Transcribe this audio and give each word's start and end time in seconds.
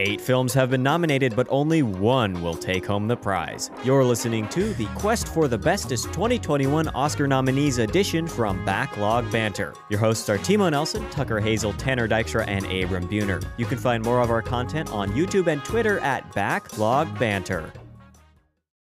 Eight 0.00 0.18
films 0.18 0.54
have 0.54 0.70
been 0.70 0.82
nominated, 0.82 1.36
but 1.36 1.46
only 1.50 1.82
one 1.82 2.42
will 2.42 2.54
take 2.54 2.86
home 2.86 3.06
the 3.06 3.18
prize. 3.18 3.70
You're 3.84 4.02
listening 4.02 4.48
to 4.48 4.72
the 4.72 4.86
Quest 4.94 5.28
for 5.28 5.46
the 5.46 5.58
Bestest 5.58 6.06
2021 6.06 6.88
Oscar 6.88 7.28
nominees 7.28 7.76
edition 7.76 8.26
from 8.26 8.64
Backlog 8.64 9.30
Banter. 9.30 9.74
Your 9.90 10.00
hosts 10.00 10.30
are 10.30 10.38
Timo 10.38 10.70
Nelson, 10.70 11.06
Tucker 11.10 11.38
Hazel, 11.38 11.74
Tanner 11.74 12.08
Dykstra, 12.08 12.46
and 12.48 12.64
Abram 12.64 13.08
Buhner. 13.08 13.44
You 13.58 13.66
can 13.66 13.76
find 13.76 14.02
more 14.02 14.22
of 14.22 14.30
our 14.30 14.40
content 14.40 14.90
on 14.90 15.10
YouTube 15.10 15.48
and 15.48 15.62
Twitter 15.66 15.98
at 15.98 16.34
Backlog 16.34 17.18
Banter. 17.18 17.70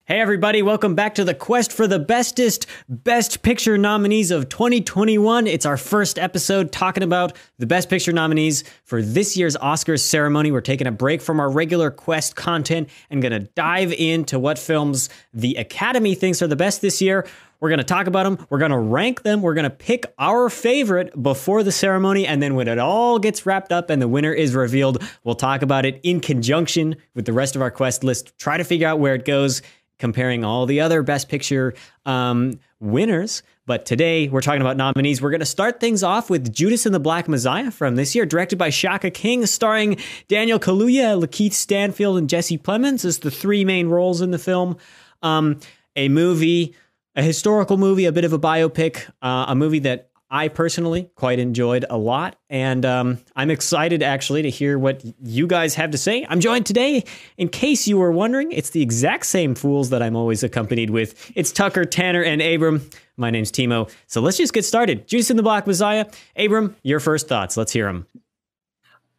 Hey, 0.09 0.21
everybody, 0.21 0.61
welcome 0.61 0.95
back 0.95 1.15
to 1.15 1.25
the 1.25 1.33
quest 1.33 1.73
for 1.73 1.85
the 1.85 1.99
bestest 1.99 2.65
Best 2.87 3.41
Picture 3.41 3.77
nominees 3.77 4.31
of 4.31 4.47
2021. 4.47 5.47
It's 5.47 5.65
our 5.65 5.75
first 5.75 6.17
episode 6.17 6.71
talking 6.71 7.03
about 7.03 7.35
the 7.57 7.65
Best 7.65 7.89
Picture 7.89 8.13
nominees 8.13 8.63
for 8.85 9.01
this 9.01 9.35
year's 9.35 9.57
Oscars 9.57 9.99
ceremony. 9.99 10.49
We're 10.49 10.61
taking 10.61 10.87
a 10.87 10.93
break 10.93 11.21
from 11.21 11.41
our 11.41 11.49
regular 11.49 11.91
quest 11.91 12.37
content 12.37 12.87
and 13.09 13.21
going 13.21 13.33
to 13.33 13.49
dive 13.53 13.91
into 13.91 14.39
what 14.39 14.57
films 14.57 15.09
the 15.33 15.55
Academy 15.55 16.15
thinks 16.15 16.41
are 16.41 16.47
the 16.47 16.55
best 16.55 16.79
this 16.81 17.01
year. 17.01 17.27
We're 17.59 17.69
going 17.69 17.79
to 17.79 17.83
talk 17.83 18.07
about 18.07 18.23
them. 18.23 18.47
We're 18.49 18.59
going 18.59 18.71
to 18.71 18.77
rank 18.77 19.23
them. 19.23 19.41
We're 19.41 19.55
going 19.55 19.65
to 19.65 19.69
pick 19.69 20.05
our 20.17 20.49
favorite 20.49 21.21
before 21.21 21.63
the 21.63 21.71
ceremony. 21.73 22.25
And 22.25 22.41
then 22.41 22.55
when 22.55 22.69
it 22.69 22.79
all 22.79 23.19
gets 23.19 23.45
wrapped 23.45 23.73
up 23.73 23.89
and 23.89 24.01
the 24.01 24.07
winner 24.07 24.31
is 24.31 24.55
revealed, 24.55 25.03
we'll 25.25 25.35
talk 25.35 25.63
about 25.63 25.85
it 25.85 25.99
in 26.03 26.21
conjunction 26.21 26.95
with 27.13 27.25
the 27.25 27.33
rest 27.33 27.57
of 27.57 27.61
our 27.61 27.71
quest 27.71 28.05
list, 28.05 28.37
try 28.39 28.55
to 28.55 28.63
figure 28.63 28.87
out 28.87 28.99
where 28.99 29.13
it 29.13 29.25
goes 29.25 29.61
comparing 29.99 30.43
all 30.43 30.65
the 30.65 30.81
other 30.81 31.01
Best 31.03 31.29
Picture 31.29 31.73
um, 32.05 32.59
winners. 32.79 33.43
But 33.65 33.85
today 33.85 34.29
we're 34.29 34.41
talking 34.41 34.61
about 34.61 34.77
nominees. 34.77 35.21
We're 35.21 35.29
going 35.29 35.41
to 35.41 35.45
start 35.45 35.79
things 35.79 36.03
off 36.03 36.29
with 36.29 36.53
Judas 36.53 36.85
and 36.85 36.95
the 36.95 36.99
Black 36.99 37.27
Messiah 37.27 37.71
from 37.71 37.95
this 37.95 38.15
year, 38.15 38.25
directed 38.25 38.57
by 38.57 38.69
Shaka 38.69 39.11
King, 39.11 39.45
starring 39.45 39.97
Daniel 40.27 40.59
Kaluuya, 40.59 41.21
Lakeith 41.21 41.53
Stanfield, 41.53 42.17
and 42.17 42.29
Jesse 42.29 42.57
Plemons 42.57 43.03
as 43.03 43.19
the 43.19 43.31
three 43.31 43.65
main 43.65 43.87
roles 43.87 44.21
in 44.21 44.31
the 44.31 44.39
film. 44.39 44.77
Um, 45.21 45.59
a 45.95 46.07
movie, 46.09 46.75
a 47.15 47.23
historical 47.23 47.77
movie, 47.77 48.05
a 48.05 48.11
bit 48.11 48.23
of 48.23 48.31
a 48.31 48.39
biopic, 48.39 49.09
uh, 49.21 49.45
a 49.49 49.55
movie 49.55 49.79
that 49.79 50.06
I 50.29 50.49
personally 50.49 51.09
quite 51.15 51.39
enjoyed 51.39 51.85
a 51.89 51.97
lot. 51.97 52.37
And 52.49 52.85
um, 52.85 53.19
I'm 53.35 53.49
excited 53.49 54.03
actually 54.03 54.41
to 54.41 54.49
hear 54.49 54.77
what 54.77 55.03
you 55.23 55.47
guys 55.47 55.75
have 55.75 55.91
to 55.91 55.97
say. 55.97 56.25
I'm 56.29 56.39
joined 56.39 56.65
today, 56.65 57.05
in 57.37 57.47
case 57.49 57.87
you 57.87 57.97
were 57.97 58.11
wondering, 58.11 58.51
it's 58.51 58.71
the 58.71 58.81
exact 58.81 59.25
same 59.25 59.55
fools 59.55 59.89
that 59.91 60.01
I'm 60.01 60.15
always 60.15 60.43
accompanied 60.43 60.89
with. 60.89 61.31
It's 61.35 61.51
Tucker, 61.51 61.85
Tanner, 61.85 62.23
and 62.23 62.41
Abram. 62.41 62.89
My 63.15 63.29
name's 63.29 63.51
Timo. 63.51 63.89
So 64.07 64.21
let's 64.21 64.37
just 64.37 64.53
get 64.53 64.65
started. 64.65 65.07
Judas 65.07 65.29
and 65.29 65.39
the 65.39 65.43
Black 65.43 65.65
Messiah. 65.65 66.05
Abram, 66.35 66.75
your 66.83 66.99
first 66.99 67.27
thoughts. 67.27 67.55
Let's 67.55 67.71
hear 67.71 67.85
them. 67.85 68.05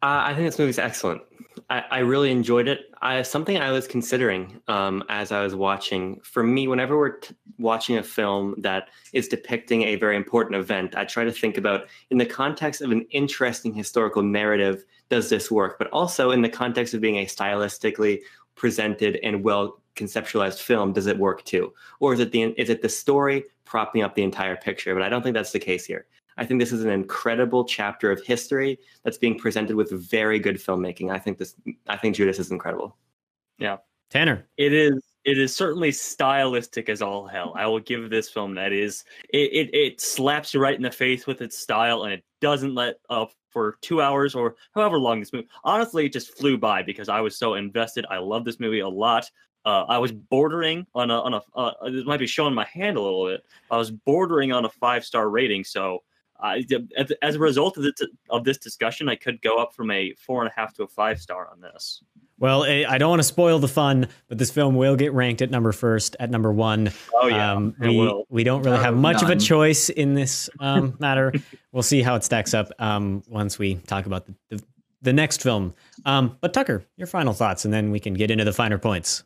Uh, 0.01 0.23
I 0.27 0.33
think 0.33 0.47
this 0.47 0.59
movie's 0.59 0.79
excellent. 0.79 1.21
I, 1.69 1.83
I 1.91 1.99
really 1.99 2.31
enjoyed 2.31 2.67
it. 2.67 2.91
I, 3.01 3.21
something 3.21 3.57
I 3.57 3.71
was 3.71 3.87
considering 3.87 4.59
um, 4.67 5.03
as 5.09 5.31
I 5.31 5.43
was 5.43 5.53
watching. 5.53 6.19
For 6.21 6.43
me, 6.43 6.67
whenever 6.67 6.97
we're 6.97 7.17
t- 7.17 7.35
watching 7.59 7.97
a 7.97 8.03
film 8.03 8.55
that 8.57 8.89
is 9.13 9.27
depicting 9.27 9.83
a 9.83 9.95
very 9.95 10.15
important 10.15 10.55
event, 10.55 10.95
I 10.95 11.05
try 11.05 11.23
to 11.23 11.31
think 11.31 11.57
about 11.57 11.87
in 12.09 12.17
the 12.17 12.25
context 12.25 12.81
of 12.81 12.91
an 12.91 13.05
interesting 13.11 13.73
historical 13.73 14.23
narrative, 14.23 14.83
does 15.09 15.29
this 15.29 15.51
work? 15.51 15.77
But 15.77 15.89
also 15.91 16.31
in 16.31 16.41
the 16.41 16.49
context 16.49 16.93
of 16.93 17.01
being 17.01 17.17
a 17.17 17.25
stylistically 17.25 18.19
presented 18.55 19.19
and 19.23 19.43
well 19.43 19.79
conceptualized 19.95 20.61
film, 20.61 20.93
does 20.93 21.07
it 21.07 21.17
work 21.17 21.43
too? 21.45 21.73
Or 21.99 22.13
is 22.13 22.19
it 22.19 22.31
the 22.31 22.43
is 22.57 22.69
it 22.69 22.81
the 22.81 22.89
story 22.89 23.45
propping 23.65 24.01
up 24.01 24.15
the 24.15 24.23
entire 24.23 24.55
picture? 24.55 24.93
But 24.93 25.03
I 25.03 25.09
don't 25.09 25.21
think 25.21 25.35
that's 25.35 25.51
the 25.51 25.59
case 25.59 25.85
here. 25.85 26.07
I 26.39 26.45
think 26.45 26.61
this 26.61 26.71
is 26.71 26.85
an 26.85 26.89
incredible 26.89 27.65
chapter 27.65 28.11
of 28.11 28.23
history 28.23 28.79
that's 29.03 29.17
being 29.17 29.37
presented 29.37 29.75
with 29.75 29.91
very 29.91 30.39
good 30.39 30.55
filmmaking. 30.55 31.11
I 31.11 31.19
think 31.19 31.37
this 31.37 31.53
I 31.87 31.97
think 31.97 32.15
Judas 32.15 32.39
is 32.39 32.49
incredible. 32.49 32.95
Yeah. 33.57 33.77
Tanner. 34.09 34.47
It 34.55 34.71
is 34.71 35.03
it 35.25 35.37
is 35.37 35.53
certainly 35.53 35.91
stylistic 35.91 36.87
as 36.87 37.01
all 37.01 37.27
hell. 37.27 37.53
I 37.57 37.67
will 37.67 37.81
give 37.81 38.09
this 38.09 38.29
film 38.29 38.55
that 38.55 38.71
is 38.71 39.03
it, 39.31 39.51
it 39.51 39.75
it 39.75 40.01
slaps 40.01 40.53
you 40.53 40.61
right 40.61 40.75
in 40.75 40.81
the 40.81 40.91
face 40.91 41.27
with 41.27 41.41
its 41.41 41.57
style 41.57 42.03
and 42.03 42.13
it 42.13 42.23
doesn't 42.39 42.73
let 42.73 43.01
up 43.09 43.33
for 43.49 43.77
two 43.81 44.01
hours 44.01 44.33
or 44.33 44.55
however 44.73 44.97
long 44.97 45.19
this 45.19 45.33
movie. 45.33 45.49
Honestly, 45.65 46.05
it 46.05 46.13
just 46.13 46.37
flew 46.37 46.57
by 46.57 46.81
because 46.83 47.09
I 47.09 47.19
was 47.19 47.37
so 47.37 47.55
invested. 47.55 48.05
I 48.09 48.19
love 48.19 48.45
this 48.45 48.61
movie 48.61 48.79
a 48.79 48.87
lot. 48.87 49.29
Uh, 49.65 49.83
I 49.89 49.97
was 49.97 50.13
bordering 50.13 50.87
on 50.95 51.11
a 51.11 51.19
on 51.19 51.33
a. 51.33 51.41
Uh, 51.53 51.89
this 51.89 52.05
might 52.05 52.21
be 52.21 52.27
showing 52.27 52.53
my 52.53 52.65
hand 52.65 52.95
a 52.95 53.01
little 53.01 53.27
bit. 53.27 53.43
I 53.69 53.75
was 53.75 53.91
bordering 53.91 54.53
on 54.53 54.63
a 54.63 54.69
five 54.69 55.03
star 55.03 55.29
rating, 55.29 55.65
so 55.65 56.01
I, 56.41 56.65
as 57.21 57.35
a 57.35 57.39
result 57.39 57.77
of 57.77 57.83
this, 57.83 58.01
of 58.29 58.43
this 58.43 58.57
discussion, 58.57 59.09
I 59.09 59.15
could 59.15 59.41
go 59.41 59.57
up 59.57 59.73
from 59.73 59.91
a 59.91 60.13
four 60.13 60.41
and 60.41 60.49
a 60.49 60.59
half 60.59 60.73
to 60.75 60.83
a 60.83 60.87
five 60.87 61.19
star 61.19 61.49
on 61.51 61.59
this. 61.59 62.01
Well, 62.39 62.63
eh, 62.63 62.85
I 62.87 62.97
don't 62.97 63.09
want 63.09 63.19
to 63.19 63.27
spoil 63.27 63.59
the 63.59 63.67
fun, 63.67 64.07
but 64.29 64.37
this 64.37 64.49
film 64.49 64.75
will 64.75 64.95
get 64.95 65.11
ranked 65.11 65.41
at 65.41 65.51
number 65.51 65.73
first, 65.73 66.15
at 66.19 66.29
number 66.29 66.53
one. 66.53 66.91
Oh 67.13 67.27
yeah, 67.27 67.51
um, 67.51 67.75
we 67.79 67.97
will. 67.97 68.25
we 68.29 68.45
don't 68.45 68.63
really 68.63 68.77
have 68.77 68.95
much 68.95 69.21
None. 69.21 69.31
of 69.31 69.37
a 69.37 69.41
choice 69.41 69.89
in 69.89 70.13
this 70.13 70.49
um, 70.61 70.95
matter. 70.99 71.33
we'll 71.73 71.83
see 71.83 72.01
how 72.01 72.15
it 72.15 72.23
stacks 72.23 72.53
up 72.53 72.71
um, 72.79 73.23
once 73.27 73.59
we 73.59 73.75
talk 73.75 74.05
about 74.05 74.25
the, 74.25 74.35
the, 74.49 74.63
the 75.01 75.13
next 75.13 75.43
film. 75.43 75.73
Um, 76.05 76.37
but 76.39 76.53
Tucker, 76.53 76.85
your 76.95 77.07
final 77.07 77.33
thoughts, 77.33 77.65
and 77.65 77.73
then 77.73 77.91
we 77.91 77.99
can 77.99 78.13
get 78.13 78.31
into 78.31 78.45
the 78.45 78.53
finer 78.53 78.77
points. 78.77 79.23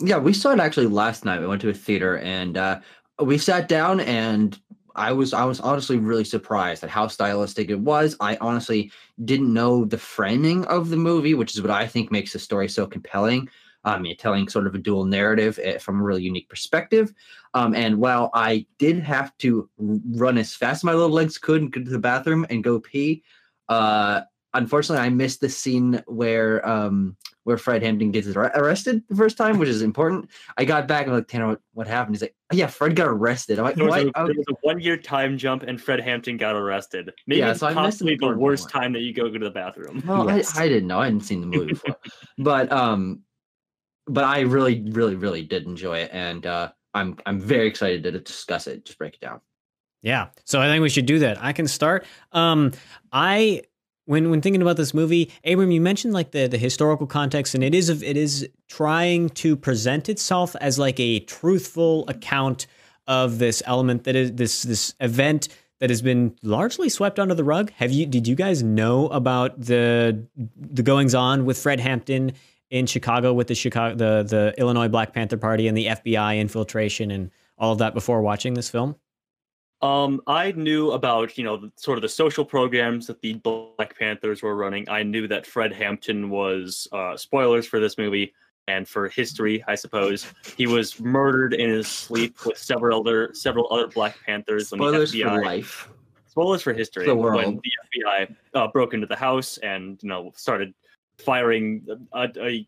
Yeah, 0.00 0.18
we 0.18 0.32
saw 0.32 0.52
it 0.52 0.60
actually 0.60 0.86
last 0.86 1.26
night. 1.26 1.40
We 1.40 1.46
went 1.46 1.60
to 1.62 1.68
a 1.68 1.74
theater 1.74 2.18
and 2.18 2.56
uh, 2.56 2.80
we 3.18 3.38
sat 3.38 3.68
down 3.68 4.00
and 4.00 4.58
I 4.96 5.12
was 5.12 5.32
I 5.32 5.44
was 5.44 5.60
honestly 5.60 5.98
really 5.98 6.24
surprised 6.24 6.82
at 6.82 6.90
how 6.90 7.06
stylistic 7.06 7.70
it 7.70 7.78
was. 7.78 8.16
I 8.20 8.36
honestly 8.40 8.90
didn't 9.24 9.52
know 9.52 9.84
the 9.84 9.98
framing 9.98 10.64
of 10.66 10.88
the 10.88 10.96
movie, 10.96 11.34
which 11.34 11.54
is 11.54 11.62
what 11.62 11.70
I 11.70 11.86
think 11.86 12.10
makes 12.10 12.32
the 12.32 12.38
story 12.38 12.68
so 12.68 12.86
compelling. 12.86 13.48
Um, 13.84 14.04
you're 14.04 14.16
telling 14.16 14.48
sort 14.48 14.66
of 14.66 14.74
a 14.74 14.78
dual 14.78 15.04
narrative 15.04 15.60
eh, 15.62 15.78
from 15.78 16.00
a 16.00 16.02
really 16.02 16.24
unique 16.24 16.48
perspective. 16.48 17.14
Um, 17.54 17.72
and 17.74 17.98
while 17.98 18.30
I 18.34 18.66
did 18.78 18.98
have 19.00 19.36
to 19.38 19.70
run 19.78 20.38
as 20.38 20.54
fast 20.54 20.80
as 20.80 20.84
my 20.84 20.92
little 20.92 21.10
legs 21.10 21.38
could 21.38 21.62
and 21.62 21.72
get 21.72 21.84
to 21.84 21.90
the 21.90 21.98
bathroom 21.98 22.44
and 22.50 22.64
go 22.64 22.80
pee, 22.80 23.22
uh, 23.68 24.22
unfortunately, 24.56 25.04
I 25.04 25.10
missed 25.10 25.40
the 25.40 25.48
scene 25.48 26.02
where 26.06 26.66
um, 26.68 27.16
where 27.46 27.56
Fred 27.56 27.80
Hampton 27.80 28.10
gets 28.10 28.26
arrested 28.26 29.04
the 29.08 29.14
first 29.14 29.36
time, 29.36 29.58
which 29.58 29.68
is 29.68 29.80
important. 29.80 30.28
I 30.56 30.64
got 30.64 30.88
back 30.88 31.02
and 31.02 31.12
I'm 31.12 31.18
like, 31.18 31.28
Tanner, 31.28 31.46
what, 31.46 31.60
what 31.74 31.86
happened? 31.86 32.16
He's 32.16 32.22
like, 32.22 32.34
oh, 32.52 32.56
yeah, 32.56 32.66
Fred 32.66 32.96
got 32.96 33.06
arrested. 33.06 33.60
I'm 33.60 33.66
like, 33.66 33.76
there 33.76 33.84
was, 33.84 34.02
a, 34.02 34.10
there 34.12 34.24
was 34.24 34.46
a 34.50 34.54
one 34.62 34.80
year 34.80 34.96
time 34.96 35.38
jump 35.38 35.62
and 35.62 35.80
Fred 35.80 36.00
Hampton 36.00 36.38
got 36.38 36.56
arrested. 36.56 37.12
Maybe 37.28 37.38
yeah, 37.38 37.52
so 37.52 37.72
possibly 37.72 38.16
the 38.16 38.36
worst 38.36 38.64
one. 38.64 38.82
time 38.82 38.92
that 38.94 39.02
you 39.02 39.14
go 39.14 39.30
to 39.30 39.38
the 39.38 39.52
bathroom. 39.52 40.02
Well, 40.04 40.28
yes. 40.28 40.58
I, 40.58 40.64
I 40.64 40.68
didn't 40.68 40.88
know. 40.88 40.98
I 40.98 41.04
hadn't 41.04 41.20
seen 41.20 41.40
the 41.40 41.46
movie 41.46 41.74
before. 41.74 41.96
but 42.38 42.72
um 42.72 43.20
but 44.08 44.24
I 44.24 44.40
really, 44.40 44.82
really, 44.90 45.14
really 45.14 45.42
did 45.44 45.66
enjoy 45.66 45.98
it. 45.98 46.10
And 46.12 46.44
uh 46.46 46.72
I'm 46.94 47.16
I'm 47.26 47.38
very 47.38 47.68
excited 47.68 48.02
to 48.02 48.10
discuss 48.10 48.66
it. 48.66 48.86
Just 48.86 48.98
break 48.98 49.14
it 49.14 49.20
down. 49.20 49.40
Yeah. 50.02 50.30
So 50.46 50.60
I 50.60 50.66
think 50.66 50.82
we 50.82 50.88
should 50.88 51.06
do 51.06 51.20
that. 51.20 51.40
I 51.40 51.52
can 51.52 51.68
start. 51.68 52.06
Um 52.32 52.72
I 53.12 53.62
when 54.06 54.30
when 54.30 54.40
thinking 54.40 54.62
about 54.62 54.76
this 54.76 54.94
movie, 54.94 55.30
Abram, 55.44 55.70
you 55.70 55.80
mentioned 55.80 56.14
like 56.14 56.30
the 56.30 56.46
the 56.46 56.58
historical 56.58 57.06
context, 57.06 57.54
and 57.54 57.62
it 57.62 57.74
is 57.74 57.90
it 57.90 58.16
is 58.16 58.48
trying 58.68 59.28
to 59.30 59.56
present 59.56 60.08
itself 60.08 60.56
as 60.60 60.78
like 60.78 60.98
a 60.98 61.20
truthful 61.20 62.04
account 62.08 62.66
of 63.06 63.38
this 63.38 63.62
element 63.66 64.04
that 64.04 64.16
is 64.16 64.32
this 64.32 64.62
this 64.62 64.94
event 65.00 65.48
that 65.78 65.90
has 65.90 66.00
been 66.00 66.34
largely 66.42 66.88
swept 66.88 67.18
under 67.18 67.34
the 67.34 67.44
rug. 67.44 67.70
Have 67.72 67.92
you 67.92 68.06
did 68.06 68.26
you 68.26 68.34
guys 68.34 68.62
know 68.62 69.08
about 69.08 69.60
the 69.60 70.26
the 70.56 70.82
goings 70.82 71.14
on 71.14 71.44
with 71.44 71.58
Fred 71.58 71.80
Hampton 71.80 72.32
in 72.70 72.86
Chicago 72.86 73.32
with 73.32 73.48
the 73.48 73.54
Chicago 73.54 73.94
the 73.94 74.22
the 74.22 74.54
Illinois 74.58 74.88
Black 74.88 75.12
Panther 75.12 75.36
Party 75.36 75.68
and 75.68 75.76
the 75.76 75.86
FBI 75.86 76.38
infiltration 76.38 77.10
and 77.10 77.30
all 77.58 77.72
of 77.72 77.78
that 77.78 77.94
before 77.94 78.22
watching 78.22 78.54
this 78.54 78.68
film? 78.68 78.96
Um, 79.82 80.22
I 80.26 80.52
knew 80.52 80.92
about 80.92 81.36
you 81.36 81.44
know 81.44 81.70
sort 81.76 81.98
of 81.98 82.02
the 82.02 82.08
social 82.08 82.44
programs 82.44 83.06
that 83.08 83.20
the 83.20 83.34
Black 83.34 83.98
Panthers 83.98 84.42
were 84.42 84.56
running. 84.56 84.88
I 84.88 85.02
knew 85.02 85.28
that 85.28 85.46
Fred 85.46 85.72
Hampton 85.72 86.30
was 86.30 86.88
uh, 86.92 87.16
spoilers 87.16 87.66
for 87.66 87.78
this 87.78 87.98
movie 87.98 88.32
and 88.68 88.88
for 88.88 89.08
history, 89.08 89.62
I 89.68 89.74
suppose. 89.74 90.26
He 90.56 90.66
was 90.66 90.98
murdered 90.98 91.54
in 91.54 91.70
his 91.70 91.88
sleep 91.88 92.44
with 92.46 92.58
several 92.58 93.00
other 93.00 93.34
several 93.34 93.70
other 93.70 93.88
Black 93.88 94.16
Panthers. 94.24 94.68
Spoilers 94.68 95.12
when 95.12 95.20
the 95.20 95.26
FBI, 95.26 95.34
for 95.34 95.44
life. 95.44 95.88
Spoilers 96.28 96.62
for 96.62 96.72
history. 96.72 97.06
The 97.06 97.14
world. 97.14 97.44
When 97.44 97.60
the 97.62 98.00
FBI 98.02 98.36
uh, 98.54 98.68
broke 98.68 98.94
into 98.94 99.06
the 99.06 99.16
house 99.16 99.58
and 99.58 100.02
you 100.02 100.08
know 100.08 100.32
started 100.36 100.72
firing 101.18 101.86
a, 102.12 102.28
a, 102.34 102.66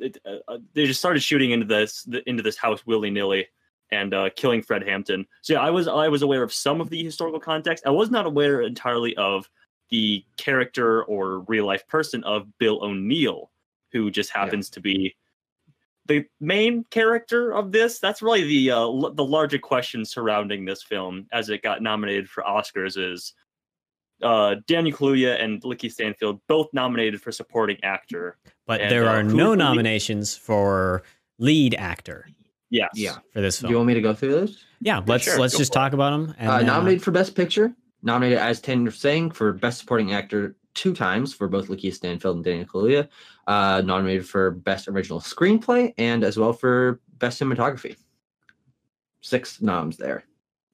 a, 0.00 0.40
a 0.48 0.58
they 0.72 0.86
just 0.86 1.00
started 1.00 1.20
shooting 1.20 1.50
into 1.50 1.66
this 1.66 2.08
into 2.26 2.42
this 2.42 2.56
house 2.56 2.84
willy 2.86 3.10
nilly 3.10 3.46
and 3.94 4.12
uh, 4.12 4.30
killing 4.36 4.62
Fred 4.62 4.86
Hampton. 4.86 5.26
So 5.42 5.54
yeah, 5.54 5.60
I 5.60 5.70
was 5.70 5.88
I 5.88 6.08
was 6.08 6.22
aware 6.22 6.42
of 6.42 6.52
some 6.52 6.80
of 6.80 6.90
the 6.90 7.02
historical 7.02 7.40
context. 7.40 7.86
I 7.86 7.90
was 7.90 8.10
not 8.10 8.26
aware 8.26 8.62
entirely 8.62 9.16
of 9.16 9.48
the 9.90 10.24
character 10.36 11.04
or 11.04 11.40
real 11.40 11.66
life 11.66 11.86
person 11.88 12.24
of 12.24 12.46
Bill 12.58 12.82
O'Neill, 12.82 13.50
who 13.92 14.10
just 14.10 14.30
happens 14.30 14.68
yeah. 14.70 14.74
to 14.74 14.80
be 14.80 15.16
the 16.06 16.24
main 16.40 16.84
character 16.90 17.52
of 17.52 17.72
this. 17.72 17.98
That's 17.98 18.22
really 18.22 18.44
the 18.44 18.72
uh, 18.72 18.78
l- 18.80 19.14
the 19.14 19.24
larger 19.24 19.58
question 19.58 20.04
surrounding 20.04 20.64
this 20.64 20.82
film 20.82 21.26
as 21.32 21.48
it 21.48 21.62
got 21.62 21.82
nominated 21.82 22.28
for 22.28 22.42
Oscars 22.42 22.98
is 22.98 23.32
uh, 24.22 24.56
Daniel 24.66 24.96
Kaluuya 24.96 25.42
and 25.42 25.62
Lakeith 25.62 25.92
Stanfield 25.92 26.40
both 26.48 26.68
nominated 26.72 27.20
for 27.20 27.32
supporting 27.32 27.78
actor. 27.82 28.36
But 28.66 28.80
And, 28.80 28.90
there 28.90 29.06
uh, 29.06 29.14
are 29.14 29.22
no 29.22 29.54
nominations 29.54 30.36
for 30.36 31.02
lead 31.38 31.74
actor 31.74 32.26
Yes. 32.74 32.90
Yeah. 32.94 33.18
for 33.32 33.40
this 33.40 33.60
Do 33.60 33.68
you 33.68 33.76
want 33.76 33.86
me 33.88 33.94
to 33.94 34.00
go 34.02 34.14
through 34.14 34.32
those? 34.32 34.64
Yeah, 34.80 35.00
let's 35.06 35.24
sure, 35.24 35.38
let's 35.38 35.54
go 35.54 35.58
just 35.58 35.72
for 35.72 35.78
it. 35.78 35.82
talk 35.82 35.92
about 35.92 36.10
them. 36.10 36.34
And 36.38 36.48
Uh, 36.50 36.58
then, 36.58 36.68
uh, 36.68 36.72
nominated 36.74 37.02
for 37.04 37.10
Best 37.12 37.34
Picture, 37.36 37.72
nominated 38.02 38.38
as 38.38 38.60
Tanner 38.60 38.84
was 38.86 38.96
saying 38.96 39.30
for 39.30 39.52
Best 39.52 39.78
Supporting 39.78 40.12
Actor 40.12 40.56
two 40.74 40.92
times 40.92 41.32
for 41.32 41.46
both 41.46 41.68
Lakeith 41.68 41.94
Stanfield 41.94 42.36
and 42.36 42.44
Daniel 42.44 42.66
Kaluuya. 42.66 43.08
Uh, 43.46 43.80
nominated 43.84 44.28
for 44.28 44.50
Best 44.50 44.88
Original 44.88 45.20
Screenplay 45.20 45.94
and 45.98 46.24
as 46.24 46.36
well 46.36 46.52
for 46.52 47.00
Best 47.18 47.40
Cinematography. 47.40 47.96
Six 49.20 49.62
noms 49.62 49.96
there. 49.96 50.24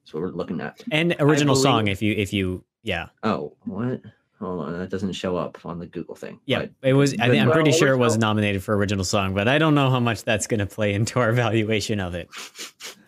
That's 0.01 0.13
what 0.13 0.23
we're 0.23 0.29
looking 0.31 0.59
at. 0.59 0.81
and 0.91 1.15
original 1.19 1.55
song 1.55 1.87
if 1.87 2.01
you 2.01 2.13
if 2.13 2.33
you 2.33 2.63
yeah 2.83 3.07
Oh, 3.23 3.55
what? 3.65 4.01
Hold 4.41 4.65
on, 4.65 4.77
that 4.79 4.89
doesn't 4.89 5.13
show 5.13 5.37
up 5.37 5.63
on 5.65 5.77
the 5.79 5.85
Google 5.85 6.15
thing. 6.15 6.39
yeah 6.45 6.59
but- 6.59 6.71
it 6.81 6.93
was 6.93 7.13
I 7.13 7.29
think, 7.29 7.41
I'm 7.41 7.47
well, 7.47 7.55
pretty 7.55 7.71
sure 7.71 7.93
it 7.93 7.97
was 7.97 8.17
nominated 8.17 8.63
for 8.63 8.75
original 8.75 9.05
song, 9.05 9.33
but 9.35 9.47
I 9.47 9.57
don't 9.59 9.75
know 9.75 9.89
how 9.89 9.99
much 9.99 10.23
that's 10.23 10.47
going 10.47 10.59
to 10.59 10.65
play 10.65 10.93
into 10.97 11.19
our 11.19 11.29
evaluation 11.29 11.99
of 11.99 12.15
it. 12.15 12.27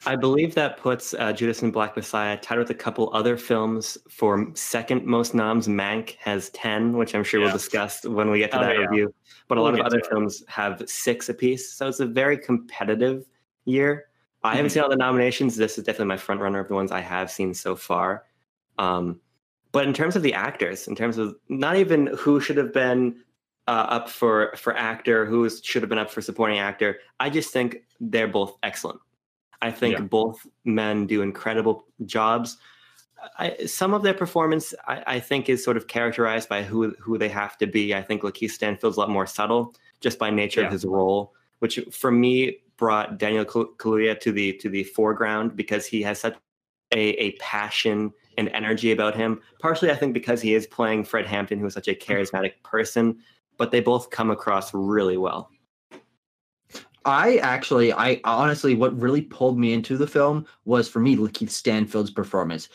I 0.06 0.16
believe 0.16 0.54
that 0.56 0.78
puts 0.78 1.14
uh, 1.16 1.34
Judas 1.34 1.62
and 1.64 1.74
Black 1.74 1.96
Messiah 1.96 2.38
tied 2.38 2.60
with 2.60 2.70
a 2.70 2.74
couple 2.76 3.10
other 3.14 3.36
films 3.38 3.98
for 4.10 4.48
second 4.54 5.06
most 5.06 5.34
noms. 5.34 5.68
Mank 5.68 6.16
has 6.20 6.50
10, 6.52 6.98
which 6.98 7.16
I'm 7.16 7.24
sure 7.24 7.40
Yeah. 7.40 7.48
we'll 7.48 7.54
discuss 7.54 8.04
when 8.06 8.30
we 8.30 8.38
get 8.40 8.52
to 8.52 8.58
Oh, 8.58 8.62
that 8.62 8.76
yeah. 8.76 8.86
review. 8.86 9.14
But 9.48 9.58
a 9.58 9.62
We'll 9.62 9.72
lot 9.72 9.80
of 9.80 9.86
other 9.86 10.00
it. 10.00 10.06
films 10.08 10.44
have 10.48 10.84
six 10.88 11.30
apiece. 11.30 11.74
So 11.74 11.88
it's 11.88 12.00
a 12.02 12.06
very 12.06 12.38
competitive 12.38 13.26
year. 13.66 14.06
I 14.44 14.56
haven't 14.56 14.70
Mhm. 14.70 14.74
seen 14.74 14.84
all 14.84 14.90
the 14.90 14.98
nominations. 14.98 15.56
This 15.56 15.78
is 15.78 15.86
definitely 15.86 16.08
my 16.08 16.18
front 16.18 16.42
runner 16.42 16.60
of 16.60 16.68
the 16.68 16.76
ones 16.76 16.92
I 16.92 17.00
have 17.00 17.32
seen 17.32 17.54
so 17.54 17.76
far. 17.78 18.26
Um, 18.78 19.22
but 19.74 19.86
in 19.86 19.94
terms 19.94 20.16
of 20.16 20.22
the 20.22 20.34
actors, 20.34 20.88
in 20.88 20.96
terms 20.96 21.18
of 21.18 21.36
not 21.50 21.76
even 21.76 22.08
who 22.16 22.40
should 22.40 22.56
have 22.58 22.72
been 22.72 23.18
uh, 23.68 23.88
up 23.90 24.08
for 24.10 24.54
for 24.56 24.78
actor, 24.78 25.26
who 25.26 25.50
should 25.50 25.82
have 25.82 25.90
been 25.90 25.98
up 25.98 26.10
for 26.12 26.22
supporting 26.22 26.60
actor, 26.60 27.00
I 27.20 27.30
just 27.30 27.52
think 27.52 27.84
they're 28.00 28.28
both 28.28 28.56
excellent. 28.64 29.02
I 29.62 29.72
think 29.72 29.96
Yeah. 29.96 30.02
both 30.04 30.46
men 30.64 31.08
do 31.08 31.22
incredible 31.22 31.86
jobs. 32.06 32.58
I, 33.40 33.66
some 33.66 33.94
of 33.94 34.04
their 34.04 34.14
performance, 34.14 34.74
I, 34.86 35.04
I 35.08 35.20
think, 35.22 35.48
is 35.50 35.64
sort 35.64 35.78
of 35.78 35.88
characterized 35.88 36.50
by 36.50 36.62
who 36.64 36.94
who 37.00 37.18
they 37.18 37.30
have 37.30 37.58
to 37.58 37.68
be. 37.68 37.96
I 37.96 38.02
think 38.04 38.22
Lakeith 38.22 38.52
Stanfield's 38.52 38.98
a 38.98 39.00
lot 39.00 39.10
more 39.10 39.26
subtle, 39.26 39.74
just 40.02 40.20
by 40.20 40.30
nature 40.30 40.62
Yeah. 40.62 40.68
of 40.68 40.74
his 40.74 40.86
role, 40.86 41.34
which 41.60 41.80
for 41.92 42.12
me 42.12 42.58
brought 42.78 43.18
Daniel 43.18 43.46
Kal- 43.46 43.74
Kaluuya 43.78 44.20
to 44.20 44.32
the 44.32 44.54
to 44.54 44.70
the 44.70 44.84
foreground 44.84 45.56
because 45.56 45.86
he 45.88 46.02
has 46.04 46.20
such 46.20 46.36
a, 46.92 47.00
a 47.00 47.32
passion 47.34 48.12
and 48.38 48.50
energy 48.50 48.92
about 48.92 49.16
him. 49.16 49.42
Partially, 49.60 49.92
I 49.92 49.96
think, 49.96 50.14
because 50.14 50.42
he 50.42 50.54
is 50.54 50.68
playing 50.68 51.06
Fred 51.06 51.26
Hampton, 51.26 51.60
who 51.60 51.66
is 51.66 51.74
such 51.74 51.88
a 51.88 51.96
charismatic 51.96 52.54
person. 52.64 53.20
But 53.58 53.72
they 53.72 53.82
both 53.82 54.10
come 54.10 54.32
across 54.32 54.74
really 54.74 55.18
well. 55.18 55.50
I 57.06 57.38
actually, 57.38 57.92
I 57.92 58.22
honestly, 58.24 58.76
what 58.76 59.00
really 59.00 59.22
pulled 59.22 59.60
me 59.60 59.74
into 59.74 59.98
the 59.98 60.08
film 60.08 60.46
was 60.66 60.88
for 60.88 61.00
me 61.00 61.16
Lakeith 61.18 61.50
Stanfield's 61.50 62.12
performance. 62.12 62.70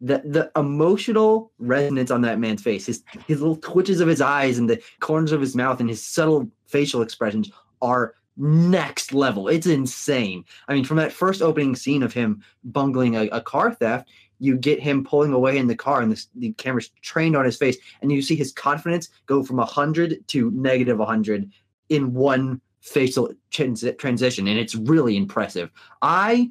The 0.00 0.22
the 0.24 0.50
emotional 0.56 1.52
resonance 1.58 2.10
on 2.10 2.22
that 2.22 2.38
man's 2.38 2.62
face, 2.62 2.86
his 2.86 3.04
his 3.26 3.40
little 3.40 3.56
twitches 3.56 4.00
of 4.00 4.08
his 4.08 4.20
eyes 4.20 4.58
and 4.58 4.68
the 4.68 4.82
corners 5.00 5.32
of 5.32 5.40
his 5.40 5.54
mouth 5.54 5.80
and 5.80 5.88
his 5.88 6.04
subtle 6.04 6.50
facial 6.66 7.02
expressions 7.02 7.50
are 7.80 8.14
next 8.36 9.12
level. 9.12 9.48
It's 9.48 9.66
insane. 9.66 10.44
I 10.66 10.74
mean, 10.74 10.84
from 10.84 10.96
that 10.96 11.12
first 11.12 11.42
opening 11.42 11.76
scene 11.76 12.02
of 12.02 12.12
him 12.12 12.42
bungling 12.64 13.16
a, 13.16 13.28
a 13.28 13.40
car 13.40 13.72
theft, 13.72 14.08
you 14.44 14.56
get 14.56 14.80
him 14.80 15.04
pulling 15.04 15.32
away 15.32 15.58
in 15.58 15.66
the 15.66 15.74
car 15.76 16.00
and 16.00 16.12
the, 16.12 16.26
the 16.36 16.52
camera's 16.52 16.90
trained 17.02 17.36
on 17.36 17.44
his 17.44 17.56
face, 17.56 17.76
and 18.02 18.12
you 18.12 18.22
see 18.22 18.36
his 18.36 18.52
confidence 18.52 19.08
go 19.26 19.42
from 19.42 19.56
100 19.56 20.26
to 20.28 20.50
negative 20.50 20.98
100 20.98 21.50
in 21.88 22.12
one 22.14 22.60
facial 22.80 23.32
trans- 23.50 23.84
transition 23.98 24.46
and 24.46 24.58
it's 24.58 24.74
really 24.74 25.16
impressive. 25.16 25.70
I 26.02 26.50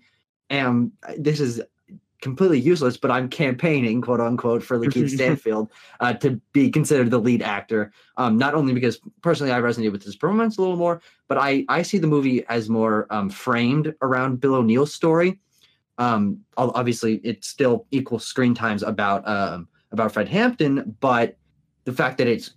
am 0.50 0.92
this 1.18 1.40
is 1.40 1.62
completely 2.22 2.60
useless 2.60 2.95
but 2.95 3.12
i'm 3.12 3.28
campaigning 3.28 4.00
quote 4.00 4.22
unquote 4.22 4.63
for 4.63 4.80
lakeith 4.80 5.10
stanfield 5.16 5.69
uh, 6.00 6.13
to 6.13 6.40
be 6.54 6.72
considered 6.72 7.12
the 7.12 7.19
lead 7.19 7.42
actor 7.42 7.92
um, 8.16 8.38
not 8.38 8.54
only 8.54 8.74
because 8.74 9.01
personally 9.22 9.51
i 9.51 9.60
resonate 9.60 9.92
with 9.92 10.01
his 10.01 10.16
performance 10.16 10.57
a 10.57 10.62
little 10.62 10.78
more 10.78 11.01
but 11.28 11.38
i 11.38 11.66
i 11.68 11.81
see 11.81 11.98
the 11.98 12.07
movie 12.07 12.45
as 12.48 12.69
more 12.69 13.07
um, 13.10 13.30
framed 13.30 13.94
around 14.01 14.40
bill 14.40 14.56
o'neill's 14.56 14.94
story 14.94 15.38
um, 15.98 16.40
obviously 16.57 17.22
it's 17.24 17.48
still 17.48 17.86
equal 17.92 18.19
screen 18.19 18.54
times 18.54 18.84
about 18.84 19.28
um, 19.28 19.68
about 19.92 20.12
fred 20.12 20.28
hampton 20.28 20.95
but 21.00 21.38
the 21.86 21.94
fact 21.94 22.18
that 22.18 22.28
it's 22.28 22.51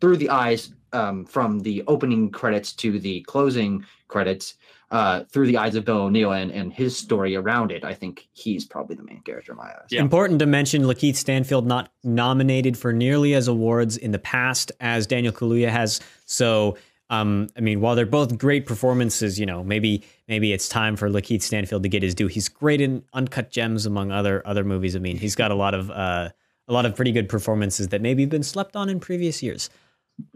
through 0.00 0.16
the 0.16 0.28
eyes 0.28 0.72
um, 0.92 1.24
from 1.24 1.60
the 1.60 1.82
opening 1.86 2.30
credits 2.30 2.72
to 2.72 2.98
the 2.98 3.22
closing 3.22 3.84
credits 4.08 4.54
uh, 4.90 5.24
through 5.32 5.46
the 5.46 5.56
eyes 5.56 5.74
of 5.74 5.84
Bill 5.84 6.02
O'Neill 6.02 6.32
and, 6.32 6.50
and 6.52 6.72
his 6.72 6.96
story 6.96 7.34
around 7.34 7.72
it. 7.72 7.84
I 7.84 7.92
think 7.92 8.28
he's 8.32 8.64
probably 8.64 8.94
the 8.96 9.02
main 9.02 9.20
character 9.22 9.52
in 9.52 9.58
my 9.58 9.64
eyes. 9.64 9.88
Yeah. 9.90 10.00
Important 10.00 10.38
to 10.38 10.46
mention 10.46 10.82
Lakeith 10.82 11.16
Stanfield 11.16 11.66
not 11.66 11.90
nominated 12.04 12.78
for 12.78 12.92
nearly 12.92 13.34
as 13.34 13.48
awards 13.48 13.96
in 13.96 14.12
the 14.12 14.18
past 14.18 14.70
as 14.80 15.06
Daniel 15.06 15.32
Kaluuya 15.32 15.70
has. 15.70 16.00
So, 16.24 16.76
um, 17.10 17.48
I 17.56 17.60
mean, 17.60 17.80
while 17.80 17.94
they're 17.94 18.06
both 18.06 18.36
great 18.36 18.66
performances, 18.66 19.38
you 19.38 19.46
know, 19.46 19.62
maybe 19.62 20.02
maybe 20.28 20.52
it's 20.52 20.68
time 20.68 20.96
for 20.96 21.08
Lakeith 21.08 21.42
Stanfield 21.42 21.82
to 21.84 21.88
get 21.88 22.02
his 22.02 22.14
due. 22.14 22.26
He's 22.26 22.48
great 22.48 22.80
in 22.80 23.04
Uncut 23.12 23.50
Gems, 23.50 23.86
among 23.86 24.10
other 24.10 24.46
other 24.46 24.64
movies. 24.64 24.96
I 24.96 24.98
mean, 24.98 25.16
he's 25.16 25.34
got 25.34 25.50
a 25.50 25.54
lot 25.54 25.74
of 25.74 25.90
uh, 25.90 26.30
a 26.68 26.72
lot 26.72 26.84
of 26.86 26.96
pretty 26.96 27.12
good 27.12 27.28
performances 27.28 27.88
that 27.88 28.00
maybe 28.02 28.22
have 28.22 28.30
been 28.30 28.42
slept 28.42 28.74
on 28.76 28.88
in 28.88 28.98
previous 29.00 29.42
years. 29.42 29.70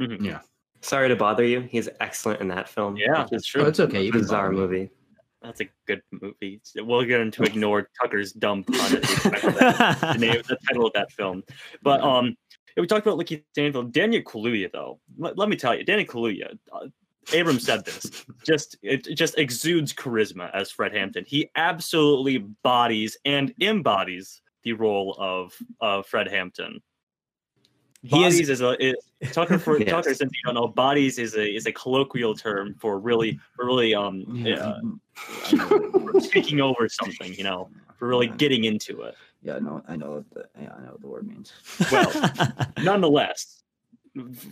Mhm. 0.01 0.41
Sorry 0.83 1.09
to 1.09 1.17
bother 1.17 1.45
you. 1.45 1.61
He's 1.63 1.89
excellent 2.01 2.41
in 2.41 2.49
that 2.49 2.69
film. 2.69 2.97
Yeah, 2.97 3.23
which 3.23 3.31
that's 3.31 3.47
true. 3.47 3.63
Oh, 3.65 3.67
it's 3.67 3.81
okay. 3.81 4.03
You 4.03 4.13
can 4.13 4.21
bizarre 4.23 4.51
bother 4.51 4.69
me. 4.69 4.79
movie. 4.79 4.91
That's 5.43 5.61
a 5.63 5.69
good 5.87 6.03
movie. 6.11 6.61
We'll 6.77 7.05
get 7.05 7.21
into 7.21 7.43
ignore 7.51 7.89
Tucker's 8.01 8.33
dumb 8.33 8.63
pun 8.65 8.93
the 8.93 8.99
expense 8.99 9.45
of 9.45 9.55
that. 9.59 10.01
the 10.01 10.19
name, 10.19 10.43
the 10.49 10.59
title 10.69 10.87
of 10.87 10.93
that 10.95 11.11
film. 11.13 11.43
But 11.83 12.01
um, 12.03 12.37
we 12.77 12.87
talked 12.87 13.07
about 13.07 13.19
Lakeith 13.19 13.45
Stanfield. 13.53 13.93
Daniel 13.93 14.23
Kaluuya, 14.23 14.71
though, 14.73 15.01
let, 15.19 15.37
let 15.39 15.49
me 15.49 15.57
tell 15.57 15.75
you, 15.75 15.85
Daniel 15.85 16.07
Kaluuya. 16.09 16.59
Uh, 16.73 16.87
Abram 17.39 17.61
said 17.61 17.85
this. 17.85 18.25
Just 18.47 18.77
it, 18.83 19.07
it 19.07 19.15
just 19.15 19.39
exudes 19.39 19.93
charisma 19.93 20.51
as 20.55 20.71
Fred 20.71 20.93
Hampton. 20.95 21.25
He 21.27 21.51
absolutely 21.55 22.39
bodies 22.39 23.17
and 23.25 23.55
embodies 23.61 24.41
the 24.65 24.73
role 24.73 25.15
of 25.19 25.55
of 25.81 26.07
Fred 26.07 26.29
Hampton. 26.29 26.81
He 28.03 28.25
is- 28.25 28.35
Bodies 28.35 28.49
is, 28.49 28.61
a 28.63 28.83
is, 28.85 28.95
Tucker 29.33 29.59
for 29.59 29.79
Yes. 29.81 29.91
Tucker. 29.91 30.15
Since 30.15 30.33
you 30.33 30.41
don't 30.47 30.55
know, 30.55 30.67
bodies 30.69 31.19
is 31.19 31.35
a 31.37 31.47
is 31.55 31.67
a 31.67 31.73
colloquial 31.73 32.35
term 32.35 32.75
for 32.81 32.99
really 32.99 33.39
for 33.55 33.67
really 33.67 33.95
um 33.95 34.25
Yeah. 34.29 34.79
yeah, 35.53 36.21
speaking 36.21 36.61
over 36.63 36.89
something. 36.89 37.35
You 37.35 37.45
know, 37.45 37.69
for 37.99 38.09
really 38.09 38.29
getting 38.29 38.65
into 38.65 39.03
it. 39.03 39.15
Yeah, 39.43 39.59
no, 39.59 39.83
I 39.89 39.97
know 39.97 40.11
what 40.13 40.31
the 40.31 40.45
yeah, 40.61 40.73
I 40.77 40.81
know 40.83 40.93
what 40.93 41.01
the 41.01 41.09
word 41.09 41.27
means. 41.27 41.53
Well, 41.91 42.31
nonetheless, 42.79 43.63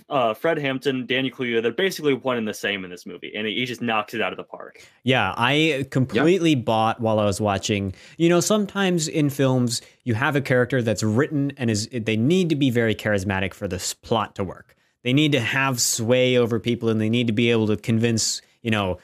uh, 0.09 0.35
Fred 0.35 0.59
Hampton, 0.59 1.07
Daniel 1.07 1.35
Kaluuya, 1.35 1.63
they're 1.63 1.73
basically 1.73 2.15
one 2.15 2.37
and 2.37 2.47
the 2.47 2.55
same 2.55 2.85
in 2.85 2.91
this 2.91 3.05
movie, 3.05 3.33
and 3.35 3.47
he 3.47 3.65
just 3.65 3.83
knocks 3.83 4.15
it 4.15 4.23
out 4.23 4.33
of 4.33 4.37
the 4.37 4.45
park. 4.45 4.87
Yeah, 5.03 5.35
I 5.37 5.87
completely 5.91 6.55
bought 6.55 7.01
while 7.01 7.19
I 7.19 7.25
was 7.25 7.41
watching. 7.41 7.95
You 8.17 8.29
know, 8.29 8.41
sometimes 8.41 9.09
in 9.09 9.31
films 9.31 9.83
you 10.05 10.15
have 10.15 10.37
a 10.37 10.41
character 10.41 10.81
that's 10.81 11.03
written 11.03 11.53
and 11.57 11.71
is 11.71 11.89
they 11.93 12.17
need 12.17 12.49
to 12.51 12.57
be 12.57 12.71
very 12.71 12.95
charismatic 12.95 13.53
for 13.53 13.69
this 13.69 13.95
plot 13.95 14.35
to 14.37 14.45
work. 14.45 14.77
They 15.03 15.13
need 15.13 15.33
to 15.33 15.41
have 15.41 15.81
sway 15.81 16.37
over 16.37 16.59
people 16.59 16.89
and 16.89 17.01
they 17.01 17.09
need 17.09 17.27
to 17.29 17.33
be 17.33 17.51
able 17.51 17.67
to 17.69 17.77
convince, 17.77 18.43
you 18.63 18.71
know, 18.71 18.99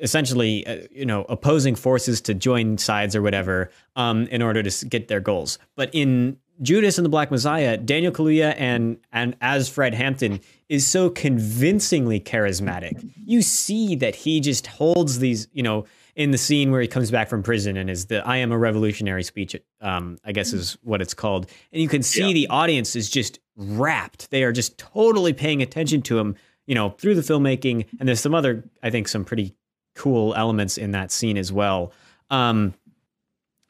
essentially, 0.00 0.66
uh, 0.66 0.78
you 0.90 1.06
know, 1.06 1.24
opposing 1.28 1.74
forces 1.74 2.20
to 2.22 2.34
join 2.34 2.78
sides 2.78 3.16
or 3.16 3.22
whatever 3.22 3.70
um, 3.96 4.26
in 4.28 4.42
order 4.42 4.62
to 4.62 4.86
get 4.86 5.08
their 5.08 5.20
goals. 5.20 5.58
But 5.74 5.90
in 5.92 6.36
Judas 6.62 6.98
and 6.98 7.04
the 7.04 7.08
Black 7.10 7.30
Messiah, 7.30 7.76
Daniel 7.76 8.12
Kaluuya 8.12 8.54
and 8.56 8.98
and 9.12 9.36
as 9.40 9.68
Fred 9.68 9.94
Hampton 9.94 10.40
is 10.68 10.86
so 10.86 11.10
convincingly 11.10 12.18
charismatic. 12.20 13.08
You 13.24 13.42
see 13.42 13.94
that 13.96 14.14
he 14.14 14.40
just 14.40 14.66
holds 14.66 15.18
these, 15.18 15.48
you 15.52 15.62
know, 15.62 15.84
in 16.14 16.30
the 16.30 16.38
scene 16.38 16.70
where 16.72 16.80
he 16.80 16.88
comes 16.88 17.10
back 17.10 17.28
from 17.28 17.42
prison 17.42 17.76
and 17.76 17.90
is 17.90 18.06
the 18.06 18.26
"I 18.26 18.38
am 18.38 18.52
a 18.52 18.58
revolutionary" 18.58 19.22
speech. 19.22 19.54
Um, 19.82 20.18
I 20.24 20.32
guess 20.32 20.52
is 20.54 20.78
what 20.82 21.02
it's 21.02 21.12
called, 21.14 21.46
and 21.72 21.82
you 21.82 21.88
can 21.88 22.02
see 22.02 22.28
Yeah. 22.28 22.32
the 22.32 22.46
audience 22.48 22.96
is 22.96 23.10
just 23.10 23.38
rapt. 23.56 24.30
They 24.30 24.42
are 24.42 24.52
just 24.52 24.78
totally 24.78 25.32
paying 25.34 25.60
attention 25.62 26.00
to 26.02 26.18
him, 26.18 26.36
you 26.66 26.74
know, 26.74 26.90
through 26.90 27.14
the 27.14 27.22
filmmaking. 27.22 27.86
And 27.98 28.08
there's 28.08 28.20
some 28.20 28.34
other, 28.34 28.64
I 28.82 28.90
think, 28.90 29.08
some 29.08 29.24
pretty 29.24 29.54
cool 29.94 30.34
elements 30.34 30.78
in 30.78 30.92
that 30.92 31.10
scene 31.10 31.36
as 31.36 31.52
well. 31.52 31.92
Um, 32.30 32.74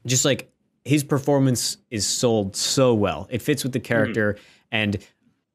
just 0.07 0.25
like 0.25 0.51
his 0.85 1.05
performance 1.05 1.77
is 1.91 2.07
sold 2.07 2.57
so 2.57 2.95
well. 2.95 3.27
It 3.31 3.43
fits 3.43 3.63
with 3.63 3.73
the 3.73 3.81
character 3.81 4.39
and 4.71 4.99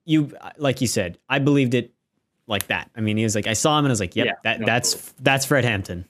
you 0.06 0.34
like 0.58 0.82
you 0.82 0.88
said, 0.88 1.18
I 1.30 1.40
believed 1.40 1.74
it 1.74 1.94
like 2.48 2.68
that. 2.68 2.90
I 2.96 3.02
mean, 3.02 3.18
he 3.18 3.24
was 3.24 3.36
like 3.36 3.48
I 3.48 3.54
saw 3.54 3.78
him 3.78 3.86
and 3.86 3.92
I 3.92 3.94
was 3.94 4.00
like, 4.00 4.16
"Yep, 4.16 4.26
Yeah, 4.26 4.34
that 4.44 4.60
no, 4.60 4.66
that's 4.66 5.14
that's 5.20 5.46
Fred 5.46 5.64
Hampton." 5.64 6.06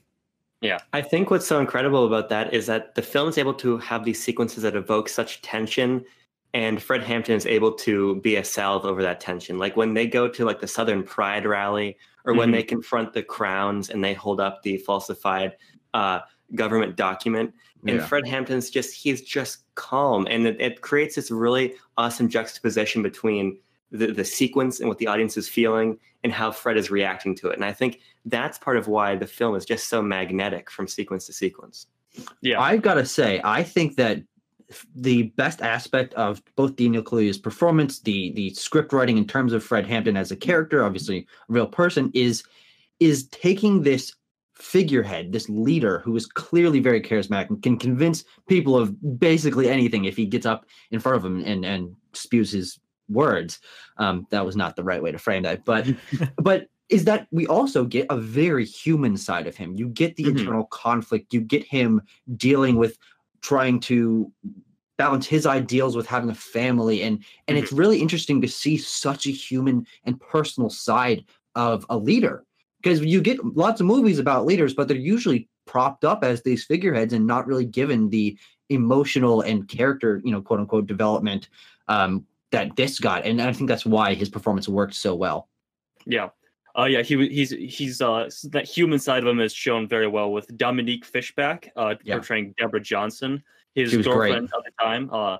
Yeah. 0.61 0.79
I 0.93 1.01
think 1.01 1.31
what's 1.31 1.47
so 1.47 1.59
incredible 1.59 2.05
about 2.05 2.29
that 2.29 2.53
is 2.53 2.67
that 2.67 2.93
the 2.95 3.01
film 3.01 3.27
is 3.29 3.37
able 3.37 3.55
to 3.55 3.77
have 3.79 4.05
these 4.05 4.21
sequences 4.21 4.61
that 4.63 4.75
evoke 4.75 5.09
such 5.09 5.41
tension 5.41 6.05
and 6.53 6.81
Fred 6.81 7.01
Hampton 7.03 7.35
is 7.35 7.45
able 7.45 7.71
to 7.73 8.15
be 8.21 8.35
a 8.35 8.43
salve 8.43 8.85
over 8.85 9.01
that 9.01 9.19
tension. 9.19 9.57
Like 9.57 9.77
when 9.77 9.93
they 9.93 10.07
go 10.07 10.27
to 10.27 10.45
like 10.45 10.59
the 10.59 10.67
Southern 10.67 11.03
Pride 11.03 11.45
rally, 11.45 11.97
or 12.25 12.33
when 12.33 12.49
Mhm. 12.49 12.53
they 12.53 12.63
confront 12.63 13.13
the 13.13 13.23
crowns 13.23 13.89
and 13.89 14.03
they 14.03 14.13
hold 14.13 14.39
up 14.39 14.61
the 14.63 14.77
falsified 14.77 15.55
uh, 15.93 16.19
government 16.55 16.95
document, 16.95 17.53
and 17.87 17.97
Yeah. 17.97 18.05
Fred 18.05 18.27
Hampton's 18.27 18.69
just 18.69 18.93
he's 18.93 19.21
just 19.21 19.63
calm, 19.75 20.27
and 20.29 20.45
it, 20.47 20.61
it 20.61 20.81
creates 20.81 21.15
this 21.15 21.31
really 21.31 21.75
awesome 21.97 22.29
juxtaposition 22.29 23.01
between 23.01 23.57
the, 23.91 24.07
the 24.07 24.23
sequence 24.23 24.79
and 24.79 24.87
what 24.87 24.99
the 24.99 25.07
audience 25.07 25.35
is 25.35 25.49
feeling 25.49 25.97
and 26.23 26.31
how 26.31 26.49
Fred 26.51 26.77
is 26.77 26.89
reacting 26.91 27.35
to 27.35 27.49
it. 27.49 27.55
And 27.55 27.65
I 27.65 27.73
think 27.73 27.99
that's 28.25 28.57
part 28.57 28.77
of 28.77 28.87
why 28.87 29.15
the 29.17 29.27
film 29.27 29.55
is 29.55 29.65
just 29.65 29.89
so 29.89 30.01
magnetic 30.01 30.69
from 30.71 30.87
sequence 30.87 31.25
to 31.25 31.33
sequence. 31.33 31.87
Yeah. 32.41 32.61
I've 32.61 32.81
got 32.81 32.93
to 32.95 33.05
say, 33.05 33.41
I 33.43 33.63
think 33.63 33.95
that 33.97 34.17
f- 34.17 34.23
the 34.95 35.23
best 35.37 35.61
aspect 35.61 36.13
of 36.15 36.41
both 36.55 36.75
Daniel 36.75 37.03
Kaluuya's 37.03 37.37
performance, 37.37 37.99
the 37.99 38.31
the 38.33 38.49
script 38.51 38.93
writing 38.93 39.17
in 39.17 39.25
terms 39.27 39.53
of 39.53 39.63
Fred 39.63 39.85
Hampton 39.85 40.17
as 40.17 40.31
a 40.31 40.35
character, 40.35 40.83
obviously 40.83 41.19
a 41.19 41.25
real 41.53 41.67
person, 41.67 42.11
is 42.13 42.43
is 42.99 43.27
taking 43.29 43.81
this 43.81 44.13
figurehead, 44.55 45.31
this 45.31 45.49
leader 45.49 45.99
who 45.99 46.15
is 46.15 46.27
clearly 46.27 46.79
very 46.79 47.01
charismatic 47.01 47.49
and 47.49 47.63
can 47.63 47.77
convince 47.77 48.23
people 48.47 48.77
of 48.77 49.19
basically 49.19 49.67
anything 49.69 50.05
if 50.05 50.15
he 50.15 50.25
gets 50.25 50.45
up 50.45 50.65
in 50.91 50.99
front 50.99 51.17
of 51.17 51.23
them 51.23 51.43
and 51.43 51.65
and 51.65 51.95
spews 52.13 52.51
his 52.51 52.79
words. 53.09 53.59
Um, 53.97 54.27
that 54.29 54.45
was 54.45 54.55
not 54.55 54.75
the 54.75 54.83
right 54.83 55.01
way 55.01 55.11
to 55.11 55.17
frame 55.17 55.43
that, 55.43 55.65
but 55.65 55.87
but 56.37 56.67
is 56.89 57.05
that 57.05 57.25
we 57.31 57.47
also 57.47 57.85
get 57.85 58.05
a 58.09 58.17
very 58.17 58.65
human 58.65 59.15
side 59.17 59.47
of 59.47 59.55
him. 59.55 59.73
You 59.75 59.87
get 59.87 60.17
the 60.17 60.25
Mhm. 60.25 60.39
internal 60.39 60.65
conflict. 60.65 61.33
You 61.33 61.39
get 61.41 61.63
him 61.63 62.01
dealing 62.35 62.75
with 62.75 62.97
trying 63.41 63.79
to 63.81 64.31
balance 64.97 65.25
his 65.25 65.45
ideals 65.45 65.95
with 65.95 66.05
having 66.05 66.29
a 66.29 66.35
family. 66.35 67.01
And 67.01 67.23
and 67.47 67.57
it's 67.57 67.71
really 67.71 67.99
interesting 67.99 68.41
to 68.41 68.47
see 68.47 68.77
such 68.77 69.25
a 69.25 69.31
human 69.31 69.85
and 70.05 70.19
personal 70.19 70.69
side 70.69 71.25
of 71.55 71.85
a 71.89 71.97
leader. 71.97 72.45
Because 72.81 73.01
you 73.01 73.21
get 73.21 73.43
lots 73.55 73.79
of 73.79 73.87
movies 73.87 74.19
about 74.19 74.45
leaders 74.45 74.73
but 74.73 74.87
they're 74.87 74.97
usually 74.97 75.47
propped 75.65 76.03
up 76.03 76.23
as 76.23 76.41
these 76.41 76.65
figureheads 76.65 77.13
and 77.13 77.27
not 77.27 77.47
really 77.47 77.65
given 77.65 78.09
the 78.09 78.37
emotional 78.69 79.41
and 79.41 79.67
character 79.67 80.21
you 80.23 80.31
know 80.31 80.41
quote 80.41 80.59
unquote 80.59 80.87
development 80.87 81.49
um 81.87 82.25
that 82.51 82.75
this 82.75 82.99
got. 82.99 83.25
And 83.25 83.41
i 83.41 83.53
think 83.53 83.69
that's 83.69 83.85
why 83.85 84.13
his 84.13 84.29
performance 84.29 84.67
worked 84.67 84.95
so 84.95 85.15
well. 85.15 85.49
Yeah. 86.05 86.29
Uh, 86.77 86.85
yeah, 86.85 87.01
he 87.01 87.27
he's 87.27 87.49
he's 87.51 88.01
uh 88.01 88.29
that 88.51 88.65
human 88.65 88.97
side 88.99 89.23
of 89.23 89.27
him 89.29 89.39
is 89.39 89.53
shown 89.53 89.87
very 89.87 90.07
well 90.07 90.31
with 90.31 90.55
Dominique 90.57 91.05
Fishback 91.05 91.71
uh 91.75 91.95
Yeah. 92.03 92.15
portraying 92.15 92.53
Deborah 92.57 92.79
Johnson, 92.81 93.43
his 93.75 93.95
was 93.95 94.05
great. 94.07 94.29
girlfriend 94.31 94.49
at 94.57 94.63
the 94.63 94.71
time. 94.83 95.09
Uh, 95.11 95.37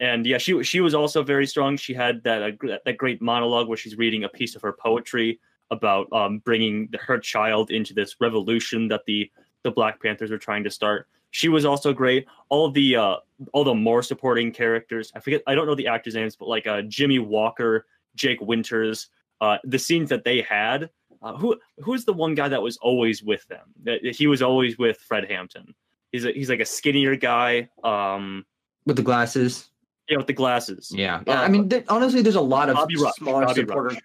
and 0.00 0.26
yeah, 0.26 0.38
she 0.38 0.62
she 0.62 0.80
was 0.80 0.94
also 0.94 1.22
very 1.22 1.46
strong. 1.46 1.76
She 1.76 1.94
had 1.94 2.22
that 2.24 2.42
uh, 2.42 2.78
that 2.84 2.96
great 2.96 3.20
monologue 3.22 3.68
where 3.68 3.76
she's 3.78 3.96
reading 3.96 4.24
a 4.24 4.28
piece 4.28 4.54
of 4.56 4.62
her 4.62 4.72
poetry 4.72 5.40
about 5.70 6.10
um 6.12 6.38
bringing 6.38 6.88
the, 6.92 6.98
her 6.98 7.18
child 7.18 7.70
into 7.70 7.92
this 7.94 8.16
revolution 8.20 8.88
that 8.88 9.04
the 9.06 9.30
the 9.62 9.70
Black 9.70 10.00
Panthers 10.02 10.30
are 10.30 10.38
trying 10.38 10.64
to 10.64 10.70
start. 10.70 11.08
She 11.32 11.48
was 11.48 11.64
also 11.64 11.92
great. 11.92 12.26
All 12.48 12.70
the 12.70 12.96
uh 12.96 13.16
all 13.52 13.64
the 13.64 13.74
more 13.74 14.02
supporting 14.02 14.52
characters. 14.52 15.12
I 15.14 15.20
forget. 15.20 15.42
I 15.46 15.54
don't 15.54 15.66
know 15.66 15.74
the 15.74 15.88
actors' 15.88 16.14
names, 16.14 16.36
but 16.36 16.48
like 16.48 16.66
uh 16.66 16.82
Jimmy 16.82 17.18
Walker, 17.18 17.86
Jake 18.14 18.40
Winters 18.40 19.08
uh, 19.40 19.58
the 19.64 19.78
scenes 19.78 20.08
that 20.10 20.24
they 20.24 20.42
had. 20.42 20.90
Uh, 21.22 21.34
who 21.34 21.56
who's 21.78 22.04
the 22.04 22.12
one 22.12 22.34
guy 22.34 22.46
that 22.46 22.60
was 22.60 22.76
always 22.76 23.22
with 23.22 23.46
them? 23.48 23.66
That 23.84 24.04
he 24.04 24.26
was 24.26 24.42
always 24.42 24.78
with 24.78 24.98
Fred 24.98 25.30
Hampton. 25.30 25.74
He's 26.12 26.24
a, 26.24 26.32
he's 26.32 26.50
like 26.50 26.60
a 26.60 26.66
skinnier 26.66 27.16
guy. 27.16 27.68
Um, 27.82 28.44
with 28.84 28.96
the 28.96 29.02
glasses 29.02 29.70
yeah, 30.08 30.18
with 30.18 30.26
the 30.26 30.32
glasses. 30.32 30.92
Yeah, 30.94 31.16
Uh, 31.16 31.22
yeah. 31.26 31.42
I 31.42 31.48
mean, 31.48 31.68
th- 31.68 31.84
honestly, 31.88 32.22
there's 32.22 32.36
a 32.36 32.40
lot 32.40 32.68
of 32.68 32.76
Rush, 32.76 33.14
smaller. 33.16 33.46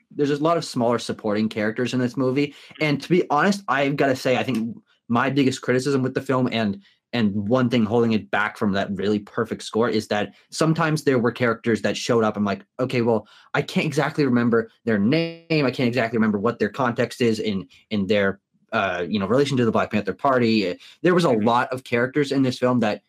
There's 0.10 0.32
a 0.32 0.44
lot 0.44 0.58
of 0.58 0.66
smaller 0.66 0.98
supporting 1.00 1.48
characters 1.48 1.94
in 1.94 2.00
this 2.00 2.18
movie, 2.18 2.56
and 2.82 3.02
to 3.02 3.10
be 3.10 3.30
honest, 3.30 3.64
I've 3.68 3.96
got 3.98 4.08
to 4.08 4.16
say, 4.16 4.38
I 4.38 4.44
think 4.44 4.78
my 5.08 5.30
biggest 5.30 5.62
criticism 5.62 6.02
with 6.02 6.14
the 6.14 6.22
film, 6.22 6.50
and 6.52 6.82
and 7.14 7.34
one 7.48 7.70
thing 7.70 7.86
holding 7.86 8.14
it 8.14 8.32
back 8.32 8.58
from 8.58 8.72
that 8.74 8.90
really 8.96 9.20
perfect 9.20 9.64
score, 9.64 9.90
is 9.90 10.08
that 10.08 10.34
sometimes 10.50 11.04
there 11.04 11.20
were 11.20 11.32
characters 11.32 11.82
that 11.82 11.98
showed 11.98 12.24
up. 12.24 12.38
I'm 12.38 12.46
like, 12.46 12.64
okay, 12.80 13.02
well, 13.02 13.28
I 13.54 13.62
can't 13.62 13.86
exactly 13.86 14.26
remember 14.26 14.70
their 14.86 14.98
name. 14.98 15.66
I 15.66 15.72
can't 15.72 15.88
exactly 15.88 16.18
remember 16.18 16.40
what 16.40 16.60
their 16.60 16.70
context 16.70 17.22
is 17.22 17.40
in 17.40 17.68
in 17.90 18.08
their 18.08 18.40
uh, 18.72 19.06
you 19.08 19.20
know 19.20 19.28
relation 19.28 19.58
to 19.58 19.66
the 19.66 19.72
Black 19.72 19.92
Panther 19.92 20.14
Party. 20.14 20.78
There 21.02 21.14
was 21.14 21.26
a 21.26 21.30
Mhm. 21.30 21.46
lot 21.46 21.74
of 21.74 21.84
characters 21.84 22.32
in 22.32 22.42
this 22.42 22.58
film 22.58 22.80
that 22.80 23.02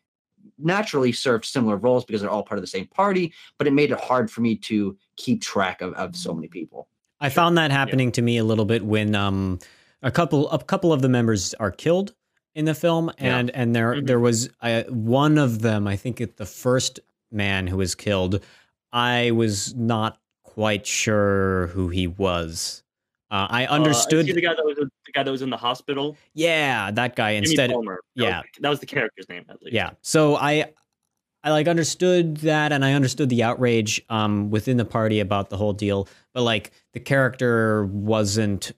naturally 0.58 1.12
served 1.12 1.44
similar 1.44 1.76
roles 1.76 2.04
because 2.04 2.20
they're 2.20 2.30
all 2.30 2.42
part 2.42 2.58
of 2.58 2.62
the 2.62 2.68
same 2.68 2.86
party 2.86 3.32
but 3.58 3.66
it 3.66 3.72
made 3.72 3.90
it 3.90 4.00
hard 4.00 4.30
for 4.30 4.40
me 4.40 4.56
to 4.56 4.96
keep 5.16 5.40
track 5.40 5.80
of, 5.80 5.92
of 5.94 6.14
so 6.16 6.34
many 6.34 6.48
people 6.48 6.88
I 7.20 7.28
found 7.28 7.56
that 7.58 7.70
happening 7.70 8.12
to 8.12 8.22
me 8.22 8.38
a 8.38 8.44
little 8.44 8.64
bit 8.64 8.84
when 8.84 9.14
um 9.14 9.58
a 10.02 10.10
couple 10.10 10.50
a 10.50 10.62
couple 10.62 10.92
of 10.92 11.00
the 11.02 11.08
members 11.08 11.54
are 11.54 11.70
killed 11.70 12.14
in 12.54 12.64
the 12.66 12.74
film 12.74 13.10
Yeah. 13.18 13.38
and 13.38 13.50
and 13.50 13.74
there 13.74 13.94
Mhm. 13.94 14.06
there 14.06 14.20
was 14.20 14.48
uh, 14.60 14.82
one 14.88 15.38
of 15.38 15.60
them 15.62 15.86
I 15.86 15.96
think 15.96 16.20
it, 16.20 16.36
the 16.36 16.46
first 16.46 17.00
man 17.30 17.66
who 17.66 17.78
was 17.78 17.94
killed 17.94 18.40
I 18.92 19.30
was 19.30 19.74
not 19.74 20.18
quite 20.44 20.86
sure 20.86 21.68
who 21.68 21.88
he 21.88 22.06
was. 22.06 22.82
Uh, 23.30 23.46
I 23.48 23.64
Uh, 23.64 23.72
understood 23.76 24.28
is 24.28 24.34
the 24.34 24.42
guy 24.42 24.54
that 24.54 24.64
was 24.66 24.76
the 24.76 25.12
guy 25.14 25.22
that 25.22 25.30
was 25.30 25.40
in 25.40 25.48
the 25.48 25.56
hospital. 25.56 26.16
yeah, 26.34 26.90
that 26.90 27.16
guy 27.16 27.32
Jimmy 27.36 27.46
instead 27.46 27.70
Palmer. 27.70 28.00
That 28.16 28.22
was 28.22 28.28
yeah. 28.28 28.42
that 28.60 28.68
was 28.68 28.80
the 28.80 28.86
character's 28.86 29.28
name 29.30 29.44
at 29.48 29.62
least. 29.62 29.74
Yeah. 29.74 29.90
So 30.02 30.36
I 30.36 30.66
I 31.44 31.50
like 31.50 31.66
understood 31.68 32.36
that 32.38 32.70
and 32.70 32.84
I 32.84 32.92
understood 32.92 33.30
the 33.30 33.42
outrage 33.42 34.02
um 34.10 34.50
within 34.50 34.76
the 34.76 34.84
party 34.84 35.20
about 35.20 35.48
the 35.48 35.56
whole 35.56 35.72
deal, 35.72 36.06
but 36.34 36.42
like 36.42 36.70
the 36.92 37.00
character 37.00 37.86
wasn't 37.86 38.72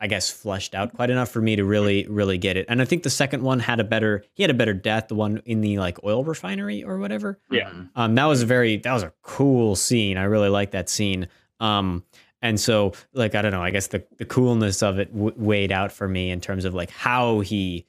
I 0.00 0.06
guess 0.06 0.30
fleshed 0.30 0.74
out 0.74 0.94
quite 0.94 1.10
enough 1.10 1.28
for 1.30 1.40
me 1.40 1.56
to 1.56 1.64
really 1.64 2.06
really 2.08 2.38
get 2.38 2.56
it. 2.56 2.66
And 2.68 2.80
I 2.80 2.84
think 2.84 3.02
the 3.02 3.10
second 3.10 3.42
one 3.42 3.58
had 3.58 3.80
a 3.80 3.84
better 3.84 4.22
he 4.34 4.42
had 4.42 4.50
a 4.50 4.54
better 4.54 4.74
death, 4.74 5.08
the 5.08 5.14
one 5.14 5.42
in 5.44 5.60
the 5.60 5.78
like 5.78 6.02
oil 6.04 6.22
refinery 6.24 6.84
or 6.84 6.98
whatever. 6.98 7.38
Yeah. 7.50 7.70
Mhm. 7.70 7.88
Um 7.96 8.14
that 8.14 8.24
was 8.26 8.42
a 8.42 8.46
very 8.46 8.76
that 8.78 8.92
was 8.92 9.02
a 9.02 9.12
cool 9.22 9.74
scene. 9.76 10.16
I 10.16 10.24
really 10.24 10.48
like 10.50 10.70
that 10.70 10.88
scene. 10.88 11.26
Um 11.60 12.04
and 12.40 12.60
so 12.60 12.92
like 13.12 13.34
I 13.34 13.42
don't 13.42 13.50
know, 13.52 13.62
I 13.62 13.70
guess 13.70 13.88
the 13.88 14.04
the 14.18 14.24
coolness 14.24 14.82
of 14.82 14.98
it 15.00 15.12
w- 15.12 15.34
weighed 15.36 15.72
out 15.72 15.90
for 15.90 16.06
me 16.06 16.30
in 16.30 16.40
terms 16.40 16.64
of 16.64 16.74
like 16.74 16.90
how 16.90 17.40
he 17.40 17.84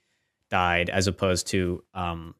died 0.49 0.89
as 0.89 1.05
opposed 1.07 1.45
to 1.47 1.83
um 1.93 2.33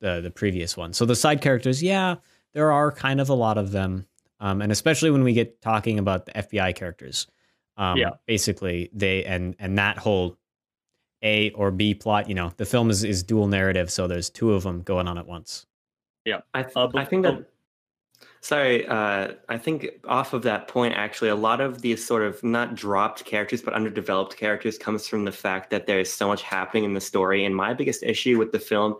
the 0.00 0.20
the 0.20 0.30
previous 0.30 0.76
one. 0.76 0.92
So 0.92 1.04
the 1.06 1.14
side 1.16 1.40
characters, 1.40 1.82
yeah, 1.82 2.16
there 2.52 2.72
are 2.72 2.90
kind 2.90 3.20
of 3.20 3.28
a 3.28 3.34
lot 3.34 3.58
of 3.58 3.70
them, 3.70 4.06
um, 4.40 4.60
and 4.60 4.70
especially 4.72 5.10
when 5.12 5.22
we 5.22 5.32
get 5.32 5.62
talking 5.62 5.98
about 6.00 6.26
the 6.26 6.32
FBI 6.32 6.74
characters. 6.74 7.26
Um, 7.76 7.98
Yeah. 7.98 8.10
basically 8.26 8.90
they 8.92 9.24
and 9.24 9.56
and 9.58 9.76
that 9.78 9.98
whole 9.98 10.36
A 11.22 11.50
or 11.52 11.70
B 11.70 11.94
plot. 11.94 12.28
You 12.28 12.34
know, 12.34 12.52
the 12.56 12.66
film 12.66 12.90
is 12.90 13.02
is 13.04 13.22
dual 13.22 13.48
narrative, 13.48 13.90
so 13.90 14.06
there's 14.06 14.30
two 14.30 14.52
of 14.52 14.62
them 14.62 14.82
going 14.82 15.08
on 15.08 15.18
at 15.18 15.26
once. 15.26 15.66
Yeah, 16.24 16.40
I, 16.54 16.62
th- 16.62 16.72
Uh, 16.76 16.86
but- 16.86 17.00
I 17.00 17.04
think 17.04 17.26
oh. 17.26 17.32
that. 17.32 17.50
Sorry, 18.40 18.86
uh, 18.86 19.32
I 19.48 19.56
think 19.56 19.88
off 20.06 20.34
of 20.34 20.42
that 20.42 20.68
point, 20.68 20.92
actually, 20.94 21.30
a 21.30 21.34
lot 21.34 21.62
of 21.62 21.80
these 21.80 22.04
sort 22.04 22.22
of 22.22 22.42
not 22.44 22.74
dropped 22.74 23.24
characters, 23.24 23.62
but 23.62 23.72
underdeveloped 23.72 24.36
characters 24.36 24.76
comes 24.76 25.08
from 25.08 25.24
the 25.24 25.32
fact 25.32 25.70
that 25.70 25.86
there 25.86 25.98
is 25.98 26.12
so 26.12 26.28
much 26.28 26.42
happening 26.42 26.84
in 26.84 26.92
the 26.92 27.00
story. 27.00 27.46
And 27.46 27.56
my 27.56 27.72
biggest 27.72 28.02
issue 28.02 28.38
with 28.38 28.52
the 28.52 28.58
film 28.58 28.96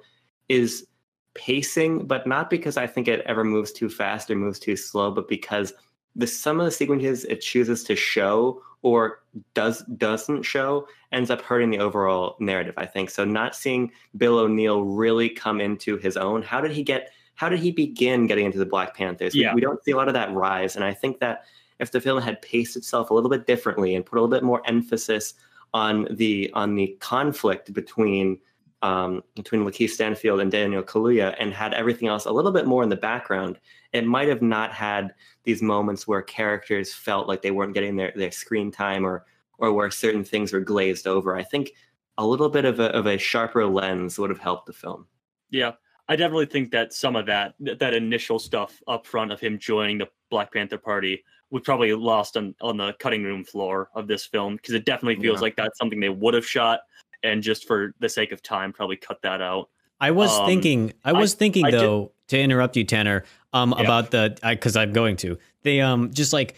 is 0.49 0.87
pacing, 1.35 2.07
but 2.07 2.27
not 2.27 2.49
because 2.49 2.79
I 2.79 2.87
think 2.87 3.07
it 3.07 3.21
ever 3.27 3.45
moves 3.45 3.71
too 3.71 3.91
fast 3.91 4.31
or 4.31 4.35
moves 4.35 4.59
too 4.59 4.77
slow, 4.77 5.11
but 5.11 5.29
because 5.29 5.75
the 6.17 6.27
some 6.27 6.61
of 6.61 6.67
the 6.67 6.71
sequences 6.71 7.25
it 7.25 7.41
chooses 7.41 7.83
to 7.85 7.97
show 7.97 8.63
or 8.83 9.21
does 9.55 9.83
doesn't 9.97 10.43
show 10.43 10.87
ends 11.13 11.31
up 11.31 11.41
hurting 11.43 11.71
the 11.71 11.79
overall 11.79 12.37
narrative. 12.39 12.75
I 12.77 12.87
think 12.87 13.11
so. 13.11 13.25
Not 13.25 13.57
seeing 13.57 13.91
Bill 14.17 14.39
O'Neill 14.39 14.83
really 14.85 15.29
come 15.29 15.61
into 15.61 15.97
his 15.97 16.17
own. 16.17 16.43
How 16.43 16.61
did 16.61 16.71
he 16.73 16.83
get? 16.83 17.11
How 17.35 17.49
did 17.49 17.59
he 17.59 17.73
begin 17.73 18.27
getting 18.29 18.47
into 18.47 18.59
the 18.59 18.67
Black 18.67 18.95
Panthers? 18.97 19.35
We- 19.35 19.41
Yeah. 19.43 19.55
We, 19.55 19.61
don't 19.61 19.83
see 19.83 19.91
a 19.91 19.97
lot 19.97 20.07
of 20.09 20.15
that 20.15 20.33
rise, 20.33 20.77
and 20.77 20.85
I 20.85 20.93
think 20.95 21.19
that 21.21 21.45
if 21.81 21.91
the 21.91 22.01
film 22.01 22.21
had 22.23 22.41
paced 22.43 22.77
itself 22.77 23.11
a 23.11 23.15
little 23.15 23.31
bit 23.31 23.47
differently 23.47 23.97
and 23.97 24.07
put 24.07 24.17
a 24.19 24.21
little 24.23 24.35
bit 24.37 24.45
more 24.45 24.63
emphasis 24.67 25.35
on 25.73 26.07
the 26.11 26.49
on 26.55 26.77
the 26.77 26.97
conflict 27.01 27.73
between 27.73 28.39
um, 28.85 29.23
between 29.35 29.65
Lakeith 29.65 29.91
Stanfield 29.91 30.41
and 30.41 30.53
Daniel 30.53 30.83
Kaluuya, 30.83 31.35
and 31.39 31.55
had 31.55 31.73
everything 31.73 32.07
else 32.07 32.27
a 32.27 32.31
little 32.31 32.53
bit 32.53 32.67
more 32.67 32.83
in 32.83 32.91
the 32.91 32.97
background, 32.97 33.59
it 33.95 34.05
might 34.05 34.29
have 34.29 34.43
not 34.43 34.73
had 34.73 35.15
these 35.45 35.63
moments 35.63 36.07
where 36.07 36.21
characters 36.21 36.93
felt 36.93 37.27
like 37.27 37.41
they 37.41 37.51
weren't 37.51 37.73
getting 37.73 37.97
their, 37.97 38.13
their 38.15 38.31
screen 38.31 38.71
time 38.71 39.07
or 39.07 39.25
or 39.57 39.73
where 39.73 39.91
certain 39.91 40.25
things 40.25 40.53
were 40.53 40.61
glazed 40.61 41.07
over. 41.07 41.35
I 41.35 41.45
think 41.45 41.73
a 42.19 42.27
little 42.27 42.51
bit 42.51 42.67
of 42.67 42.79
a, 42.79 42.91
of 42.93 43.07
a 43.07 43.17
sharper 43.17 43.65
lens 43.65 44.19
would 44.19 44.29
have 44.29 44.41
helped 44.41 44.67
the 44.67 44.73
film. 44.75 45.07
Yeah, 45.49 45.73
I 46.09 46.17
definitely 46.17 46.47
think 46.47 46.71
that 46.73 46.93
some 46.93 47.17
of 47.17 47.25
that 47.27 47.55
that 47.61 47.95
initial 47.95 48.39
stuff 48.39 48.83
up 48.87 49.07
front 49.07 49.33
of 49.33 49.41
him 49.41 49.59
joining 49.59 49.97
the 49.97 50.09
Black 50.29 50.53
Panther 50.53 50.77
Party 50.77 51.25
was 51.51 51.63
probably 51.63 51.95
lost 51.95 52.37
on 52.37 52.55
on 52.61 52.77
the 52.77 52.93
cutting 52.99 53.25
room 53.25 53.45
floor 53.45 53.89
of 53.95 54.09
this 54.09 54.27
film 54.27 54.57
because 54.57 54.75
it 54.75 54.85
definitely 54.85 55.23
feels 55.23 55.39
Yeah. 55.39 55.47
like 55.47 55.57
that's 55.57 55.79
something 55.79 56.01
they 56.01 56.11
would 56.11 56.35
have 56.35 56.47
shot 56.47 56.81
and 57.25 57.43
just 57.43 57.67
for 57.67 57.95
the 57.99 58.09
sake 58.09 58.31
of 58.33 58.43
time 58.43 58.73
probably 58.73 58.97
cut 58.97 59.23
that 59.23 59.41
out. 59.41 59.69
I 60.01 60.11
was 60.13 60.31
Um, 60.39 60.47
thinking, 60.47 60.93
I 61.05 61.13
was 61.13 61.35
thinking 61.35 61.65
I 61.65 61.71
did- 61.71 61.81
though, 61.81 62.13
to 62.29 62.39
interrupt 62.39 62.77
you, 62.77 62.85
Tanner. 62.85 63.25
um, 63.53 63.73
Yeah. 63.77 63.85
about 63.85 64.11
the 64.11 64.37
because 64.43 64.77
I'm 64.77 64.93
going 64.93 65.17
to. 65.19 65.39
They 65.63 65.81
um 65.81 66.13
just 66.13 66.33
like 66.33 66.55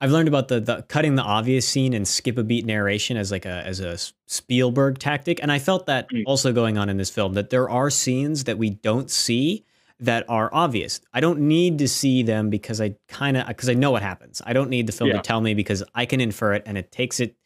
I've 0.00 0.10
learned 0.10 0.28
about 0.28 0.48
the 0.48 0.60
the 0.60 0.82
cutting 0.88 1.14
the 1.14 1.22
obvious 1.22 1.66
scene 1.66 1.94
and 1.94 2.06
skip 2.06 2.36
a 2.36 2.42
beat 2.44 2.66
narration 2.66 3.16
as 3.16 3.30
like 3.30 3.46
a 3.46 3.62
as 3.66 3.80
a 3.80 3.96
Spielberg 4.26 4.98
tactic, 4.98 5.40
and 5.42 5.50
I 5.50 5.58
felt 5.58 5.86
that 5.86 6.08
Mm. 6.10 6.24
also 6.26 6.52
going 6.52 6.76
on 6.76 6.88
in 6.88 6.96
this 6.98 7.10
film 7.10 7.32
that 7.34 7.50
there 7.50 7.68
are 7.70 7.88
scenes 7.90 8.44
that 8.44 8.58
we 8.58 8.70
don't 8.70 9.10
see 9.10 9.64
that 10.00 10.24
are 10.28 10.50
obvious. 10.52 11.00
I 11.14 11.20
don't 11.20 11.38
need 11.40 11.78
to 11.78 11.88
see 11.88 12.22
them 12.22 12.50
because 12.50 12.80
I 12.80 12.96
kind 13.08 13.36
of 13.36 13.46
because 13.46 13.68
I 13.70 13.74
know 13.74 13.90
what 13.92 14.02
happens. 14.02 14.42
I 14.44 14.52
don't 14.52 14.68
need 14.68 14.86
the 14.86 14.92
film 14.92 15.08
Yeah. 15.10 15.16
to 15.16 15.22
tell 15.22 15.40
me 15.40 15.54
because 15.54 15.82
I 15.94 16.04
can 16.04 16.20
infer 16.20 16.52
it, 16.52 16.62
and 16.66 16.76
it 16.76 16.92
takes 16.92 17.20
it. 17.20 17.36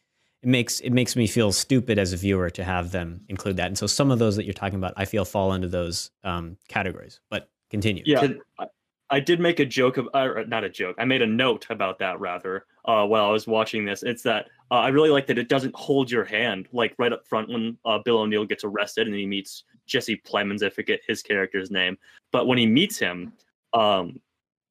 It 0.42 0.48
makes 0.48 0.80
it 0.80 0.90
makes 0.90 1.16
me 1.16 1.26
feel 1.26 1.50
stupid 1.50 1.98
as 1.98 2.12
a 2.12 2.16
viewer 2.16 2.48
to 2.50 2.62
have 2.62 2.92
them 2.92 3.22
include 3.28 3.56
that, 3.56 3.66
and 3.66 3.76
so 3.76 3.86
some 3.86 4.10
of 4.10 4.18
those 4.18 4.36
that 4.36 4.44
you're 4.44 4.54
talking 4.54 4.78
about, 4.78 4.94
I 4.96 5.04
feel 5.04 5.24
fall 5.24 5.52
into 5.52 5.68
those 5.68 6.10
um, 6.22 6.56
categories. 6.68 7.20
But 7.28 7.50
continue. 7.70 8.04
Yeah, 8.06 8.28
I, 8.58 8.66
I 9.10 9.20
did 9.20 9.40
make 9.40 9.58
a 9.58 9.64
joke 9.64 9.96
of, 9.96 10.08
uh, 10.12 10.44
not 10.46 10.64
a 10.64 10.68
joke. 10.68 10.96
I 10.98 11.04
made 11.04 11.22
a 11.22 11.26
note 11.26 11.66
about 11.70 11.98
that 12.00 12.20
rather 12.20 12.66
uh, 12.84 13.06
while 13.06 13.24
I 13.24 13.30
was 13.30 13.46
watching 13.46 13.84
this. 13.84 14.02
It's 14.02 14.22
that 14.24 14.46
uh, 14.70 14.74
I 14.74 14.88
really 14.88 15.08
like 15.08 15.26
that 15.28 15.38
it 15.38 15.48
doesn't 15.48 15.74
hold 15.74 16.10
your 16.10 16.24
hand 16.24 16.68
like 16.72 16.94
right 16.98 17.12
up 17.12 17.26
front 17.26 17.48
when 17.48 17.78
uh, 17.84 17.98
Bill 18.04 18.18
O'Neill 18.18 18.44
gets 18.44 18.64
arrested 18.64 19.06
and 19.06 19.16
he 19.16 19.26
meets 19.26 19.64
Jesse 19.86 20.20
Plemons. 20.26 20.62
I 20.62 20.68
forget 20.68 21.00
his 21.06 21.22
character's 21.22 21.70
name, 21.70 21.96
but 22.32 22.46
when 22.46 22.58
he 22.58 22.66
meets 22.66 22.98
him, 22.98 23.32
um, 23.72 24.20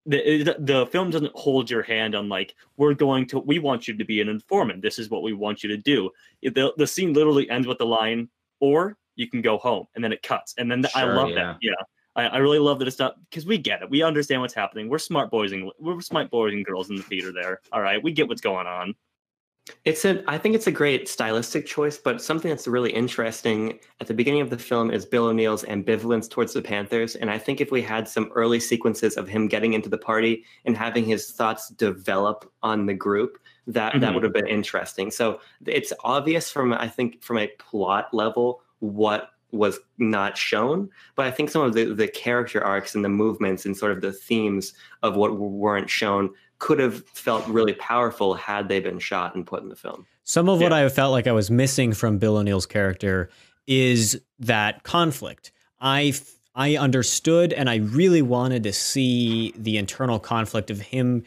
the 0.07 0.55
the 0.59 0.87
film 0.87 1.09
doesn't 1.09 1.35
hold 1.35 1.69
your 1.69 1.83
hand 1.83 2.15
on 2.15 2.29
like 2.29 2.55
we're 2.77 2.93
going 2.93 3.27
to 3.27 3.39
we 3.39 3.59
want 3.59 3.87
you 3.87 3.97
to 3.97 4.05
be 4.05 4.21
an 4.21 4.29
informant. 4.29 4.81
This 4.81 4.99
is 4.99 5.09
what 5.09 5.21
we 5.21 5.33
want 5.33 5.63
you 5.63 5.69
to 5.69 5.77
do. 5.77 6.09
The 6.41 6.73
the 6.77 6.87
scene 6.87 7.13
literally 7.13 7.49
ends 7.49 7.67
with 7.67 7.77
the 7.77 7.85
line, 7.85 8.29
or 8.59 8.97
you 9.15 9.29
can 9.29 9.41
go 9.41 9.57
home, 9.57 9.85
and 9.95 10.03
then 10.03 10.13
it 10.13 10.23
cuts, 10.23 10.53
and 10.57 10.71
then 10.71 10.85
I 10.95 11.01
Sure, 11.01 11.15
love 11.15 11.29
yeah. 11.29 11.35
that. 11.35 11.57
Yeah. 11.61 11.73
I, 12.15 12.23
I 12.25 12.37
really 12.37 12.57
love 12.57 12.79
that 12.79 12.87
it's 12.87 12.97
not 12.97 13.15
because 13.29 13.45
we 13.45 13.59
get 13.59 13.83
it. 13.83 13.89
We 13.89 14.01
understand 14.01 14.41
what's 14.41 14.53
happening. 14.53 14.89
We're 14.89 14.97
smart 14.97 15.29
boys 15.29 15.51
and 15.51 15.71
we're 15.79 16.01
smart 16.01 16.31
boys 16.31 16.51
and 16.53 16.65
girls 16.65 16.89
in 16.89 16.95
the 16.95 17.03
theater. 17.03 17.31
There, 17.31 17.61
all 17.71 17.81
right. 17.81 18.01
We 18.01 18.11
get 18.11 18.27
what's 18.27 18.41
going 18.41 18.65
on. 18.65 18.95
It's 19.85 20.05
a 20.05 20.23
I 20.27 20.37
think 20.37 20.55
it's 20.55 20.67
a 20.67 20.71
great 20.71 21.07
stylistic 21.07 21.65
choice, 21.65 21.97
but 21.97 22.21
something 22.21 22.49
that's 22.49 22.67
really 22.67 22.91
interesting 22.91 23.79
at 23.99 24.07
the 24.07 24.13
beginning 24.13 24.41
of 24.41 24.49
the 24.49 24.57
film 24.57 24.91
is 24.91 25.05
Bill 25.05 25.25
O'Neill's 25.25 25.63
ambivalence 25.63 26.29
towards 26.29 26.53
the 26.53 26.61
Panthers. 26.61 27.15
And 27.15 27.29
I 27.29 27.37
think 27.37 27.61
if 27.61 27.71
we 27.71 27.81
had 27.81 28.07
some 28.07 28.31
early 28.35 28.59
sequences 28.59 29.17
of 29.17 29.27
him 29.27 29.47
getting 29.47 29.73
into 29.73 29.89
the 29.89 29.97
party 29.97 30.43
and 30.65 30.77
having 30.77 31.05
his 31.05 31.31
thoughts 31.31 31.69
develop 31.69 32.51
on 32.63 32.85
the 32.85 32.93
group, 32.93 33.39
that 33.67 33.99
that 33.99 34.11
Mhm. 34.11 34.13
would 34.15 34.23
have 34.23 34.33
been 34.33 34.47
interesting. 34.47 35.11
So 35.11 35.39
it's 35.65 35.93
obvious 36.03 36.49
from 36.49 36.73
I 36.73 36.87
think 36.87 37.21
from 37.23 37.37
a 37.37 37.47
plot 37.59 38.13
level 38.13 38.61
what 38.79 39.31
was 39.51 39.79
not 39.97 40.37
shown, 40.37 40.89
but 41.15 41.25
I 41.25 41.31
think 41.31 41.49
some 41.49 41.61
of 41.61 41.73
the, 41.73 41.93
the 41.93 42.07
character 42.09 42.61
arcs 42.63 42.95
and 42.95 43.03
the 43.03 43.09
movements 43.09 43.65
and 43.65 43.75
sort 43.75 43.93
of 43.93 44.01
the 44.01 44.11
themes 44.11 44.73
of 45.03 45.15
what 45.15 45.39
weren't 45.39 45.89
shown 45.89 46.29
could 46.59 46.79
have 46.79 47.05
felt 47.09 47.47
really 47.47 47.73
powerful 47.73 48.33
had 48.33 48.67
they 48.67 48.79
been 48.79 48.99
shot 48.99 49.35
and 49.35 49.45
put 49.45 49.61
in 49.61 49.69
the 49.69 49.75
film. 49.75 50.05
Some 50.23 50.49
of 50.49 50.59
what 50.59 50.73
I 50.73 50.87
felt 50.89 51.11
like 51.11 51.27
I 51.27 51.31
was 51.31 51.49
missing 51.49 51.93
from 51.93 52.17
Bill 52.17 52.37
O'Neill's 52.37 52.65
character 52.65 53.29
is 53.65 54.19
that 54.39 54.83
conflict. 54.83 55.51
I 55.79 56.13
I 56.55 56.75
understood 56.75 57.53
and 57.53 57.69
I 57.69 57.75
really 57.77 58.21
wanted 58.21 58.63
to 58.63 58.73
see 58.73 59.53
the 59.55 59.77
internal 59.77 60.19
conflict 60.19 60.71
of 60.71 60.81
him 60.81 61.23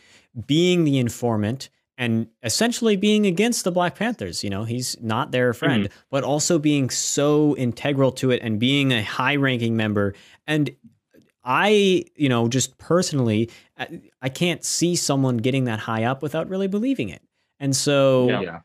being 0.46 0.84
the 0.84 0.98
informant 0.98 1.70
and 1.96 2.28
essentially 2.42 2.96
being 2.96 3.26
against 3.26 3.62
the 3.62 3.70
Black 3.70 3.94
Panthers. 3.94 4.42
You 4.42 4.50
know, 4.50 4.64
he's 4.64 4.96
not 5.00 5.30
their 5.30 5.52
mm-hmm. 5.52 5.58
friend, 5.58 5.88
but 6.10 6.24
also 6.24 6.58
being 6.58 6.90
so 6.90 7.54
integral 7.56 8.10
to 8.12 8.30
it 8.30 8.42
and 8.42 8.58
being 8.58 8.90
a 8.90 9.02
high 9.02 9.36
ranking 9.36 9.76
member. 9.76 10.14
And 10.46 10.70
I, 11.44 12.04
you 12.16 12.28
know, 12.28 12.48
just 12.48 12.76
personally, 12.78 13.50
I, 13.78 14.00
I 14.20 14.28
can't 14.28 14.64
see 14.64 14.96
someone 14.96 15.38
getting 15.38 15.64
that 15.64 15.78
high 15.78 16.04
up 16.04 16.22
without 16.22 16.48
really 16.48 16.68
believing 16.68 17.08
it. 17.08 17.22
And 17.58 17.74
so, 17.74 18.28
Yeah. 18.28 18.40
yeah. 18.40 18.60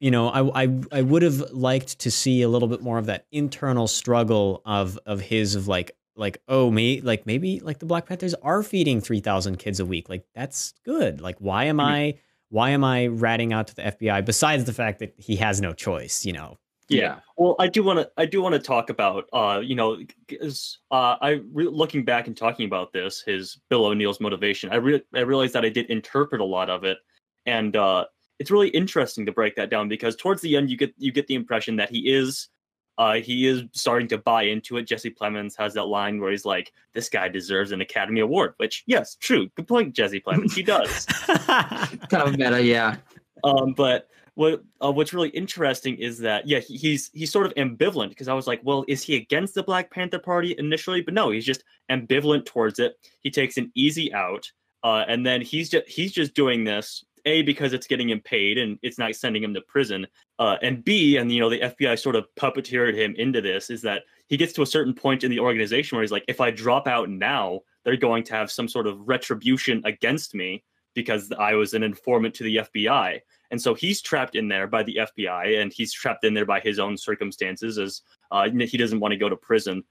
you 0.00 0.10
know, 0.10 0.28
I, 0.28 0.64
I 0.64 0.80
I 0.92 1.02
would 1.02 1.22
have 1.22 1.40
liked 1.52 1.98
to 2.00 2.10
see 2.10 2.42
a 2.42 2.48
little 2.48 2.68
bit 2.68 2.82
more 2.82 2.98
of 2.98 3.06
that 3.06 3.26
internal 3.32 3.88
struggle 3.88 4.62
of 4.64 4.98
of 5.06 5.20
his 5.20 5.54
of 5.54 5.68
like 5.68 5.92
like 6.16 6.42
oh 6.48 6.70
me 6.70 7.00
like 7.00 7.26
maybe 7.26 7.60
like 7.60 7.78
the 7.78 7.86
Black 7.86 8.06
Panthers 8.06 8.34
are 8.42 8.62
feeding 8.62 9.00
three 9.00 9.20
thousand 9.20 9.58
kids 9.58 9.80
a 9.80 9.86
week 9.86 10.08
like 10.08 10.24
that's 10.34 10.74
good 10.84 11.20
like 11.20 11.36
why 11.38 11.64
am. 11.64 11.78
I 11.80 12.14
why 12.50 12.70
am 12.70 12.82
I 12.82 13.06
ratting 13.08 13.52
out 13.52 13.68
to 13.68 13.74
the 13.76 13.82
FBI 13.82 14.24
besides 14.24 14.64
the 14.64 14.72
fact 14.72 14.98
that 15.00 15.14
he 15.18 15.36
has 15.36 15.60
no 15.60 15.72
choice 15.74 16.24
you 16.24 16.32
know 16.32 16.56
Yeah. 16.88 17.20
Well, 17.36 17.54
I 17.58 17.68
do 17.68 17.82
want 17.82 17.98
to. 17.98 18.10
I 18.16 18.24
do 18.26 18.40
want 18.40 18.54
to 18.54 18.58
talk 18.58 18.88
about. 18.90 19.28
Uh, 19.32 19.60
you 19.62 19.74
know, 19.74 19.98
'cause, 20.28 20.78
uh, 20.90 21.16
I 21.20 21.40
re- 21.52 21.68
looking 21.68 22.04
back 22.04 22.26
and 22.26 22.36
talking 22.36 22.66
about 22.66 22.92
this, 22.92 23.20
his 23.20 23.60
Bill 23.68 23.84
O'Neill's 23.86 24.20
motivation. 24.20 24.70
I 24.70 24.76
re- 24.76 25.02
I 25.14 25.20
realized 25.20 25.52
that 25.54 25.64
I 25.64 25.68
did 25.68 25.86
interpret 25.90 26.40
a 26.40 26.44
lot 26.44 26.70
of 26.70 26.84
it, 26.84 26.98
and 27.46 27.76
uh, 27.76 28.06
it's 28.38 28.50
really 28.50 28.68
interesting 28.70 29.26
to 29.26 29.32
break 29.32 29.54
that 29.56 29.68
down 29.70 29.88
because 29.88 30.16
towards 30.16 30.40
the 30.40 30.56
end, 30.56 30.70
you 30.70 30.76
get 30.76 30.94
you 30.96 31.12
get 31.12 31.26
the 31.26 31.34
impression 31.34 31.76
that 31.76 31.90
he 31.90 32.10
is. 32.12 32.48
Uh, 32.96 33.14
he 33.20 33.46
is 33.46 33.62
starting 33.74 34.08
to 34.08 34.18
buy 34.18 34.42
into 34.42 34.76
it. 34.76 34.82
Jesse 34.82 35.10
Plemons 35.10 35.56
has 35.56 35.72
that 35.74 35.84
line 35.84 36.20
where 36.20 36.32
he's 36.32 36.44
like, 36.44 36.72
"This 36.94 37.08
guy 37.08 37.28
deserves 37.28 37.70
an 37.70 37.80
Academy 37.80 38.20
Award," 38.20 38.54
which, 38.56 38.82
yes, 38.86 39.14
true. 39.20 39.48
Good 39.54 39.68
point, 39.68 39.94
Jesse 39.94 40.20
Plemons. 40.20 40.52
He 40.52 40.64
does. 40.64 41.04
Kind 41.46 42.22
of 42.24 42.36
meta, 42.36 42.60
yeah. 42.60 42.96
um, 43.44 43.72
but 43.74 44.08
what 44.38 44.62
uh, 44.80 44.92
what's 44.92 45.12
really 45.12 45.30
interesting 45.30 45.96
is 45.96 46.18
that 46.18 46.46
yeah 46.46 46.60
he, 46.60 46.76
he's 46.76 47.10
he's 47.12 47.32
sort 47.32 47.44
of 47.44 47.52
ambivalent 47.54 48.10
because 48.10 48.28
I 48.28 48.34
was 48.34 48.46
like 48.46 48.60
well 48.62 48.84
is 48.86 49.02
he 49.02 49.16
against 49.16 49.54
the 49.54 49.64
Black 49.64 49.90
Panther 49.90 50.20
Party 50.20 50.54
initially? 50.58 51.00
But 51.00 51.14
no 51.14 51.30
he's 51.30 51.44
just 51.44 51.64
ambivalent 51.90 52.46
towards 52.46 52.78
it. 52.78 52.94
He 53.20 53.32
takes 53.32 53.56
an 53.56 53.72
easy 53.74 54.14
out 54.14 54.48
uh, 54.84 55.04
and 55.08 55.26
then 55.26 55.40
he's 55.40 55.68
just 55.68 55.88
he's 55.88 56.12
just 56.12 56.34
doing 56.34 56.62
this 56.62 57.04
a 57.24 57.42
because 57.42 57.72
it's 57.72 57.88
getting 57.88 58.08
him 58.10 58.20
paid 58.20 58.58
and 58.58 58.78
it's 58.80 58.96
not 58.96 59.12
sending 59.16 59.42
him 59.42 59.54
to 59.54 59.60
prison 59.62 60.06
uh, 60.38 60.56
and 60.62 60.84
b 60.84 61.16
and 61.16 61.32
you 61.32 61.40
know 61.40 61.50
the 61.50 61.58
FBI 61.58 61.98
sort 61.98 62.14
of 62.14 62.24
puppeteered 62.38 62.94
him 62.94 63.16
into 63.18 63.40
this 63.40 63.70
is 63.70 63.82
that 63.82 64.04
he 64.28 64.36
gets 64.36 64.52
to 64.52 64.62
a 64.62 64.66
certain 64.66 64.94
point 64.94 65.24
in 65.24 65.32
the 65.32 65.40
organization 65.40 65.96
where 65.96 66.02
he's 66.04 66.12
like 66.12 66.24
if 66.28 66.40
I 66.40 66.52
drop 66.52 66.86
out 66.86 67.10
now 67.10 67.58
they're 67.84 67.96
going 67.96 68.22
to 68.22 68.34
have 68.34 68.52
some 68.52 68.68
sort 68.68 68.86
of 68.86 69.00
retribution 69.00 69.82
against 69.84 70.32
me 70.32 70.62
because 70.94 71.32
I 71.36 71.54
was 71.54 71.74
an 71.74 71.82
informant 71.82 72.34
to 72.36 72.44
the 72.44 72.56
FBI 72.58 73.20
and 73.50 73.60
so 73.60 73.74
he's 73.74 74.00
trapped 74.02 74.34
in 74.36 74.48
there 74.48 74.66
by 74.66 74.82
the 74.82 74.96
FBI, 74.96 75.60
and 75.60 75.72
he's 75.72 75.92
trapped 75.92 76.24
in 76.24 76.34
there 76.34 76.46
by 76.46 76.60
his 76.60 76.78
own 76.78 76.96
circumstances, 76.96 77.78
as 77.78 78.02
uh, 78.30 78.48
he 78.50 78.76
doesn't 78.76 79.00
want 79.00 79.12
to 79.12 79.18
go 79.18 79.28
to 79.28 79.36
prison. 79.36 79.82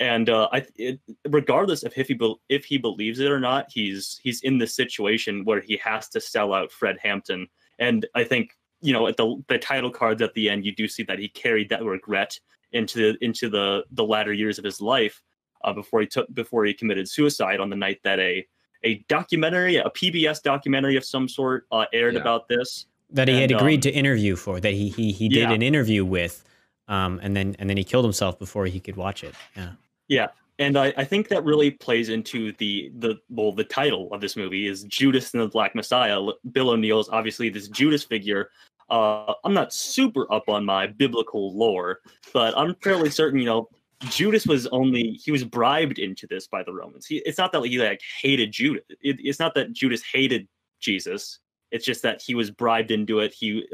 And 0.00 0.30
uh, 0.30 0.48
I, 0.52 0.66
it, 0.76 0.98
regardless 1.28 1.82
of 1.82 1.92
if 1.96 2.08
he 2.08 2.14
be, 2.14 2.34
if 2.48 2.64
he 2.64 2.78
believes 2.78 3.20
it 3.20 3.30
or 3.30 3.38
not, 3.38 3.66
he's 3.70 4.18
he's 4.22 4.40
in 4.42 4.58
this 4.58 4.74
situation 4.74 5.44
where 5.44 5.60
he 5.60 5.76
has 5.76 6.08
to 6.10 6.20
sell 6.20 6.54
out 6.54 6.72
Fred 6.72 6.96
Hampton. 7.02 7.46
And 7.78 8.06
I 8.14 8.24
think 8.24 8.56
you 8.80 8.92
know 8.92 9.06
at 9.06 9.16
the 9.16 9.42
the 9.48 9.58
title 9.58 9.90
cards 9.90 10.22
at 10.22 10.34
the 10.34 10.48
end, 10.48 10.64
you 10.64 10.74
do 10.74 10.88
see 10.88 11.02
that 11.04 11.18
he 11.18 11.28
carried 11.28 11.68
that 11.68 11.84
regret 11.84 12.38
into 12.72 12.98
the 13.12 13.24
into 13.24 13.48
the 13.48 13.84
the 13.92 14.04
latter 14.04 14.32
years 14.32 14.58
of 14.58 14.64
his 14.64 14.80
life 14.80 15.22
uh, 15.62 15.72
before 15.72 16.00
he 16.00 16.06
took 16.06 16.32
before 16.34 16.64
he 16.64 16.74
committed 16.74 17.08
suicide 17.08 17.60
on 17.60 17.70
the 17.70 17.76
night 17.76 18.00
that 18.02 18.18
a 18.18 18.46
a 18.84 19.04
documentary, 19.08 19.76
a 19.76 19.90
PBS 19.90 20.42
documentary 20.42 20.96
of 20.96 21.04
some 21.04 21.28
sort, 21.28 21.66
uh, 21.70 21.84
aired 21.92 22.14
Yeah. 22.14 22.20
about 22.20 22.48
this. 22.48 22.86
That 23.12 23.28
he 23.28 23.40
had 23.40 23.50
agreed 23.50 23.76
um, 23.76 23.80
to 23.82 23.90
interview 23.92 24.36
for 24.36 24.60
that 24.60 24.72
he 24.72 24.88
he 24.88 25.12
he 25.12 25.28
did 25.28 25.40
Yeah. 25.42 25.52
an 25.52 25.62
interview 25.62 26.04
with 26.04 26.44
um 26.88 27.20
and 27.22 27.36
then 27.36 27.54
and 27.58 27.68
then 27.70 27.76
he 27.76 27.84
killed 27.84 28.04
himself 28.04 28.38
before 28.38 28.66
he 28.66 28.80
could 28.80 28.96
watch 28.96 29.22
it 29.24 29.34
yeah 29.56 29.72
Yeah. 30.08 30.28
and 30.58 30.76
I, 30.78 30.92
I 30.96 31.04
think 31.04 31.28
that 31.28 31.44
really 31.44 31.70
plays 31.70 32.08
into 32.08 32.52
the 32.58 32.90
the 32.98 33.18
well 33.30 33.52
the 33.52 33.64
title 33.64 34.08
of 34.12 34.20
this 34.20 34.36
movie 34.36 34.66
is 34.66 34.84
Judas 34.84 35.32
and 35.34 35.42
the 35.42 35.48
Black 35.48 35.74
Messiah. 35.74 36.20
Bill 36.52 36.70
O'Neill's 36.70 37.08
obviously 37.08 37.48
this 37.48 37.68
Judas 37.68 38.02
figure. 38.04 38.50
Uh, 38.90 39.32
I'm 39.44 39.54
not 39.54 39.72
super 39.72 40.30
up 40.32 40.48
on 40.48 40.64
my 40.64 40.86
biblical 40.86 41.56
lore, 41.56 42.00
but 42.34 42.56
I'm 42.58 42.74
fairly 42.82 43.10
certain 43.10 43.38
you 43.38 43.46
know 43.46 43.68
Judas 44.10 44.46
was 44.46 44.66
only 44.68 45.12
he 45.24 45.30
was 45.30 45.44
bribed 45.44 45.98
into 45.98 46.26
this 46.26 46.46
by 46.46 46.62
the 46.62 46.72
Romans. 46.72 47.06
He, 47.06 47.18
it's 47.24 47.38
not 47.38 47.52
that 47.52 47.64
he 47.64 47.78
like 47.78 48.00
hated 48.20 48.52
Judas. 48.52 48.82
It, 49.00 49.16
it's 49.20 49.38
not 49.38 49.54
that 49.54 49.72
Judas 49.72 50.02
hated 50.12 50.46
Jesus. 50.80 51.38
It's 51.72 51.84
just 51.84 52.02
that 52.02 52.22
he 52.24 52.34
was 52.34 52.50
bribed 52.50 52.90
into 52.92 53.18
it. 53.18 53.32
He 53.32 53.66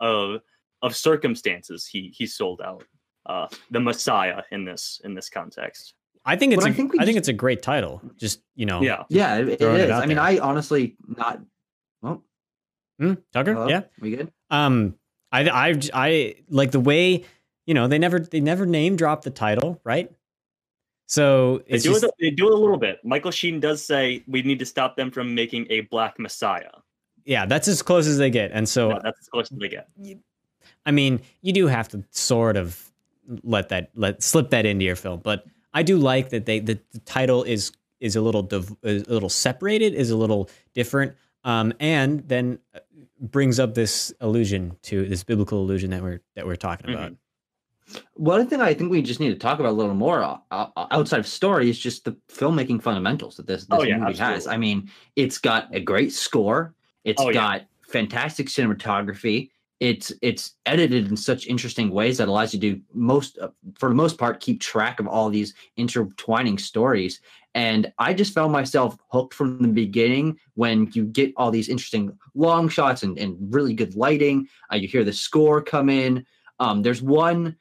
uh, 0.00 0.38
of 0.82 0.96
circumstances 0.96 1.86
he 1.86 2.12
he 2.16 2.26
sold 2.26 2.60
out 2.60 2.84
uh, 3.26 3.46
the 3.70 3.78
Messiah 3.78 4.42
in 4.50 4.64
this 4.64 5.00
in 5.04 5.14
this 5.14 5.28
context. 5.28 5.94
I 6.24 6.36
think 6.36 6.52
it's 6.52 6.62
But 6.64 6.70
a, 6.70 6.72
I 6.72 6.76
think 6.76 6.92
we 6.92 6.98
I 6.98 7.04
think 7.04 7.18
it's 7.18 7.28
a 7.28 7.32
great 7.32 7.62
title 7.62 8.00
just 8.16 8.42
you 8.56 8.66
know 8.66 8.82
Yeah. 8.82 9.04
Yeah, 9.08 9.36
it, 9.36 9.48
it 9.48 9.60
it 9.60 9.80
is. 9.80 9.90
out 9.90 10.02
I 10.02 10.06
mean, 10.06 10.16
there. 10.16 10.24
I 10.24 10.38
honestly 10.38 10.96
not. 11.06 11.40
Well, 12.00 12.24
Hmm? 12.98 13.14
Tucker 13.32 13.54
hello? 13.54 13.68
yeah 13.68 13.82
we 14.00 14.16
good? 14.16 14.32
Um, 14.50 14.94
I, 15.32 15.48
I, 15.48 15.80
I 15.94 16.34
like 16.50 16.70
the 16.72 16.80
way 16.80 17.24
you 17.66 17.74
know 17.74 17.88
they 17.88 17.98
never 17.98 18.18
they 18.18 18.40
never 18.40 18.66
name 18.66 18.96
drop 18.96 19.22
the 19.22 19.30
title, 19.30 19.80
right? 19.84 20.10
So 21.06 21.62
They 21.68 21.78
do, 21.78 21.90
just, 21.90 22.04
it, 22.04 22.10
they 22.18 22.30
do 22.30 22.46
it 22.48 22.54
a 22.54 22.56
little 22.56 22.78
bit. 22.78 23.04
Michael 23.04 23.30
Sheen 23.30 23.60
does 23.60 23.84
say 23.84 24.22
we 24.26 24.42
need 24.42 24.58
to 24.60 24.64
stop 24.66 24.96
them 24.96 25.10
from 25.10 25.34
making 25.34 25.66
a 25.68 25.82
black 25.82 26.18
messiah. 26.18 26.70
Yeah, 27.24 27.46
that's 27.46 27.68
as 27.68 27.82
close 27.82 28.06
as 28.06 28.18
they 28.18 28.30
get. 28.30 28.50
And 28.52 28.68
so 28.68 28.90
Yeah, 28.90 28.98
that's 29.02 29.20
as 29.20 29.28
close 29.28 29.50
as 29.52 29.58
they 29.58 29.68
get. 29.68 29.88
I 30.86 30.90
mean, 30.90 31.20
you 31.42 31.52
do 31.52 31.66
have 31.66 31.88
to 31.88 32.02
sort 32.10 32.56
of 32.56 32.90
let 33.44 33.68
that 33.68 33.90
let 33.94 34.22
slip 34.22 34.50
that 34.50 34.66
into 34.66 34.84
your 34.84 34.96
film, 34.96 35.20
but 35.22 35.44
I 35.74 35.82
do 35.82 35.96
like 35.96 36.30
that 36.30 36.46
they 36.46 36.58
the, 36.60 36.78
the 36.92 36.98
title 37.00 37.42
is 37.44 37.72
is 38.00 38.16
a 38.16 38.20
little 38.20 38.42
div- 38.42 38.74
is 38.82 39.04
a 39.06 39.12
little 39.12 39.28
separated, 39.28 39.94
is 39.94 40.10
a 40.10 40.16
little 40.16 40.50
different, 40.74 41.14
um, 41.44 41.72
and 41.78 42.26
then 42.28 42.58
uh, 42.74 42.80
brings 43.20 43.60
up 43.60 43.74
this 43.74 44.12
illusion 44.20 44.76
to 44.82 45.06
this 45.08 45.22
biblical 45.22 45.60
illusion 45.60 45.90
that 45.90 46.02
we're 46.02 46.20
that 46.34 46.46
we're 46.46 46.56
talking 46.56 46.88
Mhm. 46.90 46.94
about. 46.94 47.12
One 48.14 48.46
thing 48.48 48.60
I 48.60 48.72
think 48.74 48.90
we 48.90 49.02
just 49.02 49.20
need 49.20 49.30
to 49.30 49.36
talk 49.38 49.58
about 49.60 49.70
a 49.70 49.76
little 49.76 49.94
more 49.94 50.22
uh, 50.22 50.38
uh, 50.50 50.86
outside 50.90 51.20
of 51.20 51.26
story 51.26 51.68
is 51.68 51.78
just 51.78 52.04
the 52.04 52.12
filmmaking 52.28 52.82
fundamentals 52.82 53.36
that 53.36 53.46
this, 53.46 53.66
this 53.66 53.68
Oh, 53.78 53.82
yeah, 53.82 53.98
movie 53.98 54.16
has. 54.16 54.46
I 54.46 54.56
mean, 54.56 54.90
it's 55.16 55.36
got 55.38 55.68
a 55.74 55.80
great 55.80 56.12
score. 56.12 56.74
It's 57.04 57.20
Oh, 57.20 57.28
yeah. 57.28 57.32
got 57.34 57.62
fantastic 57.88 58.48
cinematography. 58.48 59.50
It's 59.80 60.12
it's 60.22 60.52
edited 60.64 61.08
in 61.08 61.16
such 61.16 61.48
interesting 61.48 61.90
ways 61.90 62.18
that 62.18 62.28
allows 62.28 62.54
you 62.54 62.60
to 62.60 62.80
most, 62.94 63.38
uh, 63.38 63.48
for 63.76 63.88
the 63.88 63.94
most 63.96 64.16
part, 64.16 64.40
keep 64.40 64.60
track 64.60 65.00
of 65.00 65.08
all 65.08 65.28
these 65.28 65.54
intertwining 65.76 66.56
stories. 66.58 67.20
And 67.54 67.92
I 67.98 68.14
just 68.14 68.32
found 68.32 68.52
myself 68.52 68.96
hooked 69.08 69.34
from 69.34 69.58
the 69.60 69.68
beginning 69.68 70.38
when 70.54 70.88
you 70.92 71.04
get 71.04 71.32
all 71.36 71.50
these 71.50 71.68
interesting 71.68 72.16
long 72.34 72.68
shots 72.68 73.02
and, 73.02 73.18
and 73.18 73.36
really 73.52 73.74
good 73.74 73.94
lighting. 73.96 74.48
Uh, 74.72 74.76
you 74.76 74.86
hear 74.88 75.04
the 75.04 75.12
score 75.12 75.60
come 75.60 75.90
in. 75.90 76.24
Um, 76.60 76.82
there's 76.82 77.02
one 77.02 77.56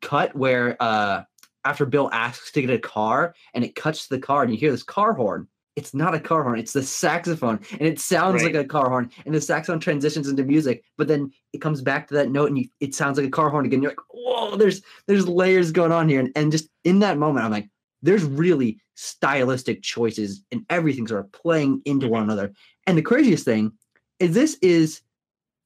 cut 0.00 0.34
where 0.36 0.76
uh 0.80 1.24
after 1.64 1.84
Bill 1.84 2.08
asks 2.12 2.52
to 2.52 2.60
get 2.60 2.70
a 2.70 2.78
car 2.78 3.34
and 3.54 3.64
it 3.64 3.74
cuts 3.74 4.06
to 4.06 4.14
the 4.14 4.20
car 4.20 4.42
and 4.42 4.52
you 4.52 4.58
hear 4.58 4.70
this 4.70 4.82
car 4.84 5.12
horn. 5.14 5.48
It's 5.78 5.94
not 5.94 6.12
a 6.14 6.20
car 6.20 6.42
horn, 6.42 6.58
it's 6.58 6.72
the 6.72 6.82
saxophone 6.82 7.60
and 7.70 7.82
it 7.82 8.00
sounds 8.00 8.42
Right. 8.42 8.52
like 8.52 8.64
a 8.64 8.66
car 8.66 8.88
horn 8.90 9.10
and 9.24 9.34
the 9.34 9.40
saxophone 9.40 9.78
transitions 9.78 10.28
into 10.28 10.42
music, 10.42 10.82
but 10.96 11.06
then 11.06 11.30
it 11.52 11.60
comes 11.60 11.80
back 11.80 12.08
to 12.08 12.14
that 12.14 12.32
note 12.32 12.48
and 12.48 12.58
you, 12.58 12.68
it 12.80 12.96
sounds 12.96 13.16
like 13.16 13.26
a 13.26 13.30
car 13.30 13.48
horn 13.48 13.64
again. 13.64 13.80
You're 13.80 13.92
like, 13.92 14.00
whoa, 14.12 14.56
there's 14.56 14.82
there's 15.06 15.28
layers 15.28 15.70
going 15.70 15.92
on 15.92 16.08
here. 16.08 16.18
And, 16.18 16.32
and 16.34 16.50
just 16.50 16.68
in 16.82 16.98
that 16.98 17.16
moment, 17.16 17.44
I'm 17.44 17.52
like, 17.52 17.68
there's 18.02 18.24
really 18.24 18.80
stylistic 18.96 19.82
choices 19.82 20.42
and 20.50 20.66
everything 20.68 21.06
sort 21.06 21.24
of 21.24 21.30
playing 21.30 21.80
into 21.84 22.06
mm-hmm. 22.06 22.14
one 22.14 22.22
another. 22.24 22.52
And 22.88 22.98
the 22.98 23.02
craziest 23.02 23.44
thing 23.44 23.72
is 24.18 24.34
this 24.34 24.58
is 24.60 25.02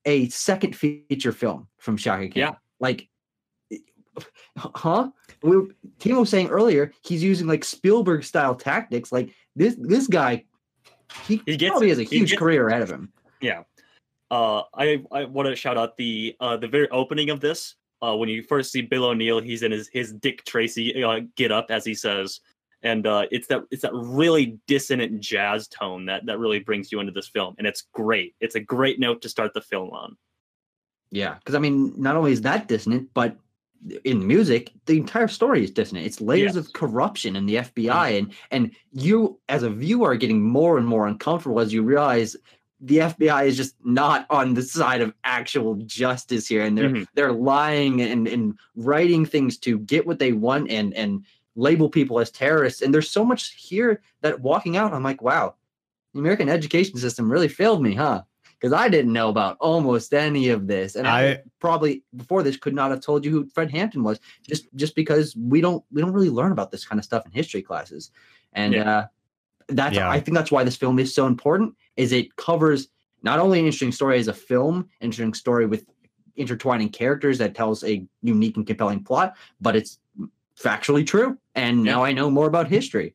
a 0.05 0.29
second 0.29 0.77
feature 0.77 1.33
film 1.33 1.68
from 1.79 1.96
Shaka 1.96 2.29
Khan. 2.29 2.33
Yeah. 2.37 2.55
Like 2.81 3.09
huh? 4.57 5.09
We 5.42 5.57
Timo 5.98 6.20
was 6.20 6.31
saying 6.31 6.48
earlier 6.48 6.92
he's 7.03 7.22
using 7.22 7.46
like 7.46 7.64
Spielberg 7.64 8.25
style 8.25 8.55
tactics. 8.55 9.12
Like 9.12 9.35
this 9.56 9.76
this 9.78 10.06
guy, 10.06 10.44
he, 11.26 11.42
He 11.46 11.56
gets 11.56 11.70
probably 11.70 11.90
has 11.90 11.98
a 11.98 12.04
huge 12.04 12.30
gets 12.30 12.38
career 12.38 12.68
ahead 12.68 12.82
of 12.82 12.90
him. 12.90 13.12
Yeah. 13.40 13.62
Uh, 14.30 14.62
I 14.74 15.02
I 15.12 15.24
want 15.24 15.48
to 15.48 15.56
shout 15.56 15.76
out 15.76 15.96
the 15.96 16.34
uh 16.40 16.56
the 16.56 16.68
very 16.68 16.88
opening 16.90 17.30
of 17.30 17.40
this. 17.40 17.76
Uh, 18.00 18.16
when 18.16 18.28
you 18.28 18.42
first 18.42 18.72
see 18.72 18.82
Bill 18.82 19.04
O'Neill, 19.04 19.40
he's 19.40 19.62
in 19.62 19.70
his 19.70 19.88
his 19.88 20.12
Dick 20.12 20.44
Tracy 20.44 21.04
uh, 21.04 21.20
get 21.36 21.52
up 21.52 21.66
as 21.70 21.84
he 21.84 21.94
says, 21.94 22.40
and 22.82 23.06
uh, 23.06 23.26
it's 23.30 23.46
that 23.48 23.62
it's 23.70 23.82
that 23.82 23.94
really 23.94 24.58
dissonant 24.66 25.20
jazz 25.20 25.68
tone 25.68 26.06
that 26.06 26.26
that 26.26 26.38
really 26.38 26.58
brings 26.58 26.90
you 26.90 26.98
into 27.00 27.12
this 27.12 27.28
film, 27.28 27.54
and 27.58 27.66
it's 27.66 27.84
great. 27.92 28.34
It's 28.40 28.54
a 28.54 28.60
great 28.60 28.98
note 28.98 29.22
to 29.22 29.28
start 29.28 29.54
the 29.54 29.60
film 29.60 29.90
on. 29.90 30.16
Yeah, 31.10 31.34
because 31.34 31.54
I 31.54 31.58
mean, 31.58 31.92
not 31.96 32.16
only 32.16 32.32
is 32.32 32.40
that 32.40 32.68
dissonant, 32.68 33.10
but 33.14 33.36
in 34.05 34.27
music, 34.27 34.73
the 34.87 34.97
entire 34.99 35.29
story 35.29 35.64
is 35.64 35.71
dissonant. 35.71 36.07
It's 36.07 36.21
layers 36.21 36.55
Yes. 36.55 36.66
of 36.66 36.73
corruption 36.73 37.37
in 37.37 37.47
the 37.47 37.57
FBI, 37.57 38.11
and 38.18 38.33
and 38.51 38.71
you 38.92 39.38
as 39.49 39.62
a 39.62 39.71
viewer 39.71 40.11
are 40.11 40.16
getting 40.16 40.42
more 40.42 40.79
and 40.79 40.87
more 40.87 41.07
uncomfortable 41.07 41.61
as 41.61 41.73
you 41.73 41.83
realize 41.83 42.37
the 42.81 42.99
FBI 43.01 43.45
is 43.45 43.57
just 43.57 43.77
not 43.85 44.27
on 44.31 44.55
the 44.55 44.62
side 44.62 45.01
of 45.01 45.12
actual 45.25 45.75
justice 45.87 46.47
here, 46.49 46.62
and 46.62 46.77
they're 46.77 46.90
Mhm. 46.90 47.07
they're 47.14 47.33
lying 47.33 48.01
and 48.03 48.27
and 48.29 48.59
writing 48.77 49.25
things 49.25 49.57
to 49.59 49.79
get 49.79 50.07
what 50.07 50.18
they 50.18 50.33
want 50.33 50.71
and 50.71 50.95
and 50.95 51.25
label 51.55 51.88
people 51.90 52.18
as 52.18 52.31
terrorists. 52.31 52.81
And 52.83 52.95
there's 52.95 53.11
so 53.11 53.25
much 53.25 53.53
here 53.55 54.01
that 54.23 54.40
walking 54.40 54.77
out, 54.77 54.95
I'm 54.95 55.03
like, 55.03 55.21
wow, 55.23 55.55
the 56.14 56.21
American 56.21 56.49
education 56.49 56.97
system 56.97 57.31
really 57.31 57.49
failed 57.49 57.83
me, 57.83 57.95
huh? 57.95 58.23
Because 58.62 58.72
I 58.72 58.88
didn't 58.88 59.12
know 59.12 59.29
about 59.29 59.57
almost 59.59 60.14
any 60.14 60.51
of 60.51 60.68
this, 60.68 60.94
and 60.94 61.09
I, 61.09 61.31
I- 61.31 61.42
probably 61.59 62.05
before 62.14 62.44
this 62.44 62.57
could 62.57 62.75
not 62.75 62.92
have 62.92 63.01
told 63.01 63.25
you 63.25 63.33
who 63.33 63.48
Fred 63.48 63.72
Hampton 63.72 64.05
was, 64.05 64.20
just 64.48 64.72
just 64.77 64.94
because 64.94 65.35
we 65.37 65.61
don't 65.61 65.85
we 65.90 66.01
don't 66.01 66.12
really 66.12 66.31
learn 66.31 66.53
about 66.53 66.70
this 66.70 66.85
kind 66.85 67.01
of 67.01 67.05
stuff 67.05 67.27
in 67.27 67.33
history 67.33 67.61
classes, 67.61 68.12
and 68.53 68.75
Yeah. 68.75 68.98
uh, 68.98 69.07
that's 69.68 69.96
Yeah. 69.96 70.09
I 70.09 70.20
think 70.20 70.37
that's 70.37 70.53
why 70.53 70.62
this 70.62 70.77
film 70.77 71.01
is 71.01 71.12
so 71.12 71.27
important. 71.27 71.75
Is 71.96 72.12
it 72.12 72.37
covers 72.37 72.87
not 73.25 73.40
only 73.40 73.59
an 73.59 73.64
interesting 73.66 73.90
story 73.90 74.18
as 74.20 74.29
a 74.29 74.33
film, 74.33 74.88
interesting 75.01 75.35
story 75.35 75.66
with 75.66 75.85
intertwining 76.37 76.88
characters 76.88 77.38
that 77.38 77.57
tells 77.57 77.83
a 77.83 78.07
unique 78.22 78.57
and 78.57 78.66
compelling 78.66 79.03
plot, 79.03 79.35
but 79.61 79.75
it's 79.75 79.98
factually 80.57 81.05
true. 81.05 81.37
And 81.57 81.83
now 81.83 82.05
I 82.05 82.12
know 82.12 82.31
more 82.31 82.46
about 82.46 82.68
history. 82.68 83.14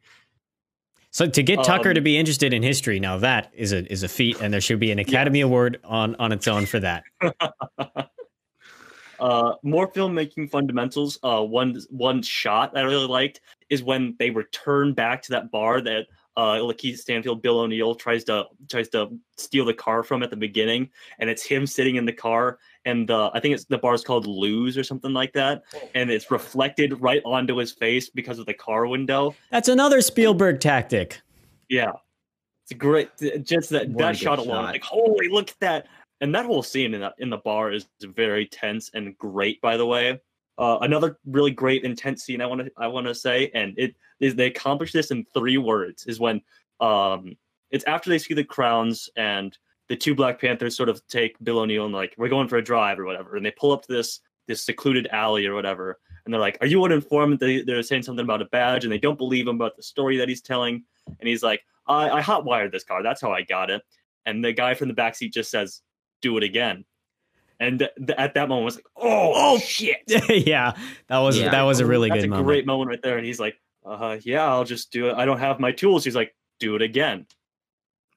So 1.17 1.25
to 1.25 1.41
get 1.41 1.63
Tucker 1.63 1.89
Um, 1.89 1.95
to 1.95 2.01
be 2.01 2.15
interested 2.15 2.53
in 2.53 2.61
history, 2.61 2.99
now 2.99 3.17
that 3.17 3.51
is 3.55 3.73
a 3.73 3.91
is 3.91 4.03
a 4.03 4.07
feat, 4.07 4.39
and 4.39 4.53
there 4.53 4.61
should 4.61 4.79
be 4.79 4.91
an 4.91 4.99
Academy 4.99 5.41
Award 5.41 5.79
on 5.83 6.15
on 6.17 6.31
its 6.31 6.47
own 6.47 6.67
for 6.67 6.79
that. 6.79 7.03
Uh, 9.19 9.55
more 9.63 9.91
filmmaking 9.91 10.47
fundamentals. 10.47 11.17
Uh, 11.23 11.41
one 11.41 11.81
one 11.89 12.21
shot 12.21 12.77
I 12.77 12.81
really 12.81 13.07
liked 13.07 13.41
is 13.67 13.81
when 13.81 14.15
they 14.19 14.29
return 14.29 14.93
back 14.93 15.23
to 15.23 15.31
that 15.31 15.49
bar 15.49 15.81
that 15.81 16.05
uh, 16.35 16.57
Lakeith 16.57 16.99
Stanfield, 16.99 17.41
Bill 17.41 17.61
O'Neill 17.61 17.95
tries 17.95 18.23
to 18.25 18.45
tries 18.69 18.89
to 18.89 19.09
steal 19.35 19.65
the 19.65 19.73
car 19.73 20.03
from 20.03 20.21
at 20.21 20.29
the 20.29 20.35
beginning, 20.35 20.91
and 21.17 21.31
it's 21.31 21.43
him 21.43 21.65
sitting 21.65 21.95
in 21.95 22.05
the 22.05 22.13
car, 22.13 22.59
and 22.87 23.07
the 23.07 23.29
I 23.33 23.39
think 23.39 23.53
it's 23.53 23.65
the 23.65 23.77
bar's 23.77 24.03
called 24.03 24.25
Lose 24.25 24.77
or 24.77 24.83
something 24.83 25.13
like 25.13 25.33
that, 25.33 25.63
and 25.93 26.09
it's 26.09 26.31
reflected 26.31 26.99
right 27.01 27.21
onto 27.25 27.57
his 27.57 27.71
face 27.71 28.09
because 28.09 28.39
of 28.39 28.45
the 28.45 28.53
car 28.53 28.87
window. 28.87 29.35
That's 29.51 29.67
another 29.69 30.01
Spielberg 30.01 30.59
tactic. 30.59 31.21
Yeah, 31.69 31.91
it's 32.63 32.73
great. 32.77 33.09
Just 33.43 33.69
that 33.71 33.89
What 33.89 34.01
a 34.03 34.07
that 34.07 34.17
shot 34.17 34.39
alone, 34.39 34.63
shot. 34.63 34.71
like 34.73 34.83
holy, 34.83 35.27
look 35.29 35.49
at 35.49 35.59
that! 35.59 35.87
And 36.21 36.33
that 36.33 36.45
whole 36.45 36.63
scene 36.63 36.93
in 36.93 37.01
that 37.01 37.13
in 37.19 37.29
the 37.29 37.37
bar 37.37 37.71
is 37.71 37.85
very 38.01 38.47
tense 38.47 38.89
and 38.93 39.15
great. 39.17 39.61
By 39.61 39.77
the 39.77 39.85
way, 39.85 40.19
uh, 40.57 40.77
another 40.81 41.19
really 41.25 41.51
great 41.51 41.83
intense 41.83 42.23
scene 42.23 42.41
I 42.41 42.45
want 42.47 42.61
to 42.61 42.71
I 42.77 42.87
want 42.87 43.05
to 43.07 43.13
say, 43.15 43.51
and 43.53 43.73
it 43.77 43.95
is 44.19 44.33
they 44.33 44.47
accomplish 44.47 44.93
this 44.93 45.11
in 45.11 45.25
three 45.33 45.57
words. 45.57 46.05
Is 46.05 46.19
when 46.19 46.41
um 46.79 47.35
it's 47.69 47.83
after 47.83 48.09
they 48.09 48.17
see 48.17 48.33
the 48.33 48.43
crowns 48.45 49.09
and 49.17 49.57
the 49.89 49.95
two 49.95 50.13
Black 50.15 50.39
Panthers 50.41 50.75
sort 50.75 50.89
of 50.89 51.05
take 51.07 51.35
Bill 51.43 51.59
O'Neill 51.59 51.85
and 51.85 51.93
like 51.93 52.13
we're 52.17 52.29
going 52.29 52.47
for 52.47 52.57
a 52.57 52.63
drive 52.63 52.99
or 52.99 53.05
whatever, 53.05 53.35
and 53.35 53.45
they 53.45 53.51
pull 53.51 53.71
up 53.71 53.83
to 53.83 53.91
this 53.93 54.19
this 54.47 54.63
secluded 54.63 55.07
alley 55.11 55.45
or 55.45 55.53
whatever, 55.53 55.99
and 56.25 56.33
they're 56.33 56.41
like, 56.41 56.57
"Are 56.61 56.67
you 56.67 56.83
an 56.85 56.91
informant?" 56.91 57.39
They, 57.39 57.61
they're 57.63 57.83
saying 57.83 58.03
something 58.03 58.23
about 58.23 58.41
a 58.41 58.45
badge, 58.45 58.83
and 58.85 58.91
they 58.91 58.97
don't 58.97 59.17
believe 59.17 59.47
him 59.47 59.55
about 59.55 59.75
the 59.75 59.83
story 59.83 60.17
that 60.17 60.29
he's 60.29 60.41
telling, 60.41 60.83
and 61.19 61.27
he's 61.27 61.43
like, 61.43 61.61
"I, 61.87 62.09
I 62.09 62.21
hotwired 62.21 62.71
this 62.71 62.83
car. 62.83 63.03
That's 63.03 63.21
how 63.21 63.31
I 63.31 63.41
got 63.41 63.69
it." 63.69 63.81
And 64.25 64.43
the 64.43 64.53
guy 64.53 64.73
from 64.73 64.87
the 64.89 64.93
backseat 64.93 65.33
just 65.33 65.51
says, 65.51 65.81
"Do 66.21 66.37
it 66.37 66.43
again." 66.43 66.85
And 67.59 67.79
th- 67.79 67.91
th- 67.97 68.17
at 68.19 68.35
that 68.35 68.49
moment, 68.49 68.63
I 68.63 68.65
was 68.65 68.75
like, 68.75 68.85
"Oh, 68.97 69.31
oh 69.35 69.57
shit!" 69.59 69.97
yeah, 70.47 70.73
that 71.07 71.17
was 71.17 71.37
Yeah. 71.39 71.49
that 71.49 71.63
was 71.63 71.79
a 71.79 71.85
really 71.85 72.09
That's 72.09 72.21
good 72.21 72.25
a 72.27 72.29
moment. 72.29 72.45
great 72.47 72.65
moment 72.65 72.89
right 72.89 73.01
there. 73.01 73.17
And 73.17 73.25
he's 73.25 73.39
like, 73.39 73.59
"Uh, 73.85 74.17
yeah, 74.21 74.45
I'll 74.45 74.63
just 74.65 74.91
do 74.91 75.09
it. 75.09 75.15
I 75.15 75.25
don't 75.25 75.39
have 75.39 75.59
my 75.59 75.71
tools." 75.71 76.03
He's 76.03 76.15
like, 76.15 76.35
"Do 76.59 76.75
it 76.75 76.81
again." 76.81 77.25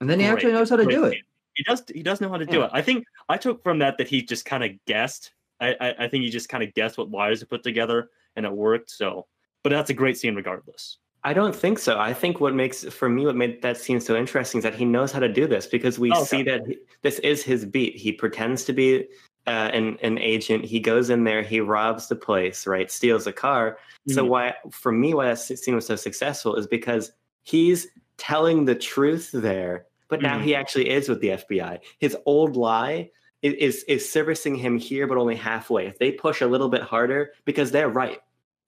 And 0.00 0.08
then 0.08 0.18
he 0.20 0.26
Great, 0.26 0.34
actually 0.34 0.52
knows 0.52 0.70
how 0.70 0.76
to 0.76 0.84
great 0.84 0.94
do 0.94 1.04
it. 1.04 1.18
He 1.60 1.64
does. 1.64 1.84
He 1.94 2.02
does 2.02 2.22
know 2.22 2.30
how 2.30 2.38
to 2.38 2.46
do 2.46 2.60
Yeah. 2.60 2.64
it. 2.64 2.70
I 2.72 2.80
think 2.80 3.04
I 3.28 3.36
took 3.36 3.62
from 3.62 3.80
that 3.80 3.98
that 3.98 4.08
he 4.08 4.22
just 4.22 4.46
kind 4.46 4.64
of 4.64 4.70
guessed. 4.86 5.32
I, 5.60 5.76
I 5.78 6.04
I 6.04 6.08
think 6.08 6.24
he 6.24 6.30
just 6.30 6.48
kind 6.48 6.64
of 6.64 6.72
guessed 6.72 6.96
what 6.96 7.10
wires 7.10 7.40
to 7.40 7.46
put 7.46 7.62
together, 7.62 8.08
and 8.34 8.46
it 8.46 8.52
worked. 8.52 8.90
So, 8.90 9.26
but 9.62 9.68
that's 9.68 9.90
a 9.90 9.94
great 9.94 10.16
scene 10.16 10.34
regardless. 10.34 10.96
I 11.22 11.34
don't 11.34 11.54
think 11.54 11.78
so. 11.78 11.98
I 11.98 12.14
think 12.14 12.40
what 12.40 12.54
makes 12.54 12.82
for 12.84 13.10
me 13.10 13.26
what 13.26 13.36
made 13.36 13.60
that 13.60 13.76
scene 13.76 14.00
so 14.00 14.16
interesting 14.16 14.60
is 14.60 14.62
that 14.64 14.74
he 14.74 14.86
knows 14.86 15.12
how 15.12 15.20
to 15.20 15.28
do 15.28 15.46
this 15.46 15.66
because 15.66 15.98
we 15.98 16.10
Oh, 16.12 16.24
see 16.24 16.40
okay. 16.40 16.50
that 16.50 16.60
he, 16.66 16.78
this 17.02 17.18
is 17.18 17.42
his 17.42 17.66
beat. 17.66 17.94
He 17.94 18.10
pretends 18.10 18.64
to 18.64 18.72
be 18.72 19.06
uh, 19.46 19.68
an 19.74 19.98
an 20.00 20.16
agent. 20.16 20.64
He 20.64 20.80
goes 20.80 21.10
in 21.10 21.24
there, 21.24 21.42
he 21.42 21.60
robs 21.60 22.08
the 22.08 22.16
place, 22.16 22.66
right? 22.66 22.90
Steals 22.90 23.26
a 23.26 23.34
car. 23.34 23.76
So 24.08 24.24
Mhm. 24.24 24.28
why 24.28 24.54
for 24.70 24.92
me 24.92 25.12
why 25.12 25.26
that 25.26 25.38
scene 25.38 25.74
was 25.74 25.84
so 25.84 25.96
successful 25.96 26.56
is 26.56 26.66
because 26.66 27.12
he's 27.42 27.88
telling 28.16 28.64
the 28.64 28.74
truth 28.74 29.28
there, 29.34 29.84
but 30.10 30.20
now 30.20 30.38
Mhm. 30.38 30.42
he 30.44 30.54
actually 30.54 30.90
is 30.90 31.08
with 31.08 31.20
the 31.20 31.30
FBI. 31.30 31.78
His 31.98 32.16
old 32.26 32.56
lie 32.56 33.10
is 33.42 33.84
is 33.84 34.06
servicing 34.06 34.54
him 34.54 34.78
here, 34.78 35.06
but 35.06 35.16
only 35.16 35.36
halfway. 35.36 35.86
If 35.86 35.98
they 35.98 36.12
push 36.12 36.42
a 36.42 36.46
little 36.46 36.68
bit 36.68 36.82
harder, 36.82 37.32
because 37.46 37.70
they're 37.70 37.88
right. 37.88 38.20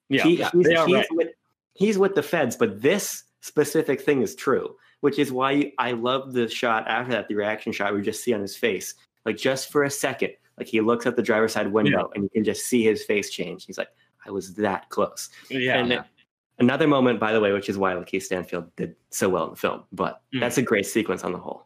yeah, 0.09 0.23
He- 0.23 0.37
yeah, 0.37 0.49
he's, 0.51 0.65
they 0.65 0.75
are 0.75 0.87
he's 0.87 0.95
right. 0.95 1.07
with, 1.11 1.27
he's 1.73 1.97
with 1.97 2.15
the 2.15 2.23
feds, 2.23 2.55
but 2.55 2.81
this 2.81 3.23
specific 3.41 4.01
thing 4.01 4.21
is 4.21 4.35
true, 4.35 4.75
which 5.01 5.19
is 5.19 5.31
why 5.31 5.71
I 5.77 5.91
love 5.91 6.33
the 6.33 6.47
shot 6.47 6.87
after 6.87 7.11
that, 7.13 7.27
the 7.27 7.35
reaction 7.35 7.71
shot 7.71 7.93
we 7.93 8.01
just 8.01 8.23
see 8.23 8.33
on 8.33 8.41
his 8.41 8.55
face. 8.57 8.95
Like 9.25 9.37
just 9.37 9.71
for 9.71 9.83
a 9.83 9.89
second, 9.89 10.33
like 10.57 10.67
he 10.67 10.81
looks 10.81 11.05
at 11.05 11.15
the 11.15 11.21
driver's 11.23 11.53
side 11.53 11.71
window 11.71 12.11
and 12.15 12.23
you 12.23 12.29
can 12.29 12.43
just 12.43 12.65
see 12.65 12.83
his 12.83 13.03
face 13.03 13.29
change. 13.29 13.65
He's 13.65 13.77
like, 13.77 13.89
I 14.25 14.31
was 14.31 14.53
that 14.55 14.89
close. 14.89 15.29
Yeah, 15.49 15.77
and 15.79 15.89
yeah. 15.89 16.03
Another 16.63 16.87
moment, 16.87 17.19
by 17.19 17.31
the 17.33 17.39
way, 17.39 17.51
which 17.53 17.69
is 17.69 17.77
why 17.77 17.93
Lakeith 17.93 18.23
Stanfield 18.23 18.65
did 18.75 18.95
so 19.11 19.29
well 19.29 19.45
in 19.45 19.49
the 19.51 19.55
film. 19.65 19.83
But 19.91 20.21
Mm. 20.33 20.39
that's 20.41 20.57
a 20.57 20.61
great 20.61 20.85
sequence 20.85 21.23
on 21.23 21.31
the 21.31 21.37
whole. 21.37 21.65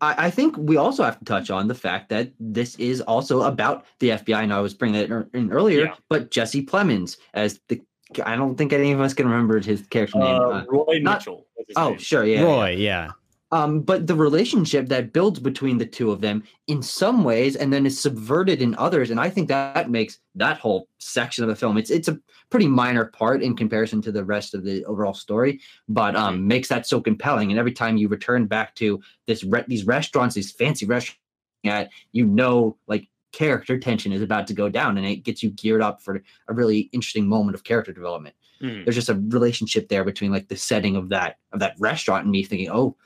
I, 0.00 0.26
I 0.26 0.30
think 0.30 0.56
we 0.56 0.76
also 0.78 1.02
have 1.04 1.18
to 1.18 1.24
touch 1.24 1.50
on 1.50 1.68
the 1.68 1.74
fact 1.74 2.08
that 2.08 2.32
this 2.40 2.74
is 2.76 3.00
also 3.02 3.42
about 3.42 3.84
the 3.98 4.10
FBI, 4.10 4.42
and 4.42 4.52
I 4.52 4.60
was 4.60 4.72
bringing 4.74 5.00
that 5.00 5.10
in- 5.14 5.30
in 5.38 5.52
earlier. 5.52 5.84
Yeah. 5.86 5.94
But 6.08 6.30
Jesse 6.30 6.64
Plemons 6.64 7.16
as 7.34 7.60
the 7.68 7.80
I 8.26 8.34
don't 8.34 8.56
think 8.56 8.72
any 8.72 8.90
of 8.90 9.00
us 9.00 9.14
can 9.14 9.28
remember 9.28 9.60
his 9.60 9.86
character 9.86 10.18
name. 10.18 10.26
Uh, 10.26 10.48
Uh, 10.48 10.64
Roy 10.68 10.98
not- 11.00 11.18
Mitchell. 11.20 11.46
oh, 11.76 11.90
name. 11.90 11.98
sure, 11.98 12.24
yeah. 12.24 12.40
yeah. 12.40 12.44
Roy, 12.44 12.70
yeah. 12.70 13.08
Um, 13.52 13.80
but 13.80 14.06
the 14.06 14.14
relationship 14.14 14.88
that 14.88 15.12
builds 15.12 15.40
between 15.40 15.78
the 15.78 15.86
two 15.86 16.12
of 16.12 16.20
them 16.20 16.44
in 16.68 16.82
some 16.82 17.24
ways 17.24 17.56
and 17.56 17.72
then 17.72 17.84
is 17.84 17.98
subverted 17.98 18.62
in 18.62 18.76
others. 18.76 19.10
And 19.10 19.18
I 19.18 19.28
think 19.28 19.48
that 19.48 19.90
makes 19.90 20.20
that 20.36 20.58
whole 20.58 20.86
section 20.98 21.42
of 21.42 21.48
the 21.50 21.56
film, 21.56 21.76
it's 21.76 21.90
it's 21.90 22.06
a 22.06 22.18
pretty 22.50 22.68
minor 22.68 23.06
part 23.06 23.42
in 23.42 23.56
comparison 23.56 24.00
to 24.02 24.12
the 24.12 24.24
rest 24.24 24.54
of 24.54 24.62
the 24.64 24.84
overall 24.84 25.14
story, 25.14 25.60
but 25.88 26.14
um 26.14 26.46
makes 26.46 26.68
that 26.68 26.86
so 26.86 27.00
compelling. 27.00 27.50
And 27.50 27.58
every 27.58 27.72
time 27.72 27.96
you 27.96 28.06
return 28.08 28.46
back 28.46 28.74
to 28.76 29.00
this 29.26 29.42
re- 29.42 29.64
these 29.66 29.84
restaurants, 29.84 30.34
these 30.36 30.52
fancy 30.52 30.86
restaurants 30.86 31.18
at, 31.64 31.90
you 32.12 32.24
know 32.26 32.76
like 32.86 33.08
character 33.32 33.78
tension 33.78 34.12
is 34.12 34.22
about 34.22 34.46
to 34.46 34.54
go 34.54 34.68
down 34.68 34.96
and 34.96 35.06
it 35.06 35.16
gets 35.24 35.42
you 35.42 35.50
geared 35.50 35.82
up 35.82 36.02
for 36.02 36.22
a 36.48 36.54
really 36.54 36.88
interesting 36.92 37.26
moment 37.28 37.54
of 37.54 37.62
character 37.64 37.92
development 37.92 38.34
Mhm. 38.62 38.84
there's 38.84 38.96
just 38.96 39.08
a 39.08 39.14
relationship 39.28 39.88
there 39.88 40.04
between 40.04 40.30
like 40.32 40.48
the 40.48 40.56
setting 40.56 40.96
of 40.96 41.08
that 41.10 41.36
of 41.52 41.60
that 41.60 41.74
restaurant 41.78 42.24
and 42.24 42.32
me 42.32 42.42
thinking, 42.44 42.70
oh, 42.70 42.96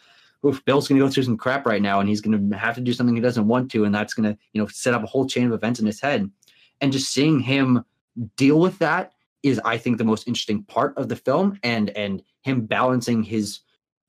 oof, 0.45 0.65
Bill's 0.65 0.89
gonna 0.89 1.01
go 1.01 1.09
through 1.09 1.23
some 1.23 1.37
crap 1.37 1.67
right 1.67 1.83
now, 1.83 2.01
and 2.01 2.09
he's 2.09 2.21
gonna 2.21 2.57
have 2.57 2.75
to 2.75 2.81
do 2.81 2.93
something 2.93 3.15
he 3.15 3.23
doesn't 3.23 3.47
want 3.47 3.71
to, 3.73 3.85
and 3.85 3.95
that's 3.95 4.15
gonna 4.15 4.37
you 4.53 4.61
know 4.61 4.69
set 4.69 4.95
up 4.95 5.03
a 5.03 5.07
whole 5.07 5.27
chain 5.27 5.47
of 5.47 5.53
events 5.53 5.81
in 5.81 5.87
his 5.87 6.01
head, 6.01 6.31
and 6.81 6.93
just 6.93 7.13
seeing 7.13 7.41
him 7.41 7.85
deal 8.37 8.61
with 8.61 8.79
that 8.79 9.13
is, 9.43 9.61
I 9.65 9.77
think, 9.77 9.99
the 9.99 10.05
most 10.05 10.27
interesting 10.27 10.63
part 10.65 10.97
of 10.97 11.09
the 11.09 11.17
film, 11.17 11.59
and 11.63 11.91
and 11.91 12.23
him 12.43 12.67
balancing 12.67 13.23
his 13.23 13.61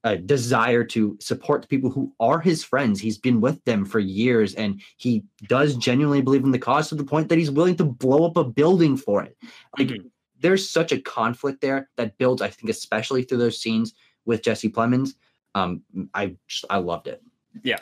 uh, 0.04 0.16
desire 0.16 0.84
to 0.84 1.18
support 1.20 1.64
the 1.64 1.68
people 1.68 1.90
who 1.90 2.14
are 2.20 2.40
his 2.40 2.64
friends. 2.64 3.00
He's 3.00 3.18
been 3.18 3.42
with 3.42 3.64
them 3.66 3.86
for 3.86 4.00
years, 4.00 4.54
and 4.54 4.80
he 4.98 5.24
does 5.48 5.76
genuinely 5.76 6.22
believe 6.22 6.44
in 6.44 6.52
the 6.52 6.60
cause 6.60 6.90
to 6.90 6.96
the 6.96 7.04
point 7.04 7.28
that 7.30 7.40
he's 7.40 7.50
willing 7.50 7.76
to 7.78 7.84
blow 7.86 8.26
up 8.26 8.38
a 8.38 8.44
building 8.44 8.98
for 8.98 9.24
it. 9.24 9.36
Like 9.80 9.88
Mhm. 9.88 10.12
there's 10.40 10.70
such 10.70 10.92
a 10.92 11.02
conflict 11.02 11.62
there 11.62 11.90
that 11.98 12.20
builds, 12.20 12.44
I 12.44 12.50
think, 12.50 12.70
especially 12.70 13.24
through 13.24 13.40
those 13.40 13.60
scenes 13.60 13.96
with 14.26 14.44
Jesse 14.44 14.70
Plemons. 14.70 15.16
Um, 15.56 15.82
I 16.14 16.36
just 16.48 16.66
I 16.70 16.78
loved 16.78 17.08
it. 17.08 17.24
Yeah. 17.64 17.78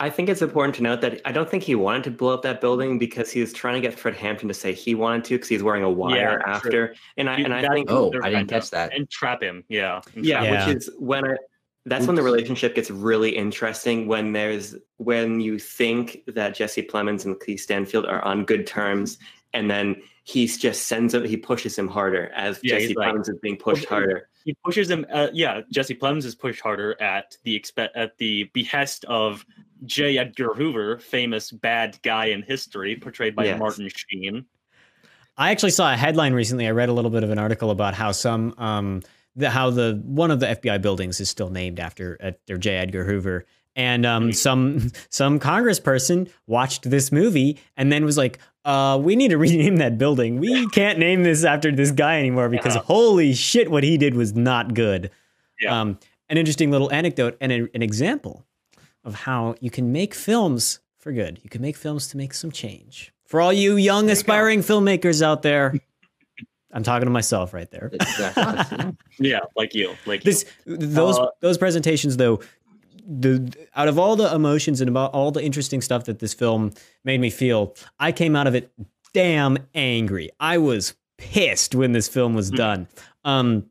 I 0.00 0.10
think 0.10 0.28
it's 0.28 0.42
important 0.42 0.74
to 0.76 0.82
note 0.82 1.00
that 1.02 1.20
I 1.24 1.30
don't 1.30 1.48
think 1.48 1.62
he 1.62 1.76
wanted 1.76 2.02
to 2.04 2.10
blow 2.10 2.34
up 2.34 2.42
that 2.42 2.60
building 2.60 2.98
because 2.98 3.30
he 3.30 3.40
was 3.40 3.52
trying 3.52 3.74
to 3.74 3.80
get 3.80 3.96
Fred 3.96 4.16
Hampton 4.16 4.48
to 4.48 4.54
say 4.54 4.72
he 4.74 4.96
wanted 4.96 5.22
to 5.26 5.34
because 5.36 5.48
he's 5.48 5.62
wearing 5.62 5.84
a 5.84 5.90
wire 5.90 6.40
true. 6.42 6.52
after. 6.52 6.94
And 7.16 7.30
I 7.30 7.36
You- 7.38 7.44
and 7.44 7.54
I 7.54 7.68
think 7.68 7.88
Oh, 7.88 8.12
I 8.22 8.30
didn't 8.30 8.48
catch 8.48 8.70
that. 8.70 8.92
And 8.94 9.08
trap 9.08 9.40
him. 9.42 9.62
Yeah. 9.68 10.00
yeah. 10.16 10.42
Yeah. 10.42 10.66
which 10.66 10.76
is 10.76 10.90
when 10.98 11.24
I 11.24 11.36
that's 11.86 12.06
when 12.06 12.14
the 12.14 12.22
relationship 12.22 12.76
gets 12.76 12.90
really 12.92 13.30
interesting 13.36 14.06
when 14.06 14.32
there's 14.32 14.76
when 14.98 15.40
you 15.40 15.58
think 15.58 16.22
that 16.28 16.54
Jesse 16.54 16.82
Plemons 16.82 17.24
and 17.24 17.40
Keith 17.40 17.60
Stanfield 17.60 18.06
are 18.06 18.22
on 18.24 18.44
good 18.44 18.66
terms 18.68 19.18
and 19.52 19.70
then 19.70 20.00
he 20.24 20.46
just 20.46 20.86
sends 20.86 21.14
him 21.14 21.24
he 21.24 21.36
pushes 21.36 21.76
him 21.78 21.88
harder 21.88 22.30
as 22.34 22.60
Yeah, 22.62 22.74
he's 22.78 22.88
Jesse 22.88 22.94
like, 22.94 23.14
Plemons 23.14 23.28
is 23.28 23.38
being 23.42 23.56
pushed 23.56 23.90
Well, 23.90 24.00
harder. 24.00 24.28
he 24.44 24.54
pushes 24.64 24.88
him. 24.90 25.04
Uh, 25.12 25.28
yeah, 25.32 25.62
Jesse 25.72 25.94
Plemons 25.94 26.24
is 26.24 26.34
pushed 26.34 26.60
harder 26.60 27.00
at 27.02 27.36
the 27.44 27.58
expe- 27.58 27.88
at 27.94 28.16
the 28.18 28.44
behest 28.54 29.04
of 29.06 29.44
J. 29.84 30.18
Edgar 30.18 30.54
Hoover, 30.54 30.98
famous 30.98 31.50
bad 31.50 31.98
guy 32.02 32.26
in 32.26 32.42
history, 32.42 32.94
portrayed 32.96 33.34
by 33.34 33.46
Yes. 33.46 33.58
Martin 33.58 33.88
Sheen. 33.88 34.44
I 35.36 35.50
actually 35.50 35.70
saw 35.70 35.92
a 35.92 35.96
headline 35.96 36.34
recently. 36.34 36.66
I 36.66 36.70
read 36.70 36.88
a 36.88 36.92
little 36.92 37.10
bit 37.10 37.24
of 37.24 37.30
an 37.30 37.38
article 37.38 37.70
about 37.70 37.94
how 37.94 38.12
some 38.12 38.54
um 38.58 39.02
the 39.34 39.50
how 39.50 39.70
the 39.70 40.00
one 40.04 40.30
of 40.30 40.40
the 40.40 40.46
FBI 40.46 40.80
buildings 40.82 41.18
is 41.20 41.30
still 41.30 41.50
named 41.50 41.80
after 41.80 42.16
after 42.20 42.58
J. 42.58 42.76
Edgar 42.76 43.04
Hoover. 43.04 43.44
And 43.74 44.04
um, 44.04 44.28
Mhm. 44.28 44.34
some 44.36 44.90
some 45.08 45.40
congressperson 45.40 46.30
watched 46.46 46.90
this 46.90 47.10
movie 47.10 47.58
and 47.76 47.90
then 47.90 48.04
was 48.04 48.18
like, 48.18 48.38
uh, 48.64 48.98
we 49.02 49.16
need 49.16 49.28
to 49.28 49.38
rename 49.46 49.76
that 49.76 49.98
building. 49.98 50.38
We 50.38 50.68
can't 50.68 50.98
name 50.98 51.22
this 51.22 51.44
after 51.44 51.72
this 51.72 51.90
guy 51.90 52.18
anymore 52.18 52.48
because 52.48 52.74
holy 52.76 53.34
shit, 53.34 53.70
what 53.70 53.84
he 53.84 53.96
did 53.98 54.14
was 54.14 54.34
not 54.34 54.74
good. 54.74 55.10
Yeah. 55.60 55.80
Um, 55.80 55.98
an 56.28 56.38
interesting 56.38 56.70
little 56.70 56.90
anecdote 56.92 57.36
and 57.40 57.52
a, 57.52 57.68
an 57.74 57.82
example 57.82 58.44
of 59.04 59.14
how 59.14 59.54
you 59.60 59.70
can 59.70 59.92
make 59.92 60.14
films 60.14 60.80
for 60.98 61.12
good. 61.12 61.40
You 61.42 61.50
can 61.50 61.60
make 61.60 61.76
films 61.76 62.08
to 62.08 62.16
make 62.16 62.32
some 62.34 62.50
change. 62.50 63.12
For 63.26 63.40
all 63.40 63.52
you 63.52 63.76
young, 63.76 64.06
There 64.06 64.14
you 64.14 64.18
aspiring 64.18 64.60
filmmakers 64.60 65.22
out 65.22 65.42
there, 65.42 65.74
I'm 66.72 66.82
talking 66.82 67.06
to 67.06 67.10
myself 67.10 67.52
right 67.52 67.70
there. 67.70 67.90
It's- 67.92 68.16
that's 68.18 68.38
us, 68.72 68.92
yeah. 69.18 69.40
Like 69.56 69.74
you, 69.74 69.94
like 70.06 70.22
This, 70.22 70.44
those, 70.64 71.18
Uh, 71.18 71.26
those 71.40 71.58
presentations, 71.58 72.16
though, 72.16 72.40
the 73.06 73.52
out 73.74 73.88
of 73.88 73.98
all 73.98 74.16
the 74.16 74.32
emotions 74.34 74.80
and 74.80 74.88
about 74.88 75.12
all 75.12 75.30
the 75.30 75.42
interesting 75.42 75.80
stuff 75.80 76.04
that 76.04 76.18
this 76.20 76.34
film 76.34 76.72
made 77.04 77.20
me 77.20 77.30
feel, 77.30 77.74
I 77.98 78.12
came 78.12 78.36
out 78.36 78.46
of 78.46 78.54
it 78.54 78.72
damn 79.12 79.58
angry. 79.74 80.30
I 80.40 80.58
was 80.58 80.94
pissed 81.18 81.74
when 81.74 81.92
this 81.92 82.08
film 82.08 82.34
was 82.34 82.48
Hmm. 82.50 82.56
done. 82.56 82.88
Um, 83.24 83.66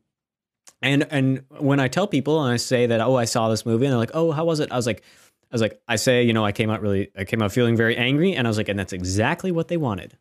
and 0.80 1.06
and 1.10 1.44
when 1.58 1.80
I 1.80 1.88
tell 1.88 2.06
people 2.06 2.42
and 2.44 2.52
I 2.52 2.56
say 2.56 2.86
that, 2.86 3.00
oh, 3.00 3.16
I 3.16 3.24
saw 3.24 3.48
this 3.48 3.64
movie, 3.64 3.86
and 3.86 3.92
they're 3.92 3.98
like, 3.98 4.10
oh, 4.14 4.32
how 4.32 4.44
was 4.44 4.60
it? 4.60 4.70
I 4.72 4.76
was 4.76 4.86
like, 4.86 5.02
I 5.50 5.54
was 5.54 5.60
like, 5.62 5.80
I 5.86 5.96
say, 5.96 6.22
you 6.22 6.32
know, 6.32 6.44
I 6.44 6.52
came 6.52 6.70
out 6.70 6.80
really, 6.82 7.10
I 7.16 7.24
came 7.24 7.42
out 7.42 7.52
feeling 7.52 7.76
very 7.76 7.96
angry, 7.96 8.34
and 8.34 8.46
I 8.46 8.50
was 8.50 8.56
like, 8.56 8.68
and 8.68 8.78
that's 8.78 8.92
exactly 8.92 9.52
what 9.52 9.68
they 9.68 9.76
wanted. 9.76 10.16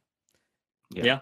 Yeah. 0.93 1.21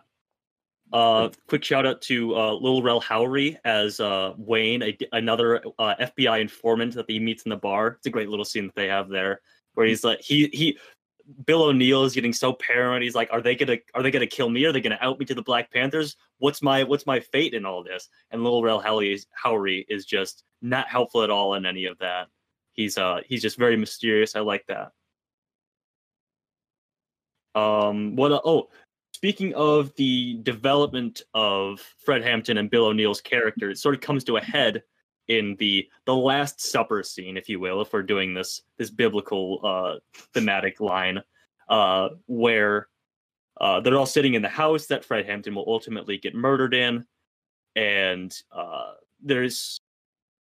Uh, 0.92 1.30
quick 1.48 1.64
shout 1.64 1.86
out 1.86 2.02
to 2.02 2.36
uh, 2.36 2.54
Lil 2.54 2.82
Rel 2.82 3.02
Howery 3.02 3.58
as 3.64 4.00
uh, 4.00 4.34
Wayne, 4.38 4.82
a, 4.82 4.98
another 5.12 5.62
uh, 5.78 5.96
FBI 6.00 6.42
informant 6.42 6.96
that 6.96 7.06
he 7.08 7.20
meets 7.20 7.44
in 7.44 7.50
the 7.50 7.58
bar. 7.58 7.90
It's 7.90 8.08
a 8.08 8.10
great 8.10 8.30
little 8.30 8.46
scene 8.46 8.66
that 8.66 8.76
they 8.76 8.88
have 8.88 9.08
there, 9.08 9.42
where 9.76 9.86
he's 9.86 10.04
like, 10.04 10.22
he 10.22 10.50
he, 10.52 10.80
Bill 11.46 11.64
O'Neill 11.64 12.06
is 12.06 12.14
getting 12.14 12.34
so 12.34 12.54
paranoid. 12.54 13.04
He's 13.04 13.14
like, 13.14 13.30
are 13.32 13.42
they 13.42 13.56
gonna 13.56 13.78
are 13.94 14.02
they 14.02 14.10
gonna 14.10 14.26
kill 14.26 14.50
me? 14.50 14.66
Are 14.66 14.72
they 14.72 14.82
gonna 14.82 14.98
out 15.00 15.20
me 15.20 15.26
to 15.26 15.36
the 15.36 15.44
Black 15.44 15.72
Panthers? 15.72 16.16
What's 16.40 16.62
my 16.62 16.84
what's 16.84 17.06
my 17.06 17.20
fate 17.20 17.54
in 17.54 17.66
all 17.66 17.84
this? 17.84 18.10
And 18.32 18.44
Lil 18.44 18.64
Rel 18.64 18.82
Howery 18.82 19.86
is 19.90 20.06
just 20.06 20.44
not 20.62 20.88
helpful 20.88 21.24
at 21.24 21.30
all 21.30 21.54
in 21.54 21.68
any 21.68 21.86
of 21.86 22.00
that. 22.00 22.28
He's 22.74 22.98
uh 22.98 23.22
he's 23.26 23.44
just 23.44 23.58
very 23.58 23.78
mysterious. 23.78 24.36
I 24.36 24.40
like 24.40 24.66
that. 24.68 24.92
Um, 27.56 28.16
what? 28.16 28.32
uh, 28.32 28.42
oh, 28.46 28.70
speaking 29.20 29.54
of 29.54 29.94
the 29.98 30.40
development 30.44 31.24
of 31.34 31.82
Fred 32.06 32.24
Hampton 32.24 32.58
and 32.58 32.70
Bill 32.70 32.86
O'Neill's 32.86 33.20
character, 33.20 33.70
it 33.70 33.78
sort 33.78 33.94
of 33.94 34.00
comes 34.00 34.24
to 34.24 34.38
a 34.38 34.42
head 34.42 34.82
in 35.28 35.58
the 35.60 35.90
the 36.06 36.16
Last 36.16 36.62
Supper 36.62 37.04
scene, 37.04 37.36
if 37.36 37.50
you 37.50 37.60
will, 37.60 37.82
if 37.82 37.92
we're 37.92 38.02
doing 38.02 38.34
this 38.34 38.62
this 38.78 38.90
biblical 38.90 39.60
uh, 39.62 39.96
thematic 40.34 40.80
line, 40.80 41.22
uh, 41.68 42.10
where 42.28 42.88
uh, 43.60 43.82
they're 43.82 43.98
all 43.98 44.06
sitting 44.06 44.36
in 44.36 44.42
the 44.42 44.48
house 44.48 44.86
that 44.86 45.04
Fred 45.04 45.26
Hampton 45.26 45.54
will 45.54 45.66
ultimately 45.68 46.18
get 46.18 46.34
murdered 46.34 46.74
in, 46.74 47.06
and 47.76 48.34
uh, 48.54 48.94
there's 49.22 49.82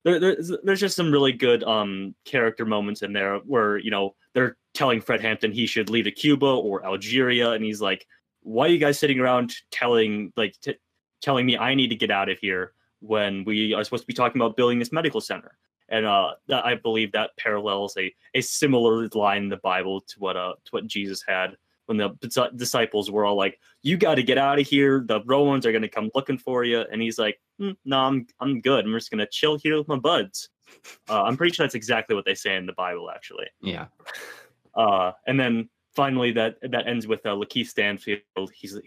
there, 0.06 0.22
there's 0.22 0.54
there's 0.64 0.80
just 0.80 0.96
some 0.96 1.12
really 1.12 1.34
good 1.34 1.66
um 1.66 2.16
character 2.24 2.66
moments 2.66 3.02
in 3.02 3.12
there 3.12 3.40
where 3.40 3.78
you 3.78 3.92
know 3.92 4.16
they're 4.34 4.56
telling 4.74 5.02
Fred 5.02 5.20
Hampton 5.20 5.52
he 5.52 5.66
should 5.66 5.90
leave 5.90 6.06
to 6.06 6.12
Cuba 6.12 6.46
or 6.46 6.86
Algeria, 6.86 7.52
and 7.52 7.66
he's 7.66 7.82
like, 7.82 8.08
"Why 8.42 8.66
are 8.66 8.70
you 8.70 8.78
guys 8.78 9.00
sitting 9.00 9.20
around 9.20 9.54
telling 9.72 10.34
like 10.36 10.56
t- 10.62 10.78
telling 11.22 11.46
me 11.46 11.58
I 11.58 11.76
need 11.76 11.90
to 11.90 11.96
get 11.96 12.12
out 12.12 12.30
of 12.30 12.40
here 12.40 12.74
when 13.00 13.44
we 13.46 13.74
are 13.74 13.84
supposed 13.84 14.04
to 14.04 14.08
be 14.08 14.14
talking 14.14 14.42
about 14.42 14.58
building 14.58 14.80
this 14.80 14.92
medical 14.92 15.22
center?" 15.22 15.58
And 15.90 16.06
uh, 16.06 16.34
that, 16.48 16.66
I 16.66 16.76
believe 16.76 17.12
that 17.14 17.32
parallels 17.38 17.96
a 17.98 18.14
a 18.36 18.42
similar 18.42 19.08
line 19.10 19.44
in 19.44 19.50
the 19.50 19.58
Bible 19.58 20.02
to 20.02 20.20
what 20.20 20.38
uh 20.38 20.54
to 20.66 20.72
what 20.72 20.88
Jesus 20.88 21.24
had 21.28 21.58
when 21.88 21.98
the 21.98 22.10
dis- 22.22 22.38
disciples 22.56 23.10
were 23.10 23.26
all 23.26 23.36
like, 23.36 23.60
"You 23.82 23.98
got 23.98 24.16
to 24.16 24.24
get 24.24 24.38
out 24.38 24.60
of 24.60 24.68
here. 24.68 25.04
The 25.08 25.22
Romans 25.26 25.66
are 25.66 25.72
going 25.72 25.82
to 25.82 25.90
come 25.90 26.12
looking 26.14 26.38
for 26.38 26.64
you," 26.64 26.82
and 26.92 27.02
he's 27.02 27.18
like, 27.18 27.40
"Hmm, 27.58 27.72
"No, 27.84 27.98
I'm 28.00 28.28
I'm 28.40 28.62
good. 28.62 28.86
I'm 28.86 28.94
just 28.94 29.10
going 29.10 29.20
to 29.20 29.28
chill 29.32 29.58
here 29.58 29.78
with 29.78 29.88
my 29.88 29.98
buds." 29.98 30.50
Uh, 31.10 31.24
I'm 31.24 31.36
pretty 31.36 31.56
sure 31.56 31.66
that's 31.66 31.76
exactly 31.76 32.16
what 32.16 32.26
they 32.26 32.36
say 32.36 32.56
in 32.56 32.68
the 32.68 32.74
Bible, 32.74 33.10
actually. 33.10 33.48
Yeah. 33.62 33.88
Uh, 34.76 35.14
and 35.26 35.40
then 35.40 35.70
finally, 36.00 36.32
that 36.32 36.56
that 36.62 36.88
ends 36.88 37.08
with 37.08 37.26
uh, 37.26 37.32
Lakeith 37.32 37.68
Stanfield. 37.68 38.22
He's 38.54 38.80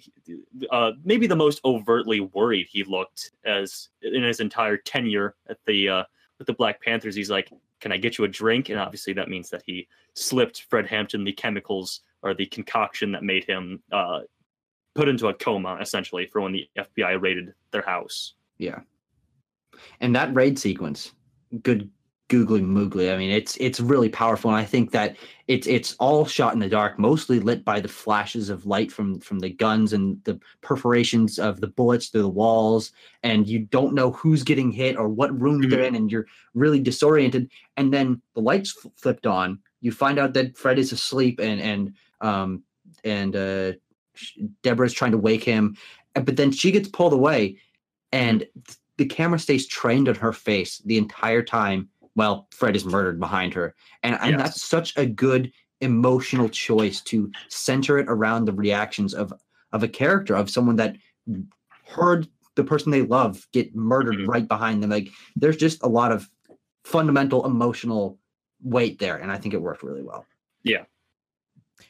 uh, 0.71 0.93
maybe 1.05 1.27
the 1.27 1.37
most 1.37 1.61
overtly 1.63 2.21
worried 2.21 2.69
he 2.71 2.85
looked 2.85 3.33
as 3.45 3.91
in 4.01 4.23
his 4.23 4.41
entire 4.41 4.79
tenure 4.79 5.35
at 5.51 5.59
the 5.67 5.91
uh, 5.91 6.05
with 6.39 6.47
the 6.47 6.55
Black 6.55 6.81
Panthers. 6.81 7.15
He's 7.15 7.29
like, 7.29 7.53
"Can 7.83 7.93
I 7.93 7.99
get 7.99 8.17
you 8.17 8.25
a 8.25 8.29
drink?" 8.29 8.71
And 8.71 8.79
obviously, 8.79 9.13
that 9.13 9.29
means 9.29 9.51
that 9.51 9.63
he 9.67 9.87
slipped 10.15 10.63
Fred 10.71 10.87
Hampton 10.87 11.23
the 11.23 11.33
chemicals 11.33 12.01
or 12.23 12.33
the 12.33 12.47
concoction 12.47 13.13
that 13.13 13.23
made 13.23 13.45
him 13.45 13.83
uh, 13.93 14.21
put 14.95 15.07
into 15.07 15.29
a 15.29 15.35
coma, 15.35 15.77
essentially, 15.83 16.25
for 16.25 16.41
when 16.41 16.53
the 16.53 16.67
FBI 16.79 17.21
raided 17.21 17.53
their 17.73 17.83
house. 17.83 18.35
Yeah. 18.57 18.81
And 20.01 20.17
that 20.17 20.35
raid 20.35 20.59
sequence, 20.59 21.13
good 21.63 21.91
googly 22.33 22.63
moogly. 22.63 23.13
I 23.13 23.19
mean, 23.19 23.31
it's 23.31 23.59
it's 23.59 23.79
really 23.79 24.09
powerful. 24.09 24.51
And 24.51 24.59
I 24.59 24.65
think 24.65 24.91
that 24.93 25.19
it's 25.49 25.67
it's 25.67 25.95
all 26.01 26.25
shot 26.25 26.55
in 26.55 26.61
the 26.61 26.69
dark, 26.69 26.99
mostly 26.99 27.39
lit 27.39 27.63
by 27.63 27.79
the 27.79 27.89
flashes 27.89 28.49
of 28.49 28.65
light 28.65 28.91
from 28.91 29.21
from 29.21 29.39
the 29.41 29.51
guns 29.51 29.93
and 29.93 30.19
the 30.25 30.41
perforations 30.63 31.39
of 31.39 31.61
the 31.61 31.67
bullets 31.67 32.09
through 32.09 32.23
the 32.23 32.29
walls. 32.31 32.91
And 33.23 33.47
you 33.47 33.59
don't 33.59 33.93
know 33.95 34.13
who's 34.13 34.45
getting 34.45 34.71
hit 34.73 34.97
or 34.97 35.11
what 35.11 35.39
room 35.39 35.69
they're 35.69 35.83
in, 35.83 35.95
and 35.95 36.11
you're 36.11 36.27
really 36.55 36.81
disoriented. 36.81 37.51
And 37.77 37.93
then 37.93 38.23
the 38.35 38.41
lights 38.41 38.75
f- 38.83 38.91
flipped 38.97 39.27
on. 39.27 39.59
You 39.83 39.93
find 39.93 40.19
out 40.19 40.33
that 40.33 40.57
Fred 40.57 40.79
is 40.79 40.91
asleep, 40.91 41.39
and 41.39 41.61
and 41.61 41.95
um 42.23 42.63
and 43.05 43.37
uh, 43.37 43.73
Deborah's 44.63 44.95
trying 44.95 45.13
to 45.13 45.19
wake 45.19 45.45
him, 45.45 45.77
but 46.15 46.37
then 46.37 46.51
she 46.51 46.71
gets 46.71 46.89
pulled 46.89 47.13
away 47.13 47.59
and 48.11 48.47
the 48.99 49.07
camera 49.07 49.39
stays 49.39 49.67
trained 49.67 50.09
on 50.09 50.15
her 50.15 50.33
face 50.33 50.79
the 50.85 50.99
entire 50.99 51.43
time 51.43 51.89
while 52.15 52.49
Fred 52.53 52.77
is 52.77 52.85
murdered 52.85 53.19
behind 53.19 53.55
her. 53.55 53.75
And, 54.03 54.17
and 54.21 54.31
Yes. 54.33 54.41
that's 54.41 54.63
such 54.63 54.97
a 54.97 55.07
good 55.07 55.53
emotional 55.81 56.49
choice 56.49 57.01
to 57.01 57.31
center 57.49 57.99
it 57.99 58.07
around 58.09 58.45
the 58.45 58.53
reactions 58.53 59.15
of 59.15 59.33
of 59.73 59.83
a 59.83 59.89
character 59.89 60.35
of 60.35 60.51
someone 60.51 60.77
that 60.77 60.95
heard 61.87 62.29
the 62.57 62.63
person 62.65 62.93
they 62.93 63.01
love 63.03 63.47
get 63.53 63.75
murdered 63.75 64.17
Mhm. 64.19 64.29
right 64.29 64.47
behind 64.47 64.83
them. 64.83 64.91
Like 64.91 65.09
there's 65.35 65.57
just 65.57 65.83
a 65.83 65.89
lot 65.89 66.13
of 66.13 66.29
fundamental 66.85 67.47
emotional 67.47 68.19
weight 68.63 68.99
there, 68.99 69.17
and 69.17 69.33
I 69.33 69.39
think 69.39 69.55
it 69.55 69.63
worked 69.63 69.83
really 69.83 70.03
well. 70.03 70.27
Yeah. 70.63 70.85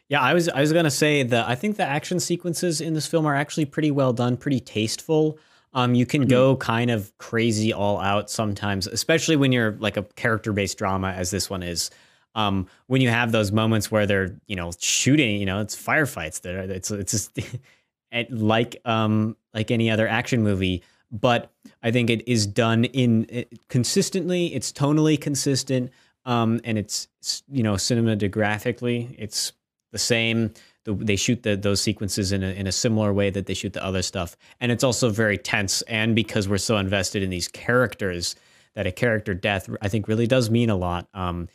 Yeah, 0.09 0.21
I 0.21 0.33
was 0.33 0.49
I 0.49 0.61
was 0.61 0.73
gonna 0.73 0.91
say 0.93 1.23
that 1.25 1.49
I 1.49 1.55
think 1.57 1.77
the 1.77 1.83
action 1.85 2.21
sequences 2.21 2.81
in 2.81 2.95
this 2.95 3.07
film 3.09 3.27
are 3.27 3.35
actually 3.35 3.65
pretty 3.67 3.91
well 3.91 4.13
done, 4.13 4.37
pretty 4.37 4.61
tasteful. 4.61 5.39
Um, 5.75 5.95
you 5.95 6.05
can 6.05 6.27
go 6.27 6.57
kind 6.57 6.91
of 6.91 7.17
crazy 7.19 7.73
all 7.73 7.99
out 7.99 8.31
sometimes, 8.31 8.87
especially 8.87 9.37
when 9.37 9.53
you're 9.53 9.73
like 9.73 9.97
a 9.97 10.03
character 10.03 10.53
based 10.53 10.77
drama 10.79 11.13
as 11.13 11.31
this 11.31 11.49
one 11.49 11.63
is. 11.63 11.91
Um, 12.35 12.67
when 12.87 13.01
you 13.01 13.09
have 13.09 13.33
those 13.33 13.53
moments 13.53 13.91
where 13.91 14.07
they're 14.07 14.37
you 14.47 14.57
know 14.57 14.71
shooting, 14.79 15.39
you 15.39 15.47
know 15.47 15.61
it's 15.61 15.77
firefights. 15.77 16.41
There, 16.43 16.61
it's 16.61 16.91
it's 16.91 17.13
just 17.13 17.39
like 18.31 18.77
um 18.85 19.37
like 19.55 19.71
any 19.71 19.91
other 19.91 20.09
action 20.09 20.43
movie, 20.43 20.83
but 21.11 21.51
I 21.83 21.91
think 21.91 22.11
it 22.11 22.27
is 22.29 22.47
done 22.47 22.85
in 22.85 23.27
it, 23.29 23.69
consistently. 23.69 24.55
It's 24.55 24.73
tonally 24.73 25.21
consistent, 25.21 25.91
um, 26.25 26.61
and 26.65 26.79
it's 26.79 27.09
you 27.51 27.63
know 27.63 27.75
cinematographically 27.75 29.15
it's 29.19 29.53
the 29.93 29.99
same. 29.99 30.53
The, 30.85 30.95
they 30.95 31.17
shoot 31.17 31.43
the, 31.45 31.57
those 31.57 31.81
sequences 31.81 32.33
in 32.33 32.43
a, 32.43 32.49
in 32.49 32.67
a 32.67 32.73
similar 32.73 33.13
way 33.13 33.31
that 33.31 33.47
they 33.47 33.55
shoot 33.55 33.73
the 33.73 33.85
other 33.85 34.03
stuff, 34.03 34.37
and 34.61 34.73
it's 34.73 34.83
also 34.83 35.11
very 35.11 35.39
tense. 35.39 35.83
And 35.83 36.15
because 36.17 36.49
we're 36.49 36.59
so 36.59 36.77
invested 36.77 37.23
in 37.23 37.31
these 37.31 37.47
characters, 37.49 38.35
that 38.75 38.87
a 38.87 38.93
character 38.93 39.35
death 39.35 39.69
I 39.81 39.89
think 39.89 40.09
really 40.09 40.27
does 40.27 40.51
mean 40.51 40.71
a 40.71 40.77
lot, 40.77 41.07
um, 41.15 41.49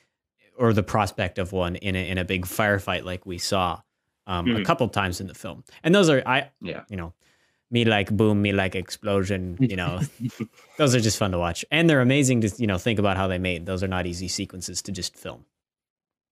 or 0.58 0.72
the 0.72 0.84
prospect 0.84 1.40
of 1.40 1.52
one 1.52 1.76
in 1.78 1.96
a, 1.96 2.10
in 2.10 2.18
a 2.18 2.24
big 2.26 2.46
firefight 2.46 3.04
like 3.04 3.26
we 3.26 3.38
saw 3.38 3.82
um, 4.28 4.48
a 4.48 4.60
Mhm. 4.60 4.66
couple 4.66 4.88
times 4.90 5.20
in 5.22 5.28
the 5.28 5.34
film. 5.34 5.64
And 5.84 5.94
those 5.96 6.10
are 6.10 6.22
I 6.26 6.50
Yeah. 6.62 6.84
you 6.90 6.96
know 6.98 7.14
me 7.70 7.84
like 7.86 8.10
boom, 8.16 8.42
me 8.42 8.54
like 8.54 8.76
explosion. 8.76 9.58
You 9.60 9.76
know, 9.76 10.00
those 10.78 10.96
are 10.96 11.00
just 11.02 11.18
fun 11.18 11.32
to 11.32 11.38
watch, 11.40 11.66
and 11.72 11.90
they're 11.90 12.02
amazing 12.02 12.42
to 12.42 12.52
you 12.58 12.68
know 12.68 12.78
think 12.78 12.98
about 13.00 13.18
how 13.18 13.28
they 13.28 13.40
made. 13.40 13.66
Those 13.66 13.84
are 13.84 13.88
not 13.90 14.06
easy 14.06 14.28
sequences 14.30 14.82
to 14.84 14.92
just 14.94 15.16
film. 15.18 15.44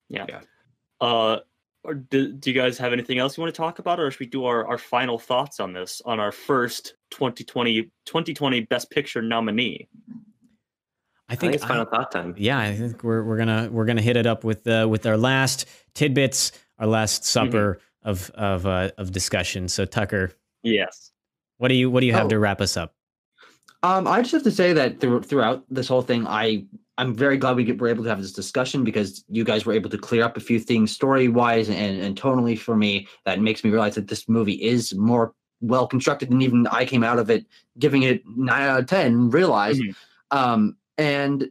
Yeah. 0.08 0.41
Uh, 1.01 1.39
or 1.85 1.93
do, 1.95 2.31
do 2.33 2.49
you 2.51 2.59
guys 2.59 2.77
have 2.77 2.93
anything 2.93 3.17
else 3.19 3.37
you 3.37 3.41
want 3.43 3.53
to 3.53 3.57
talk 3.57 3.79
about, 3.79 3.99
or 3.99 4.09
should 4.11 4.19
we 4.19 4.25
do 4.25 4.45
our, 4.45 4.65
our 4.67 4.77
final 4.77 5.17
thoughts 5.19 5.59
on 5.59 5.73
this 5.73 6.01
on 6.05 6.19
our 6.19 6.31
first 6.31 6.95
2020 7.11 7.83
2020 8.05 8.61
Best 8.61 8.89
Picture 8.91 9.21
nominee? 9.21 9.87
I 11.27 11.33
I 11.33 11.35
think 11.35 11.39
think 11.39 11.53
it's 11.55 11.63
I- 11.63 11.67
final 11.67 11.85
thought 11.85 12.11
time. 12.11 12.35
yeah, 12.37 12.59
I 12.59 12.75
think 12.75 13.03
we're 13.03 13.23
we're 13.23 13.37
gonna 13.37 13.69
we're 13.71 13.85
gonna 13.85 14.01
hit 14.01 14.17
it 14.17 14.25
up 14.27 14.43
with 14.43 14.67
uh, 14.67 14.87
with 14.89 15.05
our 15.05 15.17
last 15.17 15.65
tidbits, 15.93 16.51
our 16.79 16.87
last 16.87 17.23
supper 17.25 17.79
of 18.03 18.29
of 18.35 18.65
uh, 18.65 18.91
of 18.97 19.11
discussion. 19.11 19.67
So 19.67 19.85
Tucker, 19.85 20.31
Yes. 20.63 21.11
what 21.57 21.69
do 21.69 21.75
you 21.75 21.89
what 21.89 22.01
do 22.01 22.05
you 22.07 22.13
have 22.13 22.25
Oh. 22.27 22.29
to 22.29 22.39
wrap 22.39 22.61
us 22.61 22.77
up? 22.77 22.93
Um, 23.83 24.07
I 24.07 24.21
just 24.21 24.31
have 24.33 24.43
to 24.43 24.51
say 24.51 24.73
that 24.73 24.99
through, 24.99 25.21
throughout 25.21 25.63
this 25.69 25.87
whole 25.87 26.01
thing, 26.01 26.25
I 26.25 26.65
I'm 26.97 27.13
very 27.13 27.38
glad 27.38 27.58
we 27.58 27.71
were 27.73 27.89
able 27.89 28.03
to 28.03 28.10
have 28.10 28.21
this 28.21 28.31
discussion 28.31 28.84
because 28.84 29.25
you 29.29 29.43
guys 29.43 29.65
were 29.65 29.73
able 29.73 29.89
to 29.89 29.97
clear 29.97 30.23
up 30.23 30.38
a 30.38 30.39
few 30.39 30.60
things 30.60 30.91
story 30.91 31.27
wise 31.27 31.67
and, 31.69 32.01
and 32.01 32.19
tonally 32.19 32.58
for 32.58 32.75
me. 32.75 33.08
That 33.25 33.41
makes 33.41 33.63
me 33.63 33.69
realize 33.69 33.95
that 33.95 34.08
this 34.08 34.29
movie 34.29 34.62
is 34.63 34.95
more 34.95 35.34
well 35.62 35.88
constructed 35.88 36.29
than 36.29 36.41
even 36.41 36.67
I 36.67 36.86
came 36.86 37.03
out 37.03 37.19
of 37.19 37.29
it 37.29 37.45
giving 37.79 38.03
it 38.03 38.23
nine 38.25 38.63
out 38.63 38.79
of 38.79 38.86
ten. 38.88 39.29
Realized, 39.29 39.81
Mhm. 39.81 39.95
um, 40.31 40.77
and 40.97 41.49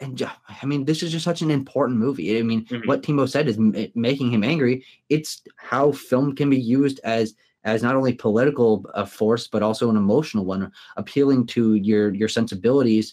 and 0.00 0.18
yeah, 0.18 0.32
I 0.62 0.64
mean, 0.64 0.84
this 0.84 1.02
is 1.02 1.10
just 1.10 1.24
such 1.24 1.42
an 1.42 1.50
important 1.50 1.98
movie. 1.98 2.38
I 2.38 2.42
mean, 2.42 2.64
Mhm. 2.66 2.86
what 2.86 3.02
Timo 3.02 3.28
said 3.28 3.48
is 3.48 3.58
m- 3.58 3.74
making 3.96 4.30
him 4.30 4.44
angry. 4.44 4.84
It's 5.08 5.42
how 5.56 5.90
film 5.90 6.34
can 6.36 6.48
be 6.48 6.60
used 6.60 7.00
as 7.04 7.34
as 7.64 7.82
not 7.82 7.96
only 7.96 8.14
political 8.14 8.86
uh, 8.94 9.04
force 9.04 9.48
but 9.48 9.62
also 9.62 9.90
an 9.90 9.96
emotional 9.96 10.44
one, 10.46 10.70
appealing 10.96 11.46
to 11.48 11.74
your 11.74 12.14
your 12.14 12.28
sensibilities 12.28 13.12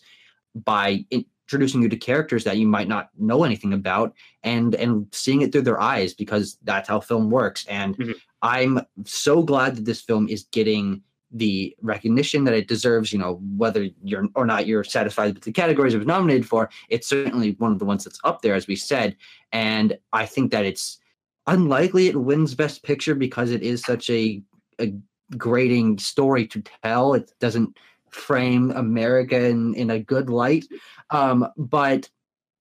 by 0.64 1.04
introducing 1.48 1.82
you 1.82 1.90
to 1.90 1.98
characters 1.98 2.44
that 2.44 2.58
you 2.58 2.68
might 2.68 2.88
not 2.88 3.10
know 3.18 3.44
anything 3.44 3.74
about 3.74 4.14
and 4.44 4.76
and 4.76 5.08
seeing 5.12 5.42
it 5.42 5.52
through 5.52 5.62
their 5.62 5.80
eyes 5.80 6.14
because 6.14 6.58
that's 6.64 6.90
how 6.90 7.00
film 7.00 7.30
works. 7.30 7.66
And 7.68 7.96
Mhm. 7.98 8.16
I'm 8.42 8.82
so 9.06 9.44
glad 9.44 9.76
that 9.76 9.86
this 9.86 10.02
film 10.02 10.28
is 10.28 10.46
getting 10.52 11.02
the 11.32 11.76
recognition 11.82 12.46
that 12.46 12.54
it 12.54 12.68
deserves, 12.68 13.12
you 13.12 13.20
know, 13.20 13.42
whether 13.58 13.88
you're 14.04 14.28
or 14.36 14.46
not 14.46 14.66
you're 14.68 14.84
satisfied 14.84 15.34
with 15.36 15.44
the 15.44 15.52
categories 15.52 15.94
it 15.94 15.98
was 15.98 16.08
nominated 16.08 16.48
for, 16.48 16.70
it's 16.90 17.08
certainly 17.08 17.56
one 17.60 17.72
of 17.72 17.80
the 17.80 17.86
ones 17.86 18.04
that's 18.04 18.20
up 18.24 18.42
there, 18.42 18.56
as 18.56 18.68
we 18.68 18.76
said. 18.76 19.16
And 19.52 19.98
I 20.14 20.26
think 20.26 20.52
that 20.52 20.66
it's 20.66 21.00
unlikely 21.48 22.08
it 22.08 22.16
wins 22.16 22.56
Best 22.56 22.84
Picture 22.84 23.16
because 23.16 23.52
it 23.52 23.62
is 23.62 23.82
such 23.82 24.10
a, 24.10 24.42
a 24.80 24.94
grating 25.38 25.98
story 26.00 26.48
to 26.48 26.64
tell. 26.84 27.14
It 27.14 27.32
doesn't 27.40 27.78
frame 28.15 28.71
America 28.71 29.38
in, 29.45 29.73
in 29.75 29.89
a 29.91 29.99
good 29.99 30.30
light. 30.30 30.65
Um, 31.10 31.47
but 31.58 32.10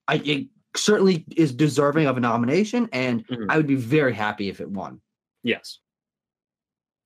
I 0.07 0.15
it 0.17 0.47
certainly 0.75 1.25
is 1.35 1.53
deserving 1.53 2.05
of 2.07 2.17
a 2.17 2.19
nomination, 2.19 2.89
and 2.91 3.25
Mhm. 3.27 3.47
I 3.49 3.57
would 3.57 3.67
be 3.67 3.75
very 3.75 4.13
happy 4.13 4.49
if 4.49 4.59
it 4.61 4.69
won. 4.69 5.01
Yes. 5.43 5.79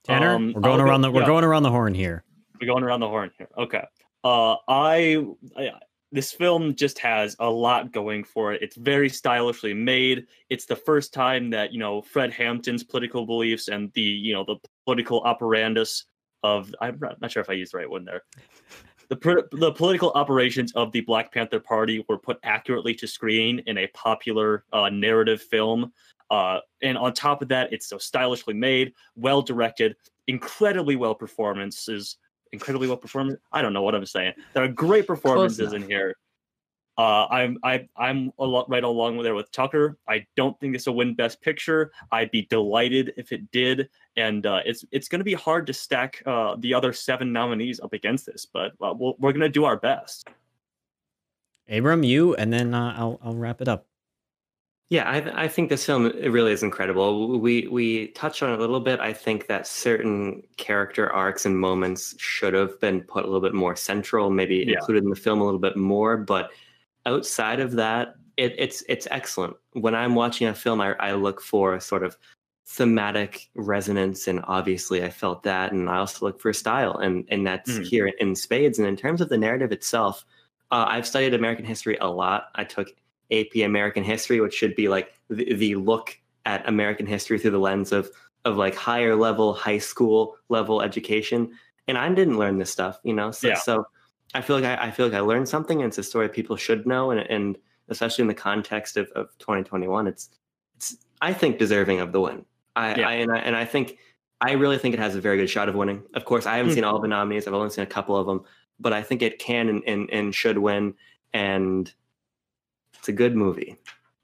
Tanner, 0.05 0.35
Um, 0.35 0.53
we're 0.53 0.61
going 0.61 0.79
I'll 0.79 0.85
go- 0.85 0.89
around 0.91 1.01
the 1.01 1.11
we're 1.11 1.21
yeah. 1.21 1.27
going 1.27 1.43
around 1.43 1.63
the 1.63 1.71
horn 1.71 1.93
here. 1.93 2.23
We're 2.59 2.67
going 2.67 2.83
around 2.83 2.99
the 3.01 3.07
horn 3.07 3.31
here. 3.37 3.49
Okay. 3.57 3.83
Uh, 4.23 4.55
I, 4.67 5.25
I 5.55 5.71
this 6.11 6.31
film 6.31 6.73
just 6.73 6.97
has 6.99 7.35
a 7.39 7.47
lot 7.49 7.91
going 7.91 8.23
for 8.23 8.51
it. 8.53 8.63
It's 8.63 8.75
very 8.75 9.09
stylishly 9.09 9.75
made. 9.75 10.25
It's 10.49 10.65
the 10.65 10.75
first 10.75 11.13
time 11.13 11.51
that 11.51 11.71
you 11.71 11.79
know 11.79 12.01
Fred 12.01 12.31
Hampton's 12.33 12.83
political 12.83 13.25
beliefs 13.25 13.67
and 13.67 13.91
the 13.93 14.01
you 14.01 14.33
know 14.33 14.43
the 14.43 14.55
political 14.85 15.21
operandus 15.23 16.03
of 16.43 16.73
I'm 16.81 16.99
not, 16.99 17.19
not 17.21 17.31
sure 17.31 17.41
if 17.41 17.49
I 17.49 17.53
used 17.53 17.73
the 17.73 17.77
right 17.77 17.89
one 17.89 18.05
there. 18.05 18.23
The, 19.09 19.47
the 19.51 19.71
political 19.71 20.11
operations 20.11 20.71
of 20.73 20.91
the 20.91 21.01
Black 21.01 21.33
Panther 21.33 21.59
Party 21.59 22.05
were 22.07 22.19
put 22.19 22.39
accurately 22.43 22.93
to 22.95 23.07
screen 23.07 23.59
in 23.65 23.79
a 23.79 23.87
popular 23.87 24.65
uh, 24.71 24.89
narrative 24.89 25.41
film. 25.41 25.91
Uh, 26.29 26.59
and 26.83 26.95
on 26.95 27.13
top 27.13 27.41
of 27.41 27.47
that, 27.47 27.73
it's 27.73 27.87
so 27.87 27.97
stylishly 27.97 28.53
made, 28.53 28.93
well 29.15 29.41
directed, 29.41 29.95
incredibly 30.27 30.95
well 30.95 31.15
performances, 31.15 32.17
incredibly 32.51 32.87
well 32.87 32.97
performance. 32.97 33.39
I 33.51 33.63
don't 33.63 33.73
know 33.73 33.81
what 33.81 33.95
I'm 33.95 34.05
saying. 34.05 34.33
There 34.53 34.63
are 34.63 34.67
great 34.67 35.07
performances 35.07 35.73
in 35.73 35.87
here. 35.87 36.15
Uh, 36.99 37.25
I'm 37.31 37.57
I, 37.63 37.87
I'm 37.95 38.33
a 38.39 38.45
lot 38.45 38.69
right 38.69 38.83
along 38.83 39.15
with 39.15 39.23
there 39.23 39.33
with 39.33 39.49
Tucker. 39.53 39.97
I 40.09 40.25
don't 40.35 40.59
think 40.59 40.73
this 40.73 40.85
will 40.85 40.95
win 40.95 41.15
Best 41.15 41.39
Picture. 41.41 41.93
I'd 42.11 42.29
be 42.29 42.41
delighted 42.41 43.13
if 43.15 43.31
it 43.31 43.49
did, 43.51 43.87
and 44.17 44.45
uh, 44.45 44.59
it's 44.65 44.83
it's 44.91 45.07
going 45.07 45.21
to 45.21 45.23
be 45.25 45.33
hard 45.33 45.65
to 45.67 45.73
stack 45.73 46.21
uh, 46.25 46.57
the 46.59 46.73
other 46.73 46.91
seven 46.91 47.31
nominees 47.31 47.79
up 47.79 47.93
against 47.93 48.25
this, 48.25 48.45
but 48.45 48.73
uh, 48.81 48.93
we'll, 48.93 49.15
we're 49.17 49.31
going 49.31 49.39
to 49.39 49.47
do 49.47 49.63
our 49.63 49.77
best. 49.77 50.27
Abram, 51.69 52.03
you, 52.03 52.35
and 52.35 52.51
then 52.51 52.73
uh, 52.73 52.93
I'll 52.97 53.17
I'll 53.23 53.35
wrap 53.35 53.61
it 53.61 53.69
up. 53.69 53.85
Yeah, 54.89 55.09
I, 55.09 55.43
I 55.43 55.47
think 55.47 55.69
this 55.69 55.85
film 55.85 56.07
it 56.07 56.27
really 56.33 56.51
is 56.51 56.63
incredible. 56.63 57.39
We 57.39 57.67
we 57.67 58.07
touched 58.07 58.43
on 58.43 58.51
it 58.51 58.57
a 58.57 58.59
little 58.59 58.81
bit. 58.81 58.99
I 58.99 59.13
think 59.13 59.47
that 59.47 59.67
certain 59.67 60.43
character 60.57 61.09
arcs 61.13 61.45
and 61.45 61.57
moments 61.57 62.13
should 62.19 62.53
have 62.53 62.77
been 62.81 63.03
put 63.03 63.23
a 63.23 63.27
little 63.27 63.39
bit 63.39 63.53
more 63.53 63.77
central, 63.77 64.29
maybe 64.29 64.65
Yeah. 64.67 64.73
included 64.79 65.05
in 65.05 65.09
the 65.09 65.15
film 65.15 65.39
a 65.39 65.45
little 65.45 65.61
bit 65.61 65.77
more. 65.77 66.17
But 66.17 66.51
outside 67.09 67.59
of 67.59 67.71
that, 67.73 68.15
it, 68.37 68.55
it's 68.57 68.83
it's 68.87 69.07
excellent. 69.11 69.55
When 69.73 69.95
I'm 69.95 70.15
watching 70.15 70.47
a 70.47 70.53
film, 70.53 70.79
I, 70.81 70.93
I 70.99 71.13
look 71.13 71.41
for 71.41 71.73
a 71.73 71.81
sort 71.81 72.03
of 72.03 72.17
thematic 72.67 73.49
resonance, 73.55 74.27
and 74.27 74.41
obviously 74.47 75.03
I 75.03 75.09
felt 75.09 75.43
that, 75.43 75.71
and 75.71 75.89
I 75.89 75.97
also 75.97 76.25
look 76.25 76.39
for 76.39 76.53
style, 76.53 76.95
and 76.97 77.25
and 77.29 77.45
that's 77.45 77.71
Mhm. 77.71 77.85
here 77.85 78.07
in 78.19 78.35
spades. 78.35 78.79
And 78.79 78.87
in 78.87 78.95
terms 78.95 79.21
of 79.21 79.29
the 79.29 79.37
narrative 79.37 79.71
itself, 79.71 80.23
uh, 80.71 80.85
I've 80.87 81.07
studied 81.07 81.33
American 81.33 81.65
history 81.65 81.97
a 81.99 82.07
lot. 82.07 82.49
I 82.55 82.63
took 82.63 82.87
AP 83.31 83.63
American 83.63 84.03
history, 84.03 84.39
which 84.39 84.53
should 84.53 84.75
be 84.75 84.87
like 84.87 85.13
the, 85.29 85.53
the 85.55 85.75
look 85.75 86.17
at 86.45 86.67
American 86.67 87.05
history 87.05 87.39
through 87.39 87.51
the 87.51 87.59
lens 87.69 87.91
of 87.91 88.09
of 88.45 88.55
like 88.55 88.75
higher 88.75 89.15
level 89.15 89.53
high 89.53 89.79
school 89.79 90.37
level 90.49 90.81
education. 90.81 91.51
And 91.87 91.97
I 91.97 92.07
didn't 92.13 92.37
learn 92.37 92.59
this 92.59 92.71
stuff, 92.71 92.99
you 93.03 93.13
know. 93.13 93.31
So, 93.31 93.47
Yeah. 93.47 93.55
so 93.55 93.85
I 94.33 94.41
feel 94.41 94.55
like 94.59 94.65
I, 94.65 94.87
I 94.87 94.91
feel 94.91 95.07
like 95.07 95.15
I 95.15 95.21
learned 95.21 95.47
something, 95.49 95.81
and 95.81 95.87
it's 95.89 95.97
a 95.97 96.03
story 96.03 96.29
people 96.29 96.55
should 96.55 96.85
know, 96.85 97.11
and 97.11 97.19
and 97.29 97.57
especially 97.89 98.21
in 98.21 98.27
the 98.27 98.33
context 98.35 98.97
of, 98.97 99.07
of 99.15 99.29
2021, 99.39 100.07
it's 100.07 100.29
it's 100.75 100.97
I 101.21 101.33
think 101.33 101.57
deserving 101.57 101.99
of 101.99 102.11
the 102.11 102.21
win. 102.21 102.45
I, 102.75 102.95
Yeah. 102.99 103.09
I 103.09 103.13
and 103.13 103.31
I 103.31 103.37
and 103.39 103.55
I 103.55 103.65
think 103.65 103.97
I 104.41 104.51
really 104.53 104.77
think 104.77 104.93
it 104.93 104.99
has 104.99 105.15
a 105.15 105.21
very 105.21 105.37
good 105.37 105.49
shot 105.49 105.67
of 105.67 105.75
winning. 105.75 106.03
Of 106.13 106.25
course, 106.25 106.45
I 106.45 106.57
haven't 106.57 106.71
Mm. 106.71 106.75
seen 106.75 106.83
all 106.83 106.99
the 106.99 107.07
nominees. 107.07 107.47
I've 107.47 107.53
only 107.53 107.69
seen 107.71 107.83
a 107.83 107.87
couple 107.87 108.15
of 108.15 108.25
them, 108.27 108.43
but 108.79 108.93
I 108.93 109.01
think 109.01 109.21
it 109.21 109.39
can 109.39 109.67
and, 109.69 109.83
and, 109.85 110.09
and 110.11 110.33
should 110.33 110.57
win. 110.57 110.93
And 111.33 111.91
it's 112.97 113.09
a 113.09 113.11
good 113.11 113.35
movie. 113.35 113.77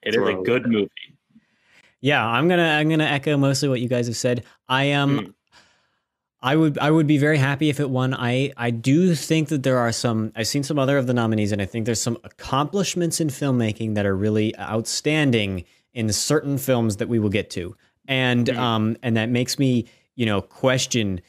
It 0.03 0.16
is 0.16 0.22
a 0.22 0.34
good 0.36 0.68
movie. 0.68 0.89
Yeah, 2.01 2.26
I'm 2.26 2.47
gonna 2.47 2.70
I'm 2.70 2.88
gonna 2.89 3.06
echo 3.06 3.36
mostly 3.38 3.68
what 3.70 3.82
you 3.82 3.89
guys 3.89 4.06
have 4.08 4.16
said. 4.16 4.43
I 4.70 4.84
am. 4.86 5.20
Mm. 5.20 5.34
I 6.41 6.55
would 6.55 6.77
I 6.77 6.91
would 6.91 7.07
be 7.07 7.17
very 7.17 7.38
happy 7.38 7.69
if 7.69 7.79
it 7.79 7.89
won. 7.89 8.13
I 8.13 8.51
I 8.57 8.69
do 8.69 9.15
think 9.15 9.49
that 9.49 9.63
there 9.63 9.77
are 9.79 9.91
some 9.91 10.31
I've 10.36 10.47
seen 10.47 10.63
some 10.63 10.77
other 10.77 10.97
of 10.97 11.07
the 11.07 11.13
nominees 11.13 11.51
and 11.51 11.61
I 11.61 11.65
think 11.65 11.86
there's 11.86 12.01
some 12.01 12.17
accomplishments 12.23 13.19
in 13.19 13.29
filmmaking 13.29 13.95
that 13.95 14.05
are 14.05 14.15
really 14.15 14.57
outstanding 14.59 15.63
in 15.93 16.11
certain 16.11 16.57
films 16.57 16.97
that 16.97 17.07
we 17.09 17.19
will 17.19 17.29
get 17.29 17.49
to. 17.51 17.75
And 18.07 18.47
Mhm. 18.47 18.57
um 18.57 18.97
and 19.01 19.17
that 19.17 19.29
makes 19.29 19.57
me, 19.57 19.86
you 20.15 20.25
know, 20.25 20.41
question 20.41 21.21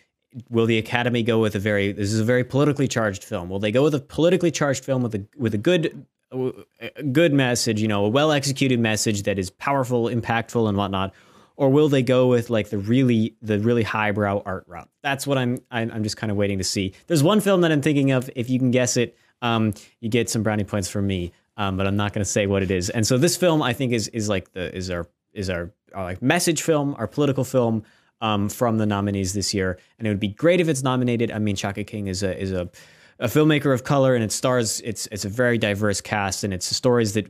will 0.51 0.67
the 0.67 0.77
academy 0.77 1.23
go 1.23 1.39
with 1.39 1.55
a 1.55 1.59
very 1.59 1.93
this 1.93 2.13
is 2.13 2.21
a 2.21 2.25
very 2.25 2.45
politically 2.45 2.89
charged 2.89 3.25
film. 3.25 3.49
Will 3.49 3.59
they 3.61 3.73
go 3.73 3.83
with 3.85 3.95
a 3.95 4.01
politically 4.01 4.51
charged 4.51 4.85
film 4.85 5.03
with 5.03 5.15
a 5.15 5.25
with 5.39 5.55
a 5.55 5.59
good 5.59 6.05
a 6.33 7.03
good 7.05 7.33
message, 7.33 7.81
you 7.81 7.89
know, 7.89 8.05
a 8.05 8.09
well 8.09 8.33
executed 8.33 8.81
message 8.81 9.23
that 9.23 9.39
is 9.39 9.49
powerful, 9.49 10.07
impactful 10.07 10.69
and 10.69 10.77
whatnot? 10.77 11.15
Or 11.57 11.71
will 11.71 11.89
they 11.89 12.03
go 12.03 12.27
with 12.29 12.51
like 12.51 12.69
the 12.69 12.79
really 12.79 13.35
the 13.41 13.59
really 13.59 13.83
highbrow 13.83 14.43
art 14.45 14.65
route? 14.67 14.91
That's 15.03 15.27
what 15.27 15.39
I'm 15.39 15.59
I'm, 15.71 15.91
I'm 15.91 16.03
just 16.03 16.17
kind 16.17 16.31
of 16.31 16.37
waiting 16.37 16.59
to 16.59 16.65
see. 16.65 16.93
There's 17.07 17.23
one 17.23 17.41
film 17.41 17.63
that 17.63 17.73
I'm 17.73 17.83
thinking 17.83 18.11
of. 18.11 18.29
If 18.37 18.51
you 18.51 18.59
can 18.59 18.71
guess 18.71 18.97
it, 18.97 19.17
um, 19.43 19.75
you 20.01 20.09
get 20.09 20.29
some 20.29 20.43
brownie 20.43 20.65
points 20.65 20.89
from 20.89 21.07
me. 21.07 21.33
Um, 21.59 21.79
but 21.79 21.87
I'm 21.87 21.97
not 21.97 22.13
going 22.13 22.23
to 22.23 22.31
say 22.31 22.47
what 22.47 22.63
it 22.63 22.71
is. 22.71 22.91
And 22.91 23.07
so 23.07 23.17
this 23.17 23.37
film 23.37 23.63
I 23.63 23.73
think 23.73 23.93
is 23.93 24.09
is 24.09 24.29
like 24.29 24.53
the 24.53 24.75
is 24.77 24.91
our 24.91 25.09
is 25.33 25.49
our, 25.51 25.71
our 25.95 26.05
like 26.05 26.23
message 26.23 26.63
film, 26.63 26.95
our 26.99 27.07
political 27.07 27.45
film 27.45 27.85
um, 28.21 28.49
from 28.49 28.79
the 28.79 28.87
nominees 28.87 29.33
this 29.35 29.55
year. 29.55 29.79
And 29.99 30.07
it 30.07 30.11
would 30.11 30.21
be 30.21 30.29
great 30.29 30.61
if 30.61 30.69
it's 30.69 30.83
nominated. 30.83 31.31
I 31.31 31.39
mean, 31.39 31.57
Shaka 31.57 31.85
King 31.85 32.09
is 32.09 32.23
a 32.23 32.39
is 32.39 32.53
a 32.53 32.71
a 33.19 33.29
filmmaker 33.29 33.73
of 33.73 33.85
color, 33.85 34.15
and 34.15 34.23
it 34.23 34.33
stars. 34.33 34.81
It's 34.83 35.07
it's 35.11 35.25
a 35.25 35.29
very 35.29 35.59
diverse 35.59 36.01
cast, 36.01 36.45
and 36.45 36.53
it's 36.53 36.67
stories 36.67 37.15
that 37.15 37.27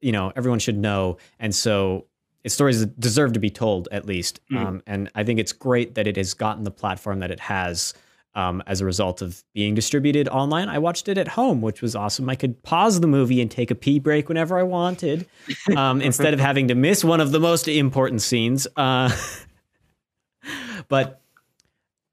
you 0.00 0.12
know 0.12 0.32
everyone 0.36 0.58
should 0.58 0.78
know. 0.78 1.18
And 1.38 1.54
so 1.54 2.06
it's 2.44 2.54
stories 2.54 2.80
that 2.80 3.00
deserve 3.00 3.32
to 3.32 3.40
be 3.40 3.50
told 3.50 3.88
at 3.90 4.06
least. 4.06 4.40
Mhm. 4.52 4.56
Um, 4.58 4.82
and 4.86 5.10
I 5.14 5.24
think 5.24 5.40
it's 5.40 5.52
great 5.52 5.94
that 5.94 6.06
it 6.06 6.16
has 6.16 6.34
gotten 6.34 6.64
the 6.64 6.70
platform 6.70 7.20
that 7.20 7.30
it 7.30 7.40
has 7.40 7.94
um, 8.36 8.62
as 8.66 8.80
a 8.80 8.84
result 8.84 9.22
of 9.22 9.44
being 9.54 9.74
distributed 9.74 10.28
online. 10.28 10.68
I 10.68 10.78
watched 10.78 11.08
it 11.08 11.16
at 11.18 11.28
home, 11.28 11.60
which 11.60 11.80
was 11.80 11.94
awesome. 11.94 12.28
I 12.28 12.34
could 12.34 12.62
pause 12.64 13.00
the 13.00 13.06
movie 13.06 13.40
and 13.40 13.48
take 13.48 13.70
a 13.70 13.76
pee 13.76 14.00
break 14.00 14.28
whenever 14.28 14.58
I 14.58 14.64
wanted, 14.64 15.26
um, 15.76 16.00
instead 16.02 16.34
of 16.34 16.40
having 16.40 16.68
to 16.68 16.74
miss 16.74 17.04
one 17.04 17.20
of 17.20 17.30
the 17.30 17.38
most 17.38 17.68
important 17.68 18.22
scenes. 18.22 18.66
Uh, 18.76 19.08
but 20.88 21.22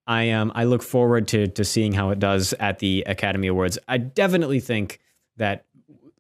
I 0.08 0.32
um 0.32 0.52
I 0.56 0.66
look 0.66 0.84
forward 0.84 1.28
to 1.30 1.48
to 1.48 1.64
seeing 1.64 1.94
how 1.94 2.12
it 2.12 2.20
does 2.20 2.54
at 2.54 2.80
the 2.80 3.04
Academy 3.08 3.48
Awards. 3.48 3.78
I 3.88 3.98
definitely 3.98 4.60
think 4.60 5.00
that 5.38 5.66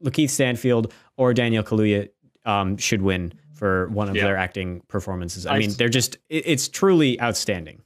Lakeith 0.04 0.30
Stanfield 0.32 0.92
or 1.18 1.34
Daniel 1.34 1.64
Kaluuya 1.64 2.10
um, 2.46 2.78
should 2.78 3.02
win 3.02 3.34
for 3.62 3.88
one 3.90 4.10
of 4.10 4.16
Yeah. 4.16 4.24
their 4.24 4.36
acting 4.38 4.82
performances. 4.88 5.46
I 5.46 5.54
I 5.56 5.60
mean, 5.60 5.72
they're 5.78 5.88
just 5.88 6.18
it, 6.30 6.44
it's 6.48 6.68
truly 6.68 7.22
outstanding. 7.22 7.84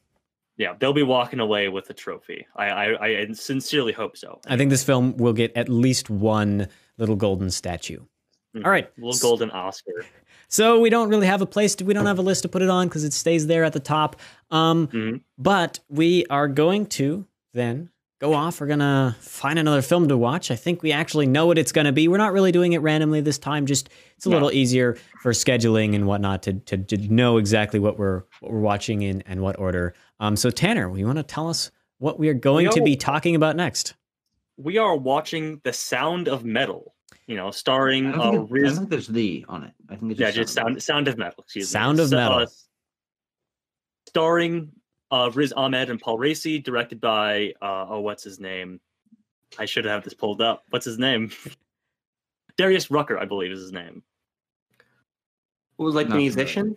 Yeah, 0.55 0.76
they'll 0.80 0.93
be 0.93 1.03
walking 1.03 1.41
away 1.41 1.67
with 1.67 1.89
a 1.89 1.93
trophy. 1.93 2.47
I, 2.55 2.67
I, 2.69 3.05
I 3.07 3.28
sincerely 3.34 3.91
hope 3.91 4.15
so. 4.15 4.39
I 4.47 4.55
think 4.55 4.69
this 4.69 4.86
film 4.86 5.17
will 5.17 5.34
get 5.34 5.51
at 5.57 5.67
least 5.67 6.09
one 6.09 6.69
little 6.97 7.17
golden 7.17 7.49
statue. 7.51 7.99
Mhm. 8.55 8.63
All 8.63 8.71
right. 8.71 8.89
little 8.97 9.19
golden 9.19 9.51
Oscar. 9.51 10.05
So 10.47 10.80
we 10.80 10.89
don't 10.89 11.09
really 11.09 11.28
have 11.28 11.41
a 11.41 11.45
place 11.45 11.76
to, 11.76 11.84
we 11.84 11.93
don't 11.93 12.05
have 12.05 12.19
a 12.19 12.21
list 12.21 12.43
to 12.43 12.47
put 12.47 12.61
it 12.61 12.69
on 12.69 12.88
because 12.88 13.03
it 13.03 13.11
stays 13.11 13.47
there 13.47 13.65
at 13.65 13.73
the 13.73 13.82
top. 13.82 14.15
Um, 14.49 14.88
Mhm. 14.88 15.21
But 15.38 15.80
we 15.89 16.26
are 16.30 16.47
going 16.47 16.86
to 16.99 17.26
then 17.53 17.89
go 18.20 18.34
off. 18.34 18.59
We're 18.61 18.68
gonna 18.68 19.16
find 19.20 19.59
another 19.59 19.82
film 19.82 20.07
to 20.07 20.18
watch. 20.18 20.51
I 20.51 20.55
think 20.55 20.82
we 20.82 20.91
actually 20.91 21.26
know 21.28 21.45
what 21.47 21.57
it's 21.57 21.72
gonna 21.72 21.91
be. 21.91 22.07
We're 22.07 22.18
not 22.18 22.34
really 22.34 22.51
doing 22.51 22.74
it 22.74 22.80
randomly 22.80 23.22
this 23.22 23.38
time. 23.38 23.66
Just 23.66 23.89
it's 24.16 24.26
a 24.26 24.30
No. 24.30 24.38
little 24.38 24.51
easier 24.51 24.97
for 25.22 25.32
scheduling 25.32 25.95
and 25.95 26.07
whatnot 26.07 26.43
to, 26.43 26.53
to 26.53 26.78
to 26.78 26.97
know 27.13 27.38
exactly 27.38 27.80
what 27.80 27.97
we're 27.99 28.24
what 28.39 28.51
we're 28.51 28.59
watching 28.59 29.01
in 29.01 29.22
and 29.24 29.41
what 29.41 29.59
order. 29.59 29.93
Um, 30.20 30.36
so 30.36 30.49
Tanner, 30.49 30.95
you 30.97 31.05
want 31.05 31.18
to 31.18 31.24
tell 31.24 31.49
us 31.49 31.72
what 31.97 32.20
we 32.20 32.30
are 32.30 32.34
going 32.34 32.70
to 32.72 32.82
be 32.82 32.95
talking 32.95 33.36
about 33.36 33.55
next? 33.55 33.95
We 34.57 34.78
are 34.78 34.95
watching 34.95 35.59
The 35.63 35.74
Sound 35.74 36.28
of 36.28 36.45
Metal. 36.45 36.93
You 37.28 37.36
know, 37.36 37.49
starring 37.51 38.07
I 38.07 38.18
uh, 38.18 38.32
don't, 38.32 38.47
think, 38.47 38.59
it- 38.59 38.63
I 38.63 38.68
don't 38.68 38.78
think 38.78 38.89
there's 38.89 39.07
the 39.07 39.45
on 39.49 39.63
it. 39.63 39.74
I 39.89 39.95
think 39.95 40.11
it's 40.11 40.20
Yeah, 40.22 40.28
just, 40.28 40.38
just 40.38 40.53
sound 40.53 40.82
Sound 40.84 41.07
of 41.07 41.18
Metal. 41.18 41.43
Excuse 41.43 41.70
Sound 41.70 41.97
me. 41.97 42.03
of 42.03 42.09
So, 42.09 42.16
Metal. 42.18 42.38
uh, 42.39 42.45
starring 44.07 44.72
uh, 45.16 45.32
Riz 45.32 45.53
Ahmed 45.53 45.89
and 45.89 45.99
Paul 45.99 46.18
Raci, 46.18 46.61
directed 46.61 46.99
by 46.99 47.53
uh, 47.61 47.86
oh, 47.89 48.01
what's 48.01 48.24
his 48.24 48.38
name? 48.39 48.82
I 49.57 49.63
should 49.63 49.86
have 49.86 50.03
this 50.03 50.13
pulled 50.13 50.41
up. 50.41 50.66
What's 50.72 50.86
his 50.86 50.99
name? 50.99 51.32
Darius 52.57 52.91
Rucker, 52.91 53.18
I 53.18 53.24
believe, 53.24 53.51
is 53.51 53.61
his 53.61 53.72
name. 53.72 54.03
was 55.78 55.95
like 55.95 56.07
the 56.07 56.16
Not 56.16 56.20
musician. 56.20 56.76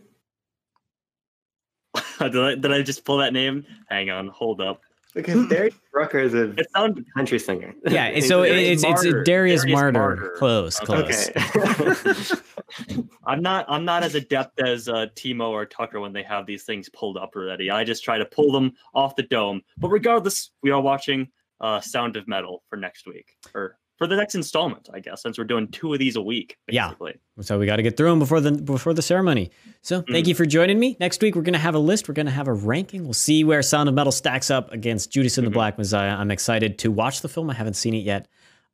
did, 2.21 2.37
I, 2.37 2.55
did 2.55 2.73
I 2.73 2.83
just 2.83 3.05
pull 3.05 3.19
that 3.19 3.33
name? 3.33 3.67
Hang 3.89 4.11
on, 4.11 4.29
hold 4.29 4.61
up. 4.61 4.83
Because 5.19 5.49
Darius 5.49 5.75
Rucker 5.93 6.21
is 6.21 6.33
a 6.33 6.53
It 6.53 6.69
sounded 6.73 7.05
country 7.13 7.41
singer. 7.41 7.75
Yeah, 7.89 8.21
so 8.21 8.45
Darius 8.45 8.85
it's 8.85 8.85
it's 8.85 9.05
Marder. 9.05 9.25
Darius, 9.25 9.63
Darius 9.63 9.65
Marder. 9.65 9.93
Marder. 9.93 10.35
Close, 10.37 10.79
close. 10.79 11.29
okay. 11.31 13.05
I'm 13.27 13.43
not 13.43 13.67
I'm 13.69 13.85
not 13.85 14.05
as 14.05 14.15
adept 14.15 14.61
as 14.61 14.89
uh, 14.89 15.07
Timo 15.17 15.49
or 15.49 15.67
Tucker 15.67 15.99
when 15.99 16.13
they 16.13 16.23
have 16.23 16.47
these 16.47 16.63
things 16.63 16.89
pulled 16.91 17.17
up 17.17 17.35
already. 17.35 17.69
I 17.69 17.83
just 17.83 18.05
try 18.05 18.17
to 18.17 18.25
pull 18.25 18.53
them 18.53 18.75
off 18.95 19.17
the 19.17 19.25
dome. 19.25 19.63
But 19.77 19.89
regardless, 19.89 20.53
we 20.63 20.71
are 20.71 20.81
watching 20.81 21.27
uh, 21.61 21.81
Sound 21.81 22.17
of 22.17 22.29
Metal 22.29 22.63
for 22.69 22.77
next 22.77 23.09
week 23.09 23.37
or 23.57 23.77
for 23.99 24.07
the 24.07 24.17
next 24.17 24.35
installment, 24.37 24.89
I 24.95 25.01
guess, 25.01 25.23
since 25.23 25.37
we're 25.39 25.45
doing 25.45 25.69
two 25.69 25.93
of 25.93 25.99
these 25.99 26.17
a 26.17 26.23
week. 26.23 26.57
Yeah. 26.69 26.93
So 27.41 27.59
we 27.59 27.67
got 27.67 27.77
to 27.77 27.83
get 27.83 27.97
through 27.97 28.09
them 28.11 28.19
before 28.21 28.41
the 28.41 28.53
before 28.53 28.95
the 28.95 29.03
ceremony. 29.03 29.51
So 29.83 30.03
thank 30.11 30.25
Mm. 30.27 30.29
you 30.29 30.35
for 30.35 30.47
joining 30.47 30.79
me. 30.79 30.97
Next 31.01 31.21
week 31.21 31.35
we're 31.37 31.43
gonna 31.43 31.59
have 31.59 31.75
a 31.75 31.79
list. 31.81 32.09
We're 32.09 32.15
gonna 32.15 32.31
have 32.31 32.49
a 32.49 32.53
ranking. 32.53 33.05
We'll 33.05 33.13
see 33.13 33.45
where 33.45 33.61
Sound 33.63 33.89
of 33.89 33.95
Metal 33.95 34.13
stacks 34.13 34.51
up 34.51 34.73
against 34.73 35.13
Judas 35.13 35.37
and 35.37 35.47
the 35.47 35.51
Mhm. 35.51 35.55
Black 35.55 35.77
Messiah. 35.79 36.15
I'm 36.17 36.31
excited 36.31 36.79
to 36.79 36.91
watch 36.93 37.21
the 37.23 37.29
film. 37.29 37.51
I 37.51 37.55
haven't 37.55 37.75
seen 37.75 37.95
it 37.95 38.05
yet, 38.05 38.29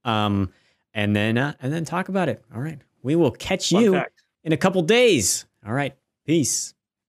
um, 0.05 0.51
and 0.93 1.17
then 1.17 1.39
uh, 1.39 1.55
and 1.63 1.73
then 1.73 1.85
talk 1.85 2.09
about 2.09 2.29
it. 2.29 2.43
All 2.55 2.61
right, 2.61 2.79
we 3.03 3.17
will 3.17 3.31
catch 3.31 3.71
Fun 3.71 3.83
you 3.83 3.93
fact. 3.95 4.23
in 4.45 4.53
a 4.53 4.57
couple 4.59 4.83
days. 4.83 5.47
All 5.67 5.73
right, 5.73 5.95
peace. 6.27 6.74